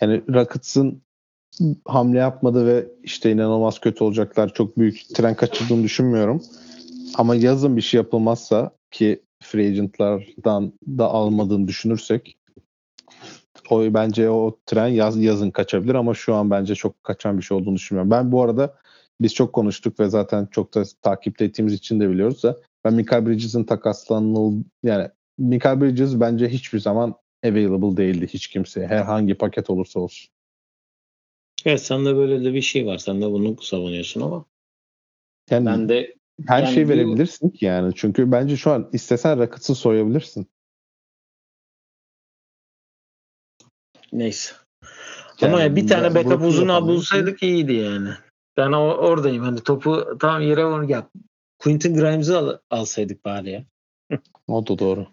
yani 0.00 0.22
Rockets'ın 0.34 1.02
hamle 1.86 2.18
yapmadı 2.18 2.66
ve 2.66 2.86
işte 3.02 3.32
inanılmaz 3.32 3.78
kötü 3.78 4.04
olacaklar. 4.04 4.54
Çok 4.54 4.78
büyük 4.78 5.02
tren 5.14 5.34
kaçırdığını 5.34 5.82
düşünmüyorum. 5.82 6.42
Ama 7.14 7.34
yazın 7.36 7.76
bir 7.76 7.82
şey 7.82 7.98
yapılmazsa 7.98 8.70
ki 8.90 9.22
free 9.42 9.66
agentlardan 9.68 10.72
da 10.88 11.06
almadığını 11.06 11.68
düşünürsek 11.68 12.36
o 13.70 13.94
bence 13.94 14.30
o 14.30 14.58
tren 14.66 14.86
yaz, 14.86 15.16
yazın 15.22 15.50
kaçabilir 15.50 15.94
ama 15.94 16.14
şu 16.14 16.34
an 16.34 16.50
bence 16.50 16.74
çok 16.74 17.04
kaçan 17.04 17.38
bir 17.38 17.42
şey 17.42 17.56
olduğunu 17.56 17.74
düşünmüyorum. 17.74 18.10
Ben 18.10 18.32
bu 18.32 18.42
arada 18.42 18.74
biz 19.20 19.34
çok 19.34 19.52
konuştuk 19.52 20.00
ve 20.00 20.08
zaten 20.08 20.46
çok 20.46 20.74
da 20.74 20.82
takipte 21.02 21.44
ettiğimiz 21.44 21.74
için 21.74 22.00
de 22.00 22.10
biliyoruz 22.10 22.42
da 22.42 22.56
ben 22.84 22.94
Michael 22.94 23.26
Bridges'in 23.26 23.64
takaslanıl 23.64 24.62
yani 24.82 25.08
Michael 25.38 25.80
Bridges 25.80 26.20
bence 26.20 26.48
hiçbir 26.48 26.78
zaman 26.78 27.14
available 27.44 27.96
değildi 27.96 28.26
hiç 28.26 28.46
kimseye. 28.46 28.86
Herhangi 28.86 29.34
paket 29.34 29.70
olursa 29.70 30.00
olsun. 30.00 30.28
Evet 31.64 31.80
sende 31.82 32.16
böyle 32.16 32.44
de 32.44 32.54
bir 32.54 32.62
şey 32.62 32.86
var. 32.86 32.98
Sen 32.98 33.22
de 33.22 33.26
bunu 33.30 33.62
savunuyorsun 33.62 34.20
ama 34.20 34.44
Yani 35.50 35.66
ben 35.66 35.88
de 35.88 36.14
her 36.46 36.62
yani 36.62 36.74
şeyi 36.74 36.86
bu- 36.86 36.90
verebilirsin 36.90 37.50
ki 37.50 37.64
yani. 37.64 37.92
Çünkü 37.96 38.32
bence 38.32 38.56
şu 38.56 38.70
an 38.70 38.90
istesen 38.92 39.38
Rockets'ı 39.38 39.74
soyabilirsin. 39.74 40.46
neyse. 44.12 44.54
Yani 45.40 45.52
ama 45.52 45.62
ya 45.62 45.76
bir 45.76 45.86
tane 45.86 46.08
uzun 46.34 46.62
yapamam. 46.62 46.88
bulsaydık 46.88 47.42
iyiydi 47.42 47.72
yani. 47.72 48.08
Ben 48.56 48.72
o, 48.72 48.94
oradayım. 48.94 49.42
Hani 49.42 49.60
topu 49.60 50.18
tam 50.20 50.42
yere 50.42 50.64
vur 50.64 50.88
yap. 50.88 51.10
Quentin 51.58 51.94
Grimes'ı 51.94 52.38
al, 52.38 52.58
alsaydık 52.70 53.24
bari 53.24 53.50
ya. 53.50 53.64
O 54.48 54.66
da 54.66 54.78
doğru. 54.78 55.06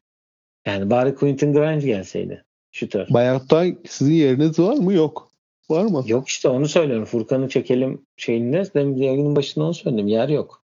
Yani 0.66 0.90
bari 0.90 1.16
Quentin 1.16 1.54
Grimes 1.54 1.86
gelseydi. 1.86 2.46
Şütör. 2.72 3.08
Bayakta 3.10 3.66
sizin 3.88 4.14
yeriniz 4.14 4.60
var 4.60 4.78
mı? 4.78 4.94
Yok. 4.94 5.32
Var 5.70 5.86
mı? 5.86 6.04
Yok 6.08 6.28
işte 6.28 6.50
onu 6.50 6.68
söylüyorum. 6.68 7.06
Furkan'ı 7.06 7.50
çekelim 7.50 8.06
şeyinde. 8.18 8.64
Demin 8.74 8.98
yayının 8.98 9.36
başında 9.36 9.66
onu 9.66 9.74
söyledim. 9.74 10.08
Yer 10.08 10.30
yok. 10.30 10.64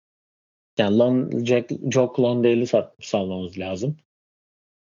Yani 0.78 0.98
Lon, 0.98 1.44
Jack, 1.44 1.72
Jock 1.92 2.20
Londale'i 2.20 2.66
salmamız 3.00 3.58
lazım. 3.58 3.96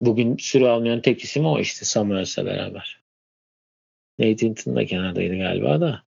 Bugün 0.01 0.37
süre 0.37 0.69
almayan 0.69 1.01
tek 1.01 1.23
isim 1.23 1.45
o 1.45 1.59
işte 1.59 1.85
Samuels'le 1.85 2.37
beraber. 2.37 3.01
Nate 4.19 4.47
Hinton 4.47 4.75
da 4.75 4.85
kenardaydı 4.85 5.37
galiba 5.37 5.81
da. 5.81 6.03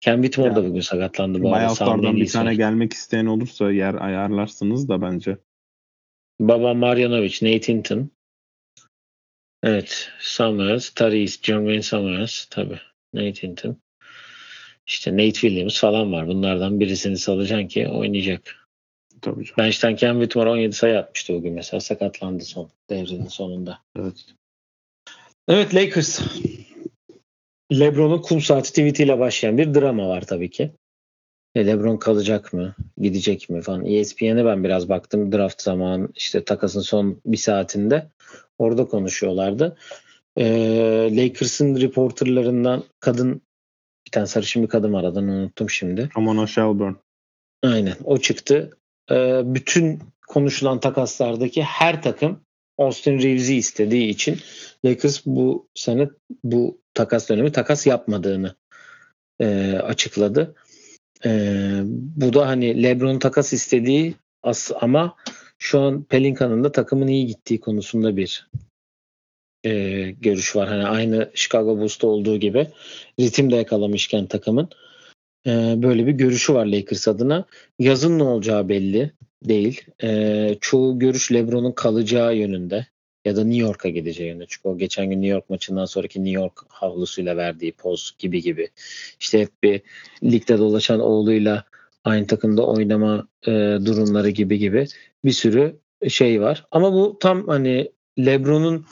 Ken 0.00 0.22
Whitmore 0.22 0.56
da 0.56 0.64
bugün 0.64 0.80
sakatlandı 0.80 1.42
Bayaklardan 1.42 2.16
bir 2.16 2.28
tane 2.28 2.54
gelmek 2.54 2.92
isteyen 2.92 3.26
olursa 3.26 3.72
yer 3.72 3.94
ayarlarsınız 3.94 4.88
da 4.88 5.02
bence. 5.02 5.38
Baba 6.40 6.74
Marjanovic, 6.74 7.38
Nate 7.42 7.72
Hinton. 7.72 8.10
Evet. 9.62 10.10
Samuels, 10.20 10.90
Tariz, 10.90 11.32
Wayne 11.32 11.82
Samuels. 11.82 12.46
Tabii. 12.50 12.80
Nate 13.14 13.42
Hinton. 13.42 13.76
İşte 14.86 15.12
Nate 15.12 15.32
Williams 15.32 15.80
falan 15.80 16.12
var. 16.12 16.26
Bunlardan 16.26 16.80
birisini 16.80 17.16
salacaksın 17.16 17.68
ki 17.68 17.88
oynayacak. 17.88 18.68
Tabii 19.20 19.44
canım. 19.44 19.54
Bench'ten 19.58 19.96
Ken 19.96 20.12
Whitmore 20.12 20.50
17 20.50 20.72
sayı 20.72 20.98
atmıştı 20.98 21.34
bugün 21.34 21.52
mesela. 21.52 21.80
Sakatlandı 21.80 22.44
son 22.44 22.70
devrinin 22.90 23.28
sonunda. 23.28 23.78
Evet. 23.96 24.26
Evet 25.48 25.74
Lakers. 25.74 26.20
LeBron'un 27.72 28.22
kum 28.22 28.40
saati 28.40 28.68
tweetiyle 28.68 29.18
başlayan 29.18 29.58
bir 29.58 29.74
drama 29.74 30.08
var 30.08 30.22
tabii 30.22 30.50
ki. 30.50 30.70
E, 31.54 31.66
LeBron 31.66 31.96
kalacak 31.96 32.52
mı? 32.52 32.74
Gidecek 32.98 33.50
mi 33.50 33.62
falan. 33.62 33.86
E 33.86 33.98
ESPN'e 33.98 34.44
ben 34.44 34.64
biraz 34.64 34.88
baktım. 34.88 35.32
Draft 35.32 35.62
zamanı 35.62 36.08
işte 36.14 36.44
takasın 36.44 36.80
son 36.80 37.20
bir 37.26 37.36
saatinde. 37.36 38.08
Orada 38.58 38.84
konuşuyorlardı. 38.84 39.76
E, 40.36 40.44
Lakers'ın 41.16 41.80
reporterlarından 41.80 42.84
kadın 43.00 43.42
bir 44.06 44.10
tane 44.10 44.26
sarışın 44.26 44.62
bir 44.62 44.68
kadın 44.68 44.92
var 44.92 45.04
adını 45.04 45.32
unuttum 45.32 45.70
şimdi. 45.70 46.08
Ramona 46.16 46.46
Shelburne. 46.46 46.96
Aynen 47.62 47.94
o 48.04 48.18
çıktı. 48.18 48.70
Ee, 49.10 49.40
bütün 49.44 50.00
konuşulan 50.28 50.80
takaslardaki 50.80 51.62
her 51.62 52.02
takım 52.02 52.40
Austin 52.78 53.18
Reeves'i 53.18 53.56
istediği 53.56 54.08
için 54.08 54.38
Lakers 54.84 55.26
bu 55.26 55.68
sene 55.74 56.08
bu 56.44 56.79
takas 57.00 57.28
dönemi 57.28 57.52
takas 57.52 57.86
yapmadığını 57.86 58.54
e, 59.40 59.72
açıkladı. 59.72 60.54
E, 61.24 61.30
bu 61.92 62.32
da 62.32 62.48
hani 62.48 62.82
LeBron 62.82 63.18
takas 63.18 63.52
istediği 63.52 64.14
as 64.42 64.70
ama 64.80 65.16
şu 65.58 65.80
an 65.80 66.02
Pelican'ın 66.02 66.64
da 66.64 66.72
takımın 66.72 67.06
iyi 67.06 67.26
gittiği 67.26 67.60
konusunda 67.60 68.16
bir 68.16 68.50
e, 69.64 69.70
görüş 70.10 70.56
var. 70.56 70.68
Hani 70.68 70.86
aynı 70.86 71.30
Chicago 71.34 71.78
Bulls'ta 71.78 72.06
olduğu 72.06 72.36
gibi 72.36 72.66
ritim 73.20 73.50
de 73.52 73.56
yakalamışken 73.56 74.26
takımın 74.26 74.68
e, 75.46 75.50
böyle 75.82 76.06
bir 76.06 76.12
görüşü 76.12 76.54
var 76.54 76.66
Lakers 76.66 77.08
adına. 77.08 77.44
Yazın 77.78 78.18
ne 78.18 78.22
olacağı 78.22 78.68
belli 78.68 79.12
değil. 79.44 79.84
E, 80.02 80.58
çoğu 80.60 80.98
görüş 80.98 81.32
LeBron'un 81.32 81.72
kalacağı 81.72 82.36
yönünde. 82.36 82.86
Ya 83.24 83.36
da 83.36 83.44
New 83.44 83.62
York'a 83.62 83.88
gideceğini. 83.88 84.44
Çünkü 84.48 84.68
o 84.68 84.78
geçen 84.78 85.10
gün 85.10 85.22
New 85.22 85.34
York 85.34 85.50
maçından 85.50 85.84
sonraki 85.84 86.24
New 86.24 86.40
York 86.40 86.64
havlusuyla 86.68 87.36
verdiği 87.36 87.72
poz 87.72 88.14
gibi 88.18 88.42
gibi. 88.42 88.68
İşte 89.20 89.40
hep 89.40 89.62
bir 89.62 89.82
ligde 90.22 90.58
dolaşan 90.58 91.00
oğluyla 91.00 91.64
aynı 92.04 92.26
takımda 92.26 92.66
oynama 92.66 93.28
e, 93.46 93.50
durumları 93.84 94.30
gibi 94.30 94.58
gibi 94.58 94.86
bir 95.24 95.32
sürü 95.32 95.76
şey 96.08 96.40
var. 96.40 96.66
Ama 96.70 96.92
bu 96.92 97.18
tam 97.20 97.46
hani 97.46 97.92
LeBron'un 98.18 98.86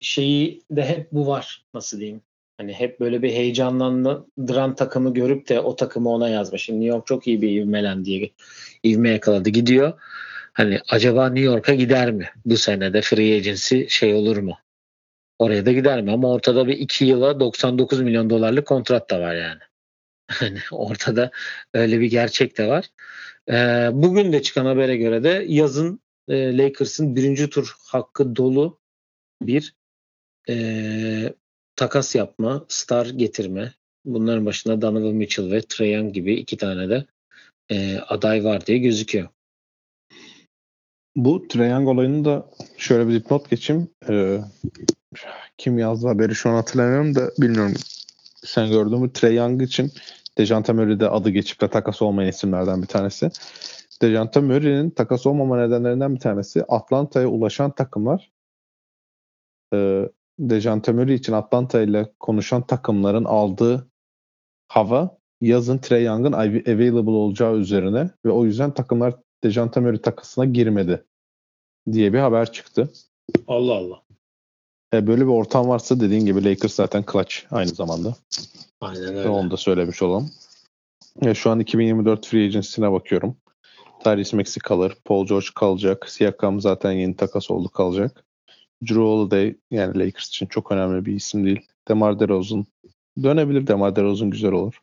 şeyi 0.00 0.62
de 0.70 0.84
hep 0.84 1.12
bu 1.12 1.26
var. 1.26 1.64
Nasıl 1.74 1.98
diyeyim? 2.00 2.20
Hani 2.56 2.72
hep 2.72 3.00
böyle 3.00 3.22
bir 3.22 3.30
heyecanlandıran 3.30 4.74
takımı 4.74 5.14
görüp 5.14 5.48
de 5.48 5.60
o 5.60 5.76
takımı 5.76 6.10
ona 6.10 6.28
yazmış. 6.28 6.62
Şimdi 6.62 6.80
New 6.80 6.96
York 6.96 7.06
çok 7.06 7.26
iyi 7.26 7.42
bir 7.42 7.50
ivmelendiği 7.50 8.32
ivme 8.84 9.10
yakaladı 9.10 9.50
gidiyor. 9.50 9.92
Hani 10.60 10.80
acaba 10.88 11.28
New 11.28 11.44
York'a 11.44 11.74
gider 11.74 12.10
mi? 12.10 12.30
Bu 12.44 12.56
senede 12.56 13.02
free 13.02 13.36
agency 13.36 13.86
şey 13.88 14.14
olur 14.14 14.36
mu? 14.36 14.58
Oraya 15.38 15.66
da 15.66 15.72
gider 15.72 16.02
mi? 16.02 16.12
Ama 16.12 16.32
ortada 16.32 16.66
bir 16.66 16.78
iki 16.78 17.04
yıla 17.04 17.40
99 17.40 18.00
milyon 18.00 18.30
dolarlık 18.30 18.66
kontrat 18.66 19.10
da 19.10 19.20
var 19.20 19.34
yani. 19.34 19.60
Hani 20.30 20.58
ortada 20.70 21.30
öyle 21.74 22.00
bir 22.00 22.06
gerçek 22.06 22.58
de 22.58 22.68
var. 22.68 22.86
Ee, 23.50 23.88
bugün 23.92 24.32
de 24.32 24.42
çıkan 24.42 24.66
habere 24.66 24.96
göre 24.96 25.24
de 25.24 25.44
yazın 25.48 26.00
e, 26.28 26.58
Lakers'ın 26.58 27.16
birinci 27.16 27.50
tur 27.50 27.74
hakkı 27.86 28.36
dolu 28.36 28.80
bir 29.42 29.74
e, 30.48 31.34
takas 31.76 32.14
yapma, 32.14 32.66
star 32.68 33.06
getirme. 33.06 33.72
Bunların 34.04 34.46
başında 34.46 34.82
Donovan 34.82 35.14
Mitchell 35.14 35.52
ve 35.52 35.62
Trae 35.62 35.88
Young 35.88 36.14
gibi 36.14 36.34
iki 36.34 36.56
tane 36.56 36.88
de 36.88 37.06
e, 37.70 37.98
aday 37.98 38.44
var 38.44 38.66
diye 38.66 38.78
gözüküyor. 38.78 39.28
Bu 41.24 41.48
Triangle 41.48 41.90
olayını 41.90 42.24
da 42.24 42.46
şöyle 42.76 43.08
bir 43.08 43.14
dipnot 43.14 43.50
geçeyim. 43.50 43.88
Ee, 44.08 44.40
kim 45.58 45.78
yazdı 45.78 46.08
haberi 46.08 46.34
şu 46.34 46.50
an 46.50 46.54
hatırlamıyorum 46.54 47.14
da 47.14 47.30
bilmiyorum. 47.38 47.74
Sen 48.44 48.70
gördün 48.70 49.00
mü? 49.00 49.34
Young 49.34 49.62
için 49.62 49.92
Dejante 50.38 50.72
Murray 50.72 51.00
de 51.00 51.08
adı 51.08 51.30
geçip 51.30 51.60
de 51.60 51.68
takas 51.68 52.02
olmayan 52.02 52.28
isimlerden 52.28 52.82
bir 52.82 52.86
tanesi. 52.86 53.30
Dejante 54.02 54.40
Murray'nin 54.40 54.90
takas 54.90 55.26
olmama 55.26 55.66
nedenlerinden 55.66 56.14
bir 56.14 56.20
tanesi 56.20 56.64
Atlanta'ya 56.68 57.28
ulaşan 57.28 57.70
takımlar 57.70 58.32
e, 59.74 60.08
Dejante 60.38 60.92
Murray 60.92 61.14
için 61.14 61.32
Atlanta 61.32 61.80
ile 61.80 62.12
konuşan 62.20 62.66
takımların 62.66 63.24
aldığı 63.24 63.90
hava 64.68 65.18
yazın 65.40 65.78
Trey 65.78 66.04
Young'ın 66.04 66.32
available 66.32 67.10
olacağı 67.10 67.56
üzerine 67.56 68.10
ve 68.24 68.30
o 68.30 68.44
yüzden 68.44 68.74
takımlar 68.74 69.14
Dejante 69.44 69.80
Murray 69.80 70.02
takasına 70.02 70.44
girmedi 70.44 71.04
diye 71.92 72.12
bir 72.12 72.18
haber 72.18 72.52
çıktı. 72.52 72.92
Allah 73.48 73.74
Allah. 73.74 74.02
E, 74.94 75.06
böyle 75.06 75.22
bir 75.22 75.30
ortam 75.30 75.68
varsa 75.68 76.00
dediğin 76.00 76.26
gibi 76.26 76.44
Lakers 76.44 76.74
zaten 76.74 77.04
clutch 77.12 77.36
aynı 77.50 77.68
zamanda. 77.68 78.16
Aynen 78.80 79.16
öyle. 79.16 79.28
Onu 79.28 79.50
da 79.50 79.56
söylemiş 79.56 80.02
olalım. 80.02 80.30
E, 81.22 81.34
şu 81.34 81.50
an 81.50 81.60
2024 81.60 82.26
free 82.26 82.44
agency'ne 82.44 82.92
bakıyorum. 82.92 83.36
Tyrese 84.04 84.36
Maxey 84.36 84.60
kalır. 84.60 84.96
Paul 85.04 85.26
George 85.26 85.46
kalacak. 85.54 86.10
Siakam 86.10 86.60
zaten 86.60 86.92
yeni 86.92 87.16
takas 87.16 87.50
oldu 87.50 87.68
kalacak. 87.68 88.24
Drew 88.82 89.00
Holiday 89.00 89.56
yani 89.70 89.98
Lakers 89.98 90.28
için 90.28 90.46
çok 90.46 90.72
önemli 90.72 91.06
bir 91.06 91.14
isim 91.14 91.46
değil. 91.46 91.66
DeMar 91.88 92.20
DeRozan 92.20 92.66
dönebilir. 93.22 93.66
DeMar 93.66 93.96
DeRozan 93.96 94.30
güzel 94.30 94.52
olur. 94.52 94.80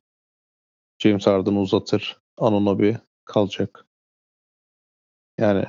James 1.00 1.28
Harden 1.28 1.56
uzatır. 1.56 2.20
Anunoby 2.38 2.92
kalacak. 3.26 3.86
Yani 5.40 5.66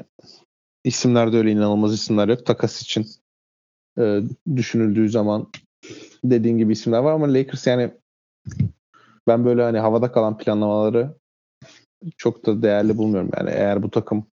isimlerde 0.84 1.36
öyle 1.36 1.50
inanılmaz 1.50 1.94
isimler 1.94 2.28
yok. 2.28 2.46
Takas 2.46 2.82
için 2.82 3.06
e, 3.98 4.20
düşünüldüğü 4.56 5.08
zaman 5.08 5.46
dediğin 6.24 6.58
gibi 6.58 6.72
isimler 6.72 6.98
var 6.98 7.12
ama 7.12 7.34
Lakers 7.34 7.66
yani 7.66 7.90
ben 9.26 9.44
böyle 9.44 9.62
hani 9.62 9.78
havada 9.78 10.12
kalan 10.12 10.38
planlamaları 10.38 11.14
çok 12.16 12.46
da 12.46 12.62
değerli 12.62 12.98
bulmuyorum. 12.98 13.30
Yani 13.36 13.50
eğer 13.50 13.82
bu 13.82 13.90
takım 13.90 14.26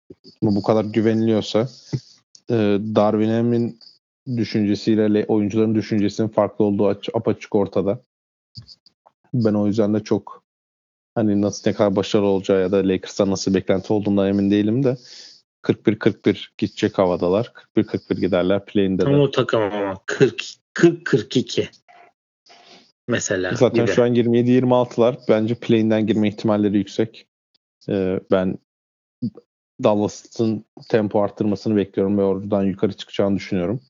bu 0.41 0.63
kadar 0.63 0.85
güveniliyorsa 0.85 1.67
e, 2.49 2.55
Darwin 2.95 3.29
Ham'in 3.29 3.79
düşüncesiyle 4.37 5.25
oyuncuların 5.25 5.75
düşüncesinin 5.75 6.27
farklı 6.27 6.65
olduğu 6.65 6.87
aç, 6.87 7.09
apaçık 7.13 7.55
ortada. 7.55 7.99
Ben 9.33 9.53
o 9.53 9.67
yüzden 9.67 9.93
de 9.93 9.99
çok 9.99 10.43
hani 11.15 11.41
nasıl 11.41 11.69
ne 11.69 11.75
kadar 11.75 11.95
başarılı 11.95 12.27
olacağı 12.27 12.61
ya 12.61 12.71
da 12.71 12.77
Lakers'tan 12.77 13.31
nasıl 13.31 13.53
beklenti 13.53 13.93
olduğundan 13.93 14.27
emin 14.27 14.51
değilim 14.51 14.83
de 14.83 14.97
41-41 15.63 16.47
gidecek 16.57 16.97
havadalar. 16.97 17.53
41-41 17.75 18.19
giderler 18.19 18.65
play'inde 18.65 19.05
de. 19.05 19.09
Ama 19.09 19.17
o 19.17 19.31
takım 19.31 19.61
ama 19.61 19.93
40-42 20.73 21.67
mesela. 23.07 23.55
Zaten 23.55 23.85
gibi. 23.85 23.95
şu 23.95 24.03
an 24.03 24.15
27-26'lar. 24.15 25.17
Bence 25.29 25.55
play'inden 25.55 26.07
girme 26.07 26.27
ihtimalleri 26.27 26.77
yüksek. 26.77 27.27
Ee, 27.89 28.19
ben 28.31 28.57
Dallas'ın 29.83 30.65
tempo 30.89 31.21
arttırmasını 31.21 31.75
bekliyorum 31.75 32.17
ve 32.17 32.23
oradan 32.23 32.63
yukarı 32.63 32.93
çıkacağını 32.93 33.35
düşünüyorum. 33.35 33.81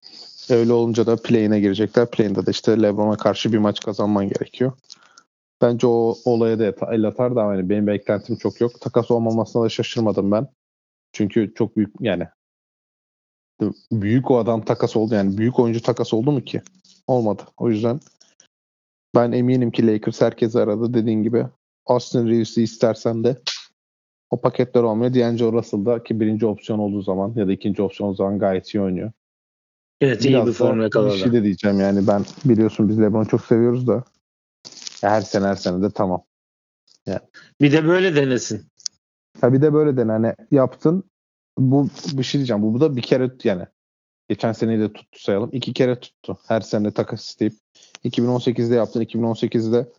Öyle 0.50 0.74
olunca 0.74 1.06
da 1.06 1.16
play'ine 1.16 1.60
girecekler. 1.60 2.12
Play'inde 2.12 2.46
de 2.46 2.52
işte 2.52 2.82
LeBron'a 2.82 3.18
karşı 3.18 3.54
bir 3.54 3.58
maç 3.58 3.80
kazanman 3.80 4.30
gerekiyor. 4.30 4.72
Bence 5.62 5.88
o 5.88 6.16
olaya 6.26 6.60
da 6.60 6.74
el 6.92 7.04
atar 7.04 7.36
da 7.36 7.42
yani 7.42 7.70
benim 7.70 7.88
beklentim 7.88 8.36
çok 8.36 8.62
yok. 8.62 8.82
Takas 8.82 9.12
olmamasına 9.12 9.64
da 9.64 9.70
şaşırmadım 9.70 10.32
ben. 10.32 10.48
Çünkü 11.14 11.54
çok 11.56 11.78
büyük 11.78 11.94
yani 12.00 12.28
büyük 13.92 14.32
o 14.32 14.38
adam 14.38 14.66
takas 14.66 14.96
oldu 14.96 15.16
yani 15.16 15.38
büyük 15.38 15.60
oyuncu 15.60 15.82
takas 15.82 16.14
oldu 16.14 16.32
mu 16.32 16.44
ki? 16.44 16.62
Olmadı. 17.08 17.44
O 17.58 17.70
yüzden 17.70 18.00
ben 19.16 19.32
eminim 19.32 19.72
ki 19.72 19.88
Lakers 19.88 20.22
herkes 20.22 20.56
aradı 20.56 20.94
dediğin 20.94 21.24
gibi. 21.24 21.46
Austin 21.86 22.28
Reeves'i 22.28 22.64
istersen 22.64 23.24
de 23.24 23.38
o 24.30 24.42
paketler 24.42 24.84
olmuyor. 24.84 25.14
D'Angelo 25.14 25.54
Russell 25.54 25.86
da 25.86 26.04
ki 26.04 26.20
birinci 26.20 26.46
opsiyon 26.46 26.80
olduğu 26.80 27.02
zaman 27.02 27.34
ya 27.36 27.48
da 27.48 27.52
ikinci 27.52 27.82
opsiyon 27.82 28.10
olduğu 28.10 28.18
zaman 28.18 28.40
gayet 28.40 28.76
iyi 28.76 28.82
oynuyor. 28.82 29.12
Evet 30.02 30.24
Biraz 30.24 30.46
iyi 30.46 30.48
bir 30.48 30.54
form 30.54 30.82
yakaladı. 30.82 31.14
Bir 31.14 31.20
şey 31.20 31.34
de 31.34 31.44
diyeceğim 31.44 31.80
yani 31.80 32.08
ben 32.08 32.26
biliyorsun 32.46 32.90
biz 32.90 33.02
LeBron'u 33.02 33.28
çok 33.28 33.46
seviyoruz 33.46 33.88
da 33.88 34.04
her 35.02 35.22
sene 35.22 35.46
her 35.46 35.56
sene 35.56 35.82
de 35.82 35.90
tamam. 35.92 36.24
Yani. 37.06 37.20
Bir 37.62 37.72
de 37.72 37.88
böyle 37.88 38.16
denesin. 38.16 38.66
Ha 39.42 39.54
bir 39.54 39.62
de 39.62 39.74
böyle 39.74 39.98
dene 39.98 40.12
hani 40.12 40.36
yaptın 40.52 41.04
bu 41.58 41.88
bir 42.14 42.24
şey 42.24 42.40
diyeceğim 42.40 42.64
bu, 42.64 42.74
bu 42.74 42.82
da 42.82 42.96
bir 42.96 43.02
kere 43.02 43.32
yani 43.44 43.66
geçen 44.30 44.52
seneyi 44.52 44.80
de 44.80 44.94
tuttu 44.94 45.20
sayalım. 45.20 45.50
iki 45.54 45.74
kere 45.74 46.00
tuttu. 46.00 46.38
Her 46.48 46.62
sene 46.62 46.92
takas 46.92 47.30
isteyip 47.30 47.54
2018'de 48.04 48.76
yaptın. 48.76 49.02
2018'de 49.02 49.92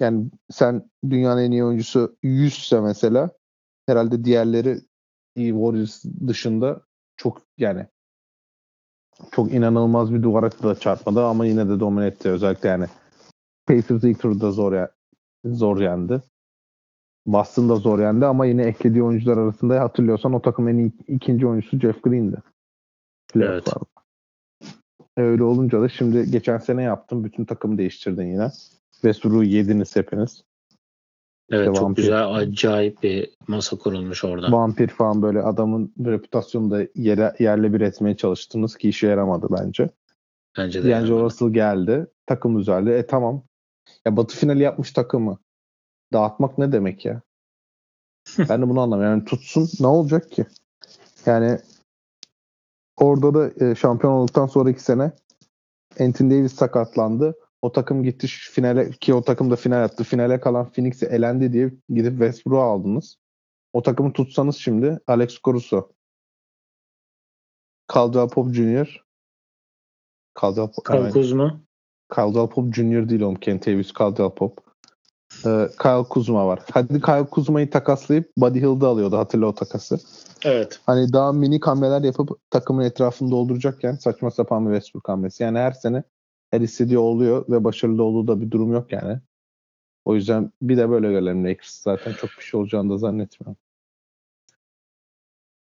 yani 0.00 0.26
sen 0.50 0.90
dünyanın 1.10 1.42
en 1.42 1.50
iyi 1.50 1.64
oyuncusu 1.64 2.16
100 2.22 2.58
ise 2.58 2.80
mesela 2.80 3.30
herhalde 3.86 4.24
diğerleri 4.24 4.78
iyi 5.36 5.52
Warriors 5.52 6.04
dışında 6.26 6.80
çok 7.16 7.42
yani 7.58 7.86
çok 9.30 9.52
inanılmaz 9.52 10.14
bir 10.14 10.22
duvara 10.22 10.52
da 10.52 10.74
çarpmadı 10.74 11.24
ama 11.24 11.46
yine 11.46 11.68
de 11.68 11.80
domine 11.80 12.06
etti. 12.06 12.28
Özellikle 12.28 12.68
yani 12.68 12.86
Pacers 13.66 14.04
ilk 14.04 14.20
turda 14.20 14.50
zor, 14.50 14.72
ya, 14.72 14.90
zor 15.44 15.80
yendi. 15.80 16.22
Boston 17.26 17.68
da 17.68 17.76
zor 17.76 18.00
yendi 18.00 18.26
ama 18.26 18.46
yine 18.46 18.62
eklediği 18.62 19.02
oyuncular 19.02 19.36
arasında 19.36 19.80
hatırlıyorsan 19.80 20.32
o 20.32 20.42
takımın 20.42 20.78
en 20.78 20.92
ikinci 21.08 21.46
oyuncusu 21.46 21.78
Jeff 21.78 22.02
Green'di. 22.02 22.36
Evet. 23.36 23.68
Öyle 25.16 25.42
olunca 25.42 25.80
da 25.80 25.88
şimdi 25.88 26.30
geçen 26.30 26.58
sene 26.58 26.82
yaptım. 26.82 27.24
Bütün 27.24 27.44
takımı 27.44 27.78
değiştirdin 27.78 28.26
yine. 28.26 28.50
Westbrook'u 28.92 29.44
yediniz 29.44 29.96
hepiniz. 29.96 30.44
Evet 31.50 31.66
işte 31.66 31.74
çok 31.74 31.84
vampir, 31.84 32.02
güzel 32.02 32.34
acayip 32.34 33.02
bir 33.02 33.30
masa 33.48 33.76
kurulmuş 33.76 34.24
orada. 34.24 34.52
Vampir 34.52 34.88
falan 34.88 35.22
böyle 35.22 35.42
adamın 35.42 35.92
reputasyonunu 36.04 36.70
da 36.70 36.86
yere, 36.94 37.32
yerle 37.38 37.72
bir 37.72 37.80
etmeye 37.80 38.16
çalıştınız 38.16 38.76
ki 38.76 38.88
işe 38.88 39.06
yaramadı 39.06 39.46
bence. 39.50 39.88
Bence 40.58 40.84
de. 40.84 40.90
Bence 40.90 41.14
orası 41.14 41.50
geldi. 41.50 42.06
Takım 42.26 42.58
düzeldi. 42.58 42.90
E 42.90 43.06
tamam. 43.06 43.42
Ya 44.06 44.16
Batı 44.16 44.36
finali 44.36 44.62
yapmış 44.62 44.92
takımı. 44.92 45.38
Dağıtmak 46.12 46.58
ne 46.58 46.72
demek 46.72 47.04
ya? 47.04 47.22
ben 48.38 48.62
de 48.62 48.68
bunu 48.68 48.80
anlamıyorum. 48.80 49.18
Yani 49.18 49.24
tutsun 49.24 49.68
ne 49.80 49.86
olacak 49.86 50.30
ki? 50.30 50.46
Yani 51.26 51.58
orada 52.96 53.34
da 53.34 53.64
e, 53.64 53.74
şampiyon 53.74 54.12
olduktan 54.12 54.46
sonraki 54.46 54.82
sene 54.82 55.12
Anthony 56.00 56.30
Davis 56.30 56.54
sakatlandı. 56.54 57.34
O 57.62 57.72
takım 57.72 58.02
gitti 58.02 58.26
finale 58.26 58.90
ki 58.90 59.14
o 59.14 59.22
takım 59.22 59.50
da 59.50 59.56
final 59.56 59.80
yaptı. 59.80 60.04
Finale 60.04 60.40
kalan 60.40 60.72
Phoenix'e 60.72 61.06
elendi 61.06 61.52
diye 61.52 61.72
gidip 61.88 62.12
Westbrook'u 62.12 62.62
aldınız. 62.62 63.16
O 63.72 63.82
takımı 63.82 64.12
tutsanız 64.12 64.56
şimdi 64.56 65.00
Alex 65.06 65.38
Caruso, 65.46 65.92
Caldwell 67.94 68.28
Pop 68.28 68.54
Jr. 68.54 69.04
Caldwell 70.40 70.70
Pop. 70.70 70.86
Kyle 70.86 71.10
Kuzma. 71.10 71.60
Caldwell 72.16 72.48
Pop 72.48 72.74
Jr. 72.74 73.08
değil 73.08 73.20
oğlum. 73.20 73.34
Kent 73.34 73.66
Davis, 73.66 73.92
Caldwell 73.98 74.30
Pop. 74.30 74.71
Ee, 75.46 75.68
Kyle 75.82 76.04
Kuzma 76.08 76.46
var. 76.46 76.60
Hadi 76.72 77.00
Kyle 77.00 77.26
Kuzma'yı 77.26 77.70
takaslayıp 77.70 78.30
Buddy 78.36 78.60
Hield'ı 78.60 78.86
alıyordu 78.86 79.16
hatırla 79.18 79.46
o 79.46 79.54
takası. 79.54 80.00
Evet. 80.44 80.80
Hani 80.86 81.12
daha 81.12 81.32
mini 81.32 81.60
hamleler 81.60 82.02
yapıp 82.02 82.50
takımın 82.50 82.84
etrafını 82.84 83.30
dolduracakken 83.30 83.94
saçma 83.94 84.30
sapan 84.30 84.66
bir 84.66 84.74
Westbrook 84.74 85.08
hamlesi. 85.08 85.42
Yani 85.42 85.58
her 85.58 85.72
sene 85.72 86.02
her 86.50 86.60
istediği 86.60 86.98
oluyor 86.98 87.44
ve 87.48 87.64
başarılı 87.64 88.02
olduğu 88.02 88.28
da 88.28 88.40
bir 88.40 88.50
durum 88.50 88.72
yok 88.72 88.92
yani. 88.92 89.20
O 90.04 90.14
yüzden 90.14 90.52
bir 90.62 90.76
de 90.76 90.90
böyle 90.90 91.10
görelim 91.10 91.44
Lakers 91.44 91.82
zaten 91.82 92.12
çok 92.12 92.30
bir 92.38 92.44
şey 92.44 92.60
olacağını 92.60 92.90
da 92.90 92.98
zannetmiyorum. 92.98 93.56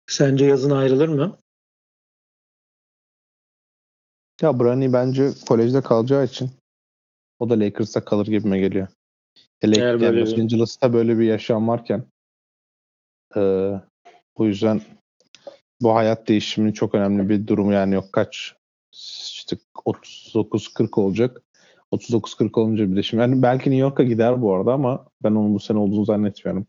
Sence 0.06 0.44
yazın 0.44 0.70
ayrılır 0.70 1.08
mı? 1.08 1.38
Ya 4.42 4.58
Bronny 4.58 4.92
bence 4.92 5.30
kolejde 5.48 5.80
kalacağı 5.80 6.24
için 6.24 6.50
o 7.38 7.50
da 7.50 7.60
Lakers'ta 7.60 8.04
kalır 8.04 8.26
gibime 8.26 8.58
geliyor. 8.58 8.88
Hele 9.62 9.76
Eğer 9.76 9.86
yani 9.86 10.00
böyle 10.00 10.20
Los 10.20 10.38
Angeles'ta 10.38 10.92
böyle 10.92 11.18
bir 11.18 11.24
yaşam 11.24 11.68
varken 11.68 12.04
e, 13.36 13.40
o 14.34 14.46
yüzden 14.46 14.80
bu 15.80 15.94
hayat 15.94 16.28
değişiminin 16.28 16.72
çok 16.72 16.94
önemli 16.94 17.28
bir 17.28 17.46
durumu 17.46 17.72
yani 17.72 17.94
yok 17.94 18.12
kaç 18.12 18.54
işte 19.32 19.56
39-40 19.74 21.00
olacak. 21.00 21.42
39-40 21.92 22.60
olunca 22.60 22.90
bir 22.90 22.96
de 22.96 23.02
şimdi 23.02 23.20
yani 23.20 23.42
belki 23.42 23.70
New 23.70 23.80
York'a 23.80 24.02
gider 24.02 24.42
bu 24.42 24.54
arada 24.54 24.72
ama 24.72 25.06
ben 25.22 25.30
onun 25.30 25.54
bu 25.54 25.60
sene 25.60 25.78
olduğunu 25.78 26.04
zannetmiyorum. 26.04 26.66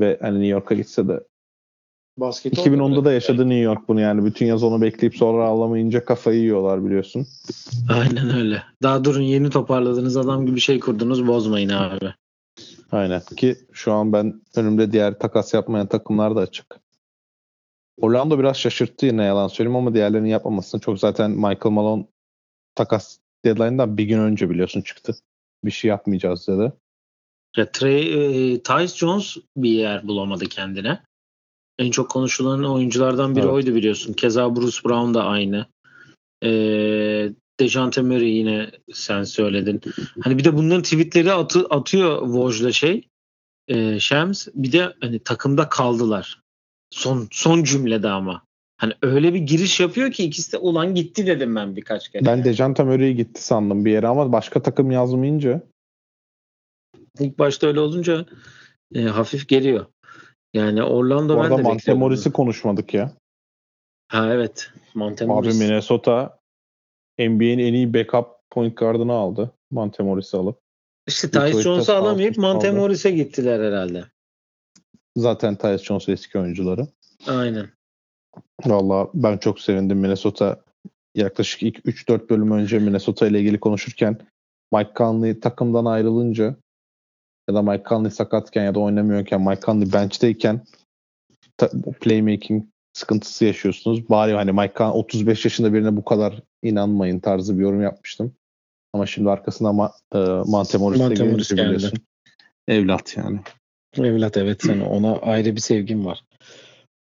Ve 0.00 0.18
hani 0.20 0.34
New 0.34 0.48
York'a 0.48 0.74
gitse 0.74 1.08
de 1.08 1.24
Basket 2.18 2.52
2010'da 2.52 3.04
da 3.04 3.12
yaşadı 3.12 3.48
New 3.48 3.62
York 3.62 3.88
bunu 3.88 4.00
yani. 4.00 4.24
Bütün 4.24 4.46
yaz 4.46 4.62
onu 4.62 4.80
bekleyip 4.80 5.16
sonra 5.16 5.44
ağlamayınca 5.44 6.04
kafayı 6.04 6.40
yiyorlar 6.40 6.84
biliyorsun. 6.84 7.26
Aynen 7.88 8.36
öyle. 8.36 8.62
Daha 8.82 9.04
durun 9.04 9.22
yeni 9.22 9.50
toparladınız 9.50 10.16
adam 10.16 10.46
gibi 10.46 10.60
şey 10.60 10.80
kurdunuz 10.80 11.26
bozmayın 11.26 11.68
abi. 11.68 12.14
Aynen 12.92 13.22
ki 13.36 13.56
şu 13.72 13.92
an 13.92 14.12
ben 14.12 14.40
önümde 14.56 14.92
diğer 14.92 15.18
takas 15.18 15.54
yapmayan 15.54 15.86
takımlar 15.86 16.36
da 16.36 16.40
açık. 16.40 16.66
Orlando 18.00 18.38
biraz 18.38 18.56
şaşırttı 18.56 19.06
yine 19.06 19.24
yalan 19.24 19.48
söyleyeyim 19.48 19.76
ama 19.76 19.94
diğerlerinin 19.94 20.28
yapmamasını 20.28 20.80
çok 20.80 20.98
zaten 20.98 21.30
Michael 21.30 21.72
Malone 21.72 22.06
takas 22.74 23.18
deadline'dan 23.44 23.98
bir 23.98 24.04
gün 24.04 24.18
önce 24.18 24.50
biliyorsun 24.50 24.82
çıktı. 24.82 25.16
Bir 25.64 25.70
şey 25.70 25.88
yapmayacağız 25.88 26.48
dedi. 26.48 26.72
Ya 27.56 27.72
Trey, 27.72 28.54
e, 28.54 28.62
Tyce 28.62 28.96
Jones 28.96 29.36
bir 29.56 29.70
yer 29.70 30.08
bulamadı 30.08 30.44
kendine. 30.44 31.00
En 31.78 31.90
çok 31.90 32.10
konuşulan 32.10 32.64
oyunculardan 32.64 33.36
biri 33.36 33.44
Evet. 33.44 33.52
oydu 33.52 33.74
biliyorsun. 33.74 34.12
Keza 34.12 34.56
Bruce 34.56 34.78
Brown 34.84 35.14
da 35.14 35.24
aynı. 35.24 35.66
E, 36.44 36.50
Dejante 37.60 38.02
Murray 38.02 38.30
yine 38.30 38.70
sen 38.92 39.24
söyledin. 39.24 39.80
Hani 40.20 40.38
bir 40.38 40.44
de 40.44 40.56
bunların 40.56 40.82
tweetleri 40.82 41.32
atı, 41.32 41.66
atıyor 41.70 42.22
Woj'la 42.22 42.72
şey. 42.72 43.08
E, 43.68 44.00
Shams. 44.00 44.48
Bir 44.54 44.72
de 44.72 44.94
hani 45.00 45.18
takımda 45.18 45.68
kaldılar. 45.68 46.42
Son 46.90 47.28
son 47.30 47.64
cümlede 47.64 48.08
ama. 48.08 48.44
Hani 48.76 48.92
öyle 49.02 49.34
bir 49.34 49.38
giriş 49.38 49.80
yapıyor 49.80 50.12
ki 50.12 50.24
ikisi 50.24 50.52
de 50.52 50.58
ulan 50.58 50.94
gitti 50.94 51.26
dedim 51.26 51.56
ben 51.56 51.76
birkaç 51.76 52.08
kere. 52.08 52.26
Ben 52.26 52.44
Dejante 52.44 52.84
Murray 52.84 53.14
gitti 53.14 53.44
sandım 53.44 53.84
bir 53.84 53.92
yere 53.92 54.06
ama 54.06 54.32
başka 54.32 54.62
takım 54.62 54.90
yazmayınca 54.90 55.62
İlk 57.20 57.38
başta 57.38 57.66
öyle 57.66 57.80
olunca 57.80 58.26
e, 58.94 59.02
hafif 59.02 59.48
geliyor. 59.48 59.86
Yani 60.54 60.82
Orlando 60.82 61.38
bu 61.38 61.42
ben 61.42 61.58
de 61.58 61.62
Monte. 61.62 61.94
Morris'i 61.94 62.32
konuşmadık 62.32 62.94
ya. 62.94 63.12
Ha 64.08 64.34
evet. 64.34 64.70
Monte 64.94 65.24
Abi 65.24 65.32
Morris. 65.32 65.58
Minnesota 65.60 66.38
NBA'nin 67.18 67.58
en 67.58 67.74
iyi 67.74 67.94
backup 67.94 68.26
point 68.50 68.76
guardını 68.76 69.12
aldı. 69.12 69.50
Monte 69.70 70.02
Morris'i 70.02 70.36
alıp. 70.36 70.58
İşte 71.06 71.30
Tyce 71.30 71.62
Jones'u 71.62 71.92
alamayıp 71.92 72.38
Monte. 72.38 72.70
Morris'e 72.70 73.10
gittiler 73.10 73.60
herhalde. 73.60 74.04
Zaten 75.16 75.56
Tyus 75.56 75.82
Jones 75.82 76.08
eski 76.08 76.38
oyuncuları. 76.38 76.86
Aynen. 77.26 77.68
Valla 78.64 79.10
ben 79.14 79.38
çok 79.38 79.60
sevindim 79.60 79.98
Minnesota 79.98 80.60
yaklaşık 81.14 81.62
ilk 81.62 81.78
3-4 81.78 82.28
bölüm 82.28 82.50
önce 82.50 82.78
Minnesota 82.78 83.26
ile 83.26 83.40
ilgili 83.40 83.60
konuşurken 83.60 84.18
Mike 84.72 84.90
Conley 84.96 85.40
takımdan 85.40 85.84
ayrılınca 85.84 86.56
ya 87.48 87.54
da 87.54 87.62
Mike 87.62 87.84
Conley 87.88 88.10
sakatken 88.10 88.64
ya 88.64 88.74
da 88.74 88.80
oynamıyorken 88.80 89.40
Mike 89.40 89.60
Conley 89.60 89.92
bench'teyken 89.92 90.60
playmaking 92.00 92.64
sıkıntısı 92.92 93.44
yaşıyorsunuz. 93.44 94.08
Bari 94.10 94.32
hani 94.32 94.52
Mike 94.52 94.74
Conley 94.76 94.98
35 94.98 95.44
yaşında 95.44 95.74
birine 95.74 95.96
bu 95.96 96.04
kadar 96.04 96.42
inanmayın 96.62 97.20
tarzı 97.20 97.58
bir 97.58 97.62
yorum 97.62 97.82
yapmıştım. 97.82 98.34
Ama 98.92 99.06
şimdi 99.06 99.30
arkasına 99.30 99.72
ma, 99.72 99.92
e, 100.14 100.18
Monte 100.18 100.78
Morris 100.78 101.00
de 101.00 101.02
Monte 101.02 101.14
gelince 101.14 101.24
Morris 101.24 101.52
biliyorsun. 101.52 101.98
Evlat 102.68 103.16
yani. 103.16 103.40
Evlat 103.96 104.36
evet 104.36 104.62
sen 104.62 104.80
ona 104.90 105.16
ayrı 105.16 105.56
bir 105.56 105.60
sevgim 105.60 106.06
var. 106.06 106.24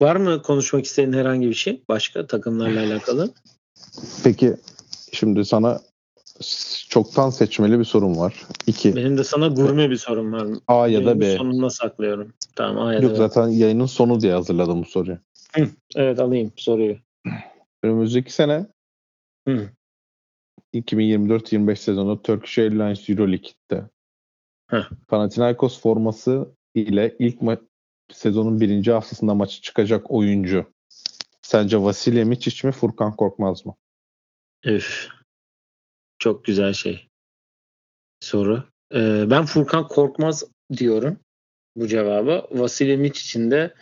Var 0.02 0.16
mı 0.16 0.42
konuşmak 0.42 0.84
istediğin 0.84 1.12
herhangi 1.12 1.48
bir 1.48 1.54
şey? 1.54 1.82
Başka 1.88 2.26
takımlarla 2.26 2.80
alakalı? 2.80 3.30
Peki 4.24 4.56
şimdi 5.12 5.44
sana 5.44 5.80
çoktan 6.88 7.30
seçmeli 7.30 7.78
bir 7.78 7.84
sorum 7.84 8.18
var. 8.18 8.46
İki. 8.66 8.96
Benim 8.96 9.18
de 9.18 9.24
sana 9.24 9.48
gurme 9.48 9.90
bir 9.90 9.96
sorum 9.96 10.32
var. 10.32 10.46
A 10.68 10.88
ya 10.88 11.06
da 11.06 11.20
B. 11.20 11.36
Sonuna 11.36 11.70
saklıyorum. 11.70 12.32
Tamam 12.56 12.86
A 12.86 12.92
ya 12.94 13.00
Yok 13.00 13.10
da 13.10 13.14
B. 13.14 13.18
zaten 13.18 13.48
yayının 13.48 13.86
sonu 13.86 14.20
diye 14.20 14.32
hazırladım 14.32 14.82
bu 14.82 14.86
soruyu. 14.86 15.18
Evet 15.94 16.20
alayım 16.20 16.52
soruyu. 16.56 16.96
Önümüzdeki 17.82 18.32
sene 18.32 18.66
Hı. 19.48 19.70
2024-25 20.74 21.76
sezonu 21.76 22.22
Turkish 22.22 22.58
Airlines 22.58 23.08
Euroleague'de 23.10 23.84
Heh. 24.66 24.88
Panathinaikos 25.08 25.80
forması 25.80 26.48
ile 26.74 27.16
ilk 27.18 27.40
ma- 27.40 27.66
sezonun 28.12 28.60
birinci 28.60 28.92
haftasında 28.92 29.34
maçı 29.34 29.60
çıkacak 29.62 30.10
oyuncu. 30.10 30.72
Sence 31.42 31.82
Vasilya 31.82 32.24
Miçic 32.24 32.68
mi 32.68 32.72
Furkan 32.72 33.16
Korkmaz 33.16 33.66
mı? 33.66 33.74
Üf. 34.64 35.08
Çok 36.20 36.44
güzel 36.44 36.72
şey. 36.72 37.08
Soru. 38.20 38.64
Ee, 38.94 39.24
ben 39.30 39.44
Furkan 39.44 39.88
Korkmaz 39.88 40.44
diyorum 40.72 41.20
bu 41.76 41.88
cevaba. 41.88 42.46
Vasilya 42.50 42.96
Miç 42.96 43.22
için 43.22 43.50
de 43.50 43.74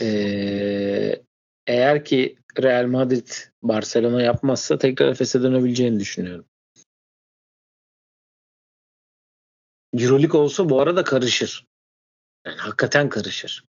ee, 0.00 1.22
eğer 1.66 2.04
ki 2.04 2.38
Real 2.62 2.86
Madrid 2.86 3.28
Barcelona 3.62 4.22
yapmazsa 4.22 4.78
tekrar 4.78 5.08
Efes'e 5.08 5.42
dönebileceğini 5.42 6.00
düşünüyorum. 6.00 6.44
Euroleague 9.92 10.40
olsa 10.40 10.68
bu 10.68 10.80
arada 10.80 11.04
karışır. 11.04 11.66
Yani 12.46 12.56
hakikaten 12.56 13.08
karışır. 13.08 13.64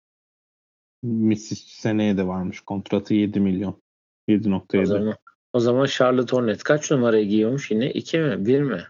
Miçic 1.02 1.62
seneye 1.66 2.16
de 2.16 2.26
varmış. 2.26 2.60
Kontratı 2.60 3.14
7 3.14 3.40
milyon. 3.40 3.82
O 4.28 4.32
7.7. 4.32 5.16
o 5.54 5.60
zaman 5.60 5.86
Charlotte 5.86 6.36
Hornets 6.36 6.62
kaç 6.62 6.90
numarayı 6.90 7.28
giyiyormuş 7.28 7.70
yine? 7.70 7.90
2 7.90 8.18
mi? 8.18 8.46
1 8.46 8.60
mi? 8.60 8.82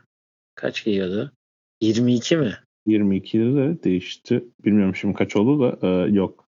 Kaç 0.55 0.85
giyiyordu? 0.85 1.33
22 1.81 2.37
mi? 2.37 2.59
22'de 2.87 3.57
de 3.57 3.83
değişti. 3.83 4.45
Bilmiyorum 4.65 4.95
şimdi 4.95 5.15
kaç 5.15 5.37
oldu 5.37 5.61
da 5.61 5.87
e, 5.87 6.11
yok. 6.11 6.49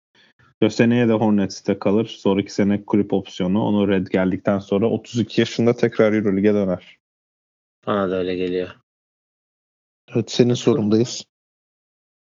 Ya 0.61 0.69
seneye 0.69 1.07
de 1.07 1.13
Hornets'te 1.13 1.79
kalır. 1.79 2.05
Sonraki 2.05 2.53
sene 2.53 2.85
kulüp 2.85 3.13
opsiyonu. 3.13 3.63
Onu 3.63 3.87
red 3.87 4.07
geldikten 4.07 4.59
sonra 4.59 4.89
32 4.89 5.41
yaşında 5.41 5.75
tekrar 5.75 6.13
Euroleague'e 6.13 6.53
döner. 6.53 6.97
Bana 7.87 8.09
da 8.11 8.15
öyle 8.15 8.35
geliyor. 8.35 8.69
Evet 10.15 10.31
senin 10.31 10.53
sorundayız. 10.53 11.25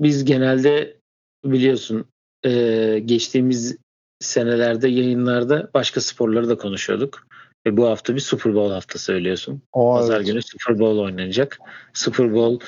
Biz 0.00 0.24
genelde 0.24 0.96
biliyorsun 1.44 2.04
e, 2.44 2.98
geçtiğimiz 3.04 3.76
senelerde 4.20 4.88
yayınlarda 4.88 5.70
başka 5.74 6.00
sporları 6.00 6.48
da 6.48 6.58
konuşuyorduk. 6.58 7.26
Ve 7.66 7.76
bu 7.76 7.86
hafta 7.88 8.14
bir 8.14 8.20
Super 8.20 8.54
Bowl 8.54 8.72
haftası 8.72 9.04
söylüyorsun. 9.04 9.62
O 9.72 9.94
Pazar 9.94 10.16
evet. 10.16 10.26
günü 10.26 10.42
Super 10.42 10.78
Bowl 10.78 10.98
oynanacak. 10.98 11.58
Super 11.92 12.34
Bowl 12.34 12.66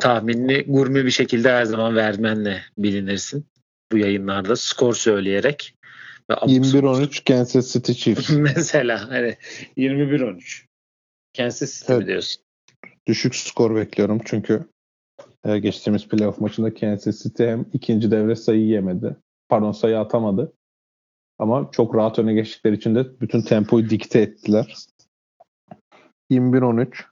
tahminini 0.00 0.64
gurme 0.68 1.04
bir 1.04 1.10
şekilde 1.10 1.52
her 1.52 1.64
zaman 1.64 1.96
vermenle 1.96 2.62
bilinirsin. 2.78 3.46
Bu 3.92 3.98
yayınlarda 3.98 4.56
skor 4.56 4.94
söyleyerek. 4.94 5.74
Ve 6.30 6.34
abuk 6.36 6.66
sabuk 6.66 6.84
21-13 6.84 7.24
Kansas 7.28 7.72
City 7.72 7.92
Chiefs. 7.92 8.30
Mesela 8.36 9.10
hani 9.10 9.36
21-13. 9.76 10.64
Kansas 11.36 11.80
City 11.80 11.92
Evet. 11.92 12.06
diyorsun? 12.06 12.42
Düşük 13.06 13.36
skor 13.36 13.76
bekliyorum 13.76 14.20
çünkü 14.24 14.64
e, 15.44 15.58
geçtiğimiz 15.58 16.08
playoff 16.08 16.40
maçında 16.40 16.74
Kansas 16.74 17.22
City 17.22 17.44
hem 17.44 17.66
ikinci 17.72 18.10
devre 18.10 18.36
sayı 18.36 18.66
yemedi. 18.66 19.16
Pardon 19.48 19.72
sayı 19.72 19.98
atamadı. 19.98 20.52
Ama 21.40 21.70
çok 21.72 21.94
rahat 21.94 22.18
öne 22.18 22.34
geçtikleri 22.34 22.76
için 22.76 22.94
de 22.94 23.20
bütün 23.20 23.42
tempoyu 23.42 23.90
dikte 23.90 24.20
ettiler. 24.20 24.76
21-13 26.30 27.04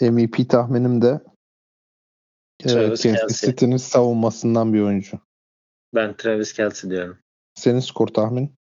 MVP 0.00 0.50
tahminim 0.50 1.02
de 1.02 1.20
e, 2.64 2.66
Travis 2.66 3.02
Kansas. 3.02 3.40
City'nin 3.40 3.76
savunmasından 3.76 4.74
bir 4.74 4.80
oyuncu. 4.80 5.18
Ben 5.94 6.16
Travis 6.16 6.52
Kelce 6.52 6.90
diyorum. 6.90 7.18
Senin 7.54 7.80
skor 7.80 8.06
tahmin? 8.06 8.54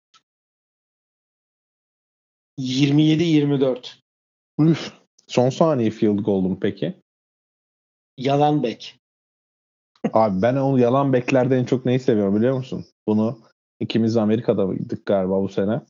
27-24. 2.60 3.96
Üf. 4.60 4.94
Son 5.28 5.50
saniye 5.50 5.92
field 5.92 6.20
goal 6.20 6.42
mu 6.42 6.60
peki? 6.60 7.02
Yalan 8.18 8.64
bek. 8.64 9.00
Abi 10.14 10.42
ben 10.42 10.56
onu 10.56 10.80
yalan 10.80 11.14
beklerde 11.14 11.58
en 11.58 11.66
çok 11.66 11.86
neyi 11.86 12.00
seviyorum 12.00 12.36
biliyor 12.36 12.58
musun? 12.58 12.86
Bunu 13.08 13.53
ikimiz 13.80 14.18
Amerika'daydık 14.18 15.06
galiba 15.06 15.42
bu 15.42 15.50
sene. 15.50 15.82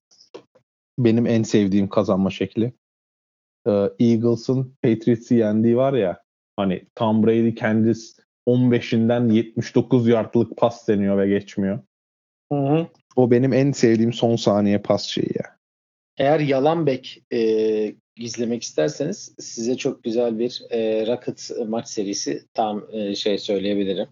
Benim 0.99 1.27
en 1.27 1.43
sevdiğim 1.43 1.89
kazanma 1.89 2.29
şekli. 2.29 2.73
Ee, 3.67 3.89
Eagles'ın 3.99 4.75
Patriots'ı 4.83 5.35
yendiği 5.35 5.77
var 5.77 5.93
ya 5.93 6.23
hani 6.55 6.85
Tom 6.95 7.23
Brady 7.23 7.55
kendisi 7.55 8.21
15'inden 8.47 9.33
79 9.33 10.07
yardlık 10.07 10.57
pas 10.57 10.87
deniyor 10.87 11.17
ve 11.17 11.27
geçmiyor. 11.27 11.79
Hı 12.51 12.59
hı. 12.59 12.87
O 13.15 13.31
benim 13.31 13.53
en 13.53 13.71
sevdiğim 13.71 14.13
son 14.13 14.35
saniye 14.35 14.77
pas 14.77 15.05
şeyi 15.05 15.29
ya. 15.35 15.57
Eğer 16.17 16.39
yalan 16.39 16.85
bek 16.85 17.23
e, 17.33 17.95
izlemek 18.17 18.63
isterseniz 18.63 19.35
size 19.39 19.77
çok 19.77 20.03
güzel 20.03 20.39
bir 20.39 20.61
e, 20.69 21.07
Rocket 21.07 21.51
maç 21.67 21.87
serisi 21.87 22.43
tam 22.53 22.85
e, 22.91 23.15
şey 23.15 23.37
söyleyebilirim. 23.37 24.07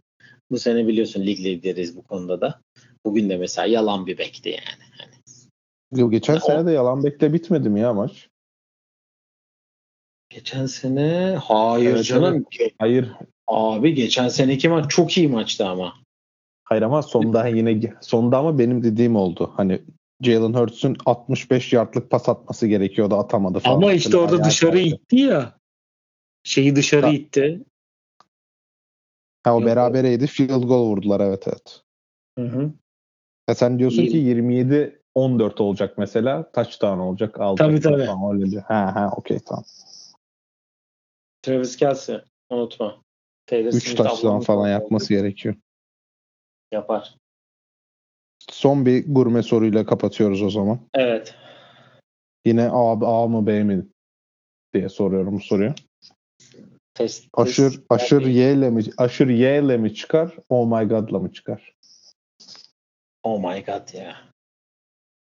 Bu 0.52 0.60
sene 0.60 0.88
biliyorsun 0.88 1.26
lig 1.26 1.40
lideriz 1.40 1.98
bu 1.98 2.04
konuda 2.04 2.42
da. 2.42 2.62
Bugün 3.06 3.30
de 3.30 3.38
mesela 3.38 3.68
yalan 3.68 4.08
bir 4.08 4.18
bekti 4.18 4.50
yani. 4.50 4.84
Hani, 4.98 5.12
Yo, 6.02 6.12
Geçen 6.12 6.36
O- 6.36 6.40
sene 6.40 6.66
de 6.66 6.72
yalan 6.72 7.04
bekle 7.04 7.34
bitmedi 7.34 7.70
mi 7.70 7.80
ya 7.80 7.94
maç? 7.94 8.30
geçen 10.30 10.66
sene 10.66 11.38
hayır 11.44 11.90
Evet, 11.96 12.06
canım. 12.06 12.46
Hayır. 12.80 13.12
Abi 13.48 13.94
geçen 13.94 14.28
seneki 14.28 14.70
maç 14.70 14.92
çok 14.92 15.18
iyi 15.18 15.28
maçtı 15.28 15.68
ama. 15.68 15.94
Hayır 16.64 16.82
ama 16.82 17.02
sonda 17.02 17.48
yine 17.48 17.94
sonda 18.02 18.38
ama 18.38 18.60
benim 18.60 18.84
dediğim 18.84 19.16
oldu. 19.16 19.54
Hani 19.58 19.82
Jalen 20.22 20.54
Hurts'un 20.54 20.98
65 21.06 21.74
yardlık 21.74 22.12
pas 22.12 22.30
atması 22.30 22.68
gerekiyordu 22.68 23.16
atamadı 23.16 23.60
falan. 23.60 23.76
Ama 23.76 23.94
işte 23.94 24.18
orada 24.18 24.36
ayağa 24.36 24.44
dışarı 24.44 24.72
kalktı. 24.72 24.88
itti 24.96 25.16
ya. 25.16 25.58
Şeyi 26.44 26.76
dışarı 26.76 27.06
Ha. 27.06 27.12
itti. 27.12 27.64
Ha 29.44 29.56
o 29.56 29.66
berabereydi. 29.66 30.28
Field 30.28 30.64
goal 30.64 30.86
vurdular 30.88 31.20
evet 31.20 31.48
evet. 31.48 31.82
Hı 32.38 32.46
hı. 32.46 32.74
Ya 33.52 33.56
sen 33.56 33.80
diyorsun 33.80 34.02
İyi. 34.02 34.10
ki 34.10 34.18
27 34.18 35.02
14 35.16 35.62
olacak 35.62 35.98
mesela. 35.98 36.52
Touchdown 36.52 37.00
olacak. 37.00 37.40
Alacak 37.40 37.68
Tabii, 37.68 37.82
tabii. 37.82 38.06
Tamam, 38.06 38.34
öyle 38.34 38.52
diyor. 38.52 38.64
Ha 38.64 38.96
ha 38.96 39.14
okey 39.18 39.40
tamam. 39.40 39.64
Travis 41.42 41.78
Kelsey 41.78 42.18
unutma. 42.50 43.02
Taylor 43.46 43.74
3 43.74 43.84
Smith 43.84 43.98
touchdown 43.98 44.40
falan 44.40 44.70
yapması 44.70 45.14
gerekiyor. 45.14 45.56
Yapar. 46.72 47.16
Son 48.50 48.86
bir 48.86 49.14
gurme 49.14 49.44
soruyla 49.44 49.86
kapatıyoruz 49.86 50.42
o 50.42 50.50
zaman. 50.50 50.80
Evet. 50.94 51.36
Yine 52.46 52.70
A, 52.70 53.22
A 53.24 53.28
mı 53.28 53.48
B 53.48 53.64
mi 53.64 53.86
diye 54.74 54.90
soruyorum 54.90 55.34
bu 55.34 55.40
soruyu. 55.40 55.74
Test, 56.94 57.28
Aşır 57.34 57.72
test- 57.72 57.86
aşır 57.90 58.26
Y 58.26 58.54
ile 58.54 58.70
mi 58.70 58.84
aşır 58.98 59.28
Y 59.28 59.64
ile 59.64 59.78
mi 59.78 59.94
çıkar? 59.94 60.38
Oh 60.50 60.80
my 60.80 60.88
god'la 60.88 61.20
mı 61.20 61.32
çıkar? 61.32 61.76
Oh 63.24 63.40
my 63.40 63.66
god 63.66 63.94
ya. 63.94 64.16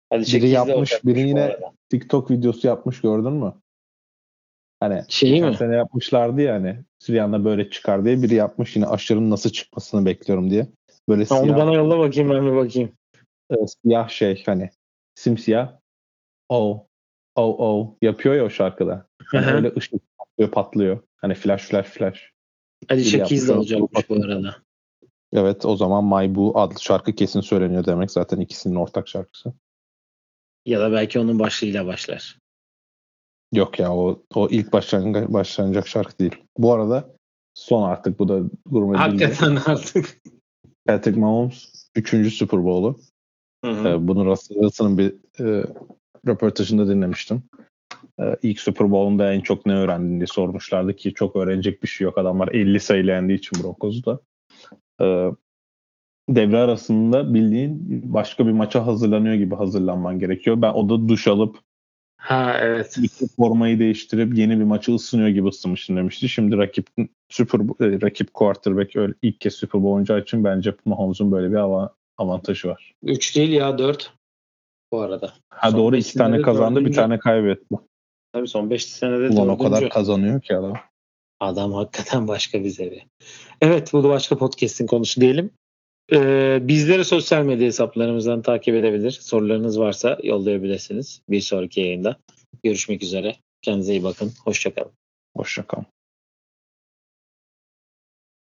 Hadi 0.09 0.21
Biri 0.33 0.49
yapmış, 0.49 1.05
biri 1.05 1.19
yine-. 1.19 1.57
TikTok 1.89 2.31
videosu 2.31 2.67
yapmış 2.67 3.01
gördün 3.01 3.33
mü? 3.33 3.53
Hani 4.79 5.03
Şeyi 5.07 5.41
mi? 5.41 5.55
sene 5.55 5.75
yapmışlardı 5.75 6.41
ya 6.41 6.53
hani 6.53 6.83
Süryan'da 6.99 7.45
böyle 7.45 7.69
çıkar 7.69 8.05
diye 8.05 8.21
biri 8.21 8.33
yapmış 8.33 8.75
yine 8.75 8.85
aşırının 8.87 9.29
nasıl 9.29 9.49
çıkmasını 9.49 10.05
bekliyorum 10.05 10.49
diye. 10.49 10.67
Böyle 11.09 11.21
Onu 11.21 11.41
siyah, 11.41 11.57
bana 11.57 11.73
yolla 11.73 11.99
bakayım 11.99 12.29
ben 12.29 12.45
bir 12.45 12.55
bakayım. 12.55 12.91
e, 13.51 13.55
siyah 13.67 14.09
şey 14.09 14.43
hani 14.45 14.69
simsiyah 15.15 15.79
oh 16.49 16.85
oh 17.35 17.55
oh 17.59 17.95
yapıyor 18.01 18.35
ya 18.35 18.45
o 18.45 18.49
şarkıda. 18.49 19.07
Hani 19.25 19.45
hı. 19.45 19.51
öyle 19.55 19.71
ışık 19.77 20.01
patlıyor 20.17 20.51
patlıyor. 20.51 20.99
Hani 21.17 21.33
flash 21.33 21.63
flash 21.63 21.87
flash. 21.87 22.31
Hadi 22.87 23.01
8'de 23.01 23.17
yapmış, 23.17 23.49
olacakmış 23.49 24.09
bu 24.09 24.13
onu- 24.13 24.25
arada. 24.25 24.55
Evet 25.33 25.65
o 25.65 25.75
zaman 25.75 26.03
My 26.05 26.35
Boo 26.35 26.59
adlı 26.59 26.79
şarkı 26.79 27.13
kesin 27.13 27.41
söyleniyor 27.41 27.85
demek. 27.85 28.11
Zaten 28.11 28.39
ikisinin 28.39 28.75
ortak 28.75 29.07
şarkısı. 29.07 29.53
Ya 30.65 30.79
da 30.79 30.91
belki 30.91 31.19
onun 31.19 31.39
başlığıyla 31.39 31.85
başlar. 31.85 32.37
Yok 33.53 33.79
ya 33.79 33.95
o 33.95 34.23
o 34.35 34.47
ilk 34.51 34.73
başlangıç 34.73 35.29
başlanacak 35.29 35.87
şarkı 35.87 36.19
değil. 36.19 36.35
Bu 36.57 36.73
arada 36.73 37.15
son 37.53 37.83
artık 37.83 38.19
bu 38.19 38.27
da 38.27 38.39
gurme 38.65 38.93
bilgi. 38.93 39.25
Hakikaten 39.25 39.55
artık. 39.65 40.21
Patrick 40.85 41.19
Mahomes 41.19 41.89
3. 41.95 42.33
Super 42.33 42.65
Bowl'u. 42.65 42.99
Ee, 43.65 44.07
bunu 44.07 44.25
Russell 44.25 44.55
Wilson'ın 44.55 44.97
bir 44.97 45.15
e, 45.39 45.65
röportajında 46.27 46.87
dinlemiştim. 46.87 47.43
Ee, 48.19 48.35
ilk 48.41 48.59
Super 48.59 48.91
Bowl'unda 48.91 49.33
en 49.33 49.41
çok 49.41 49.65
ne 49.65 49.73
öğrendin 49.73 50.17
diye 50.17 50.27
sormuşlardı 50.27 50.95
ki 50.95 51.13
çok 51.13 51.35
öğrenecek 51.35 51.83
bir 51.83 51.87
şey 51.87 52.05
yok. 52.05 52.17
Adamlar 52.17 52.47
50 52.47 52.79
sayıyla 52.79 53.15
yendiği 53.15 53.37
için 53.37 53.63
Broncos'u 53.63 54.05
da. 54.05 54.19
Ee, 55.01 55.31
devre 56.29 56.57
arasında 56.57 57.33
bildiğin 57.33 58.01
başka 58.13 58.47
bir 58.47 58.51
maça 58.51 58.87
hazırlanıyor 58.87 59.35
gibi 59.35 59.55
hazırlanman 59.55 60.19
gerekiyor. 60.19 60.61
Ben 60.61 60.73
o 60.73 60.89
da 60.89 61.07
duş 61.09 61.27
alıp 61.27 61.57
Ha 62.17 62.57
evet. 62.61 62.97
formayı 63.37 63.79
değiştirip 63.79 64.37
yeni 64.37 64.59
bir 64.59 64.63
maçı 64.63 64.93
ısınıyor 64.95 65.29
gibi 65.29 65.47
ısınmıştım 65.47 65.97
demişti. 65.97 66.29
Şimdi 66.29 66.57
rakip 66.57 66.87
Super 67.29 67.59
e, 67.59 68.01
rakip 68.01 68.33
quarterback 68.33 68.95
öyle 68.95 69.13
ilk 69.21 69.41
kez 69.41 69.53
Super 69.55 69.81
Bowl 69.83 69.93
oynayacağı 69.93 70.19
için 70.19 70.43
bence 70.43 70.73
Mahomes'un 70.85 71.31
böyle 71.31 71.51
bir 71.51 71.55
ava- 71.55 71.93
avantajı 72.17 72.67
var. 72.67 72.93
3 73.03 73.35
değil 73.35 73.49
ya 73.51 73.77
4 73.77 74.13
bu 74.91 75.01
arada. 75.01 75.33
Ha 75.49 75.71
Son 75.71 75.79
doğru 75.79 75.95
iki 75.95 76.17
tane 76.17 76.41
kazandı 76.41 76.75
bir 76.79 76.83
dördüncü. 76.85 76.95
tane 76.95 77.19
kaybetti. 77.19 77.75
Tabii 78.33 78.47
son 78.47 78.69
5 78.69 78.85
senede 78.85 79.29
Ulan 79.29 79.47
o 79.49 79.59
dördüncü. 79.59 79.63
kadar 79.75 79.89
kazanıyor 79.89 80.41
ki 80.41 80.55
adam. 80.55 80.73
Adam 81.39 81.73
hakikaten 81.73 82.27
başka 82.27 82.63
bir 82.63 82.69
seviye. 82.69 83.05
Evet 83.61 83.93
bu 83.93 84.03
da 84.03 84.09
başka 84.09 84.37
podcast'in 84.37 84.87
konusu 84.87 85.21
diyelim. 85.21 85.51
Ee, 86.13 86.59
bizleri 86.61 87.05
sosyal 87.05 87.43
medya 87.43 87.67
hesaplarımızdan 87.67 88.41
takip 88.41 88.75
edebilir. 88.75 89.11
Sorularınız 89.11 89.79
varsa 89.79 90.19
yollayabilirsiniz 90.23 91.21
bir 91.29 91.41
sonraki 91.41 91.81
yayında. 91.81 92.17
Görüşmek 92.63 93.03
üzere. 93.03 93.35
Kendinize 93.61 93.91
iyi 93.93 94.03
bakın. 94.03 94.31
Hoşçakalın. 94.43 94.91
Hoşçakalın. 95.37 95.94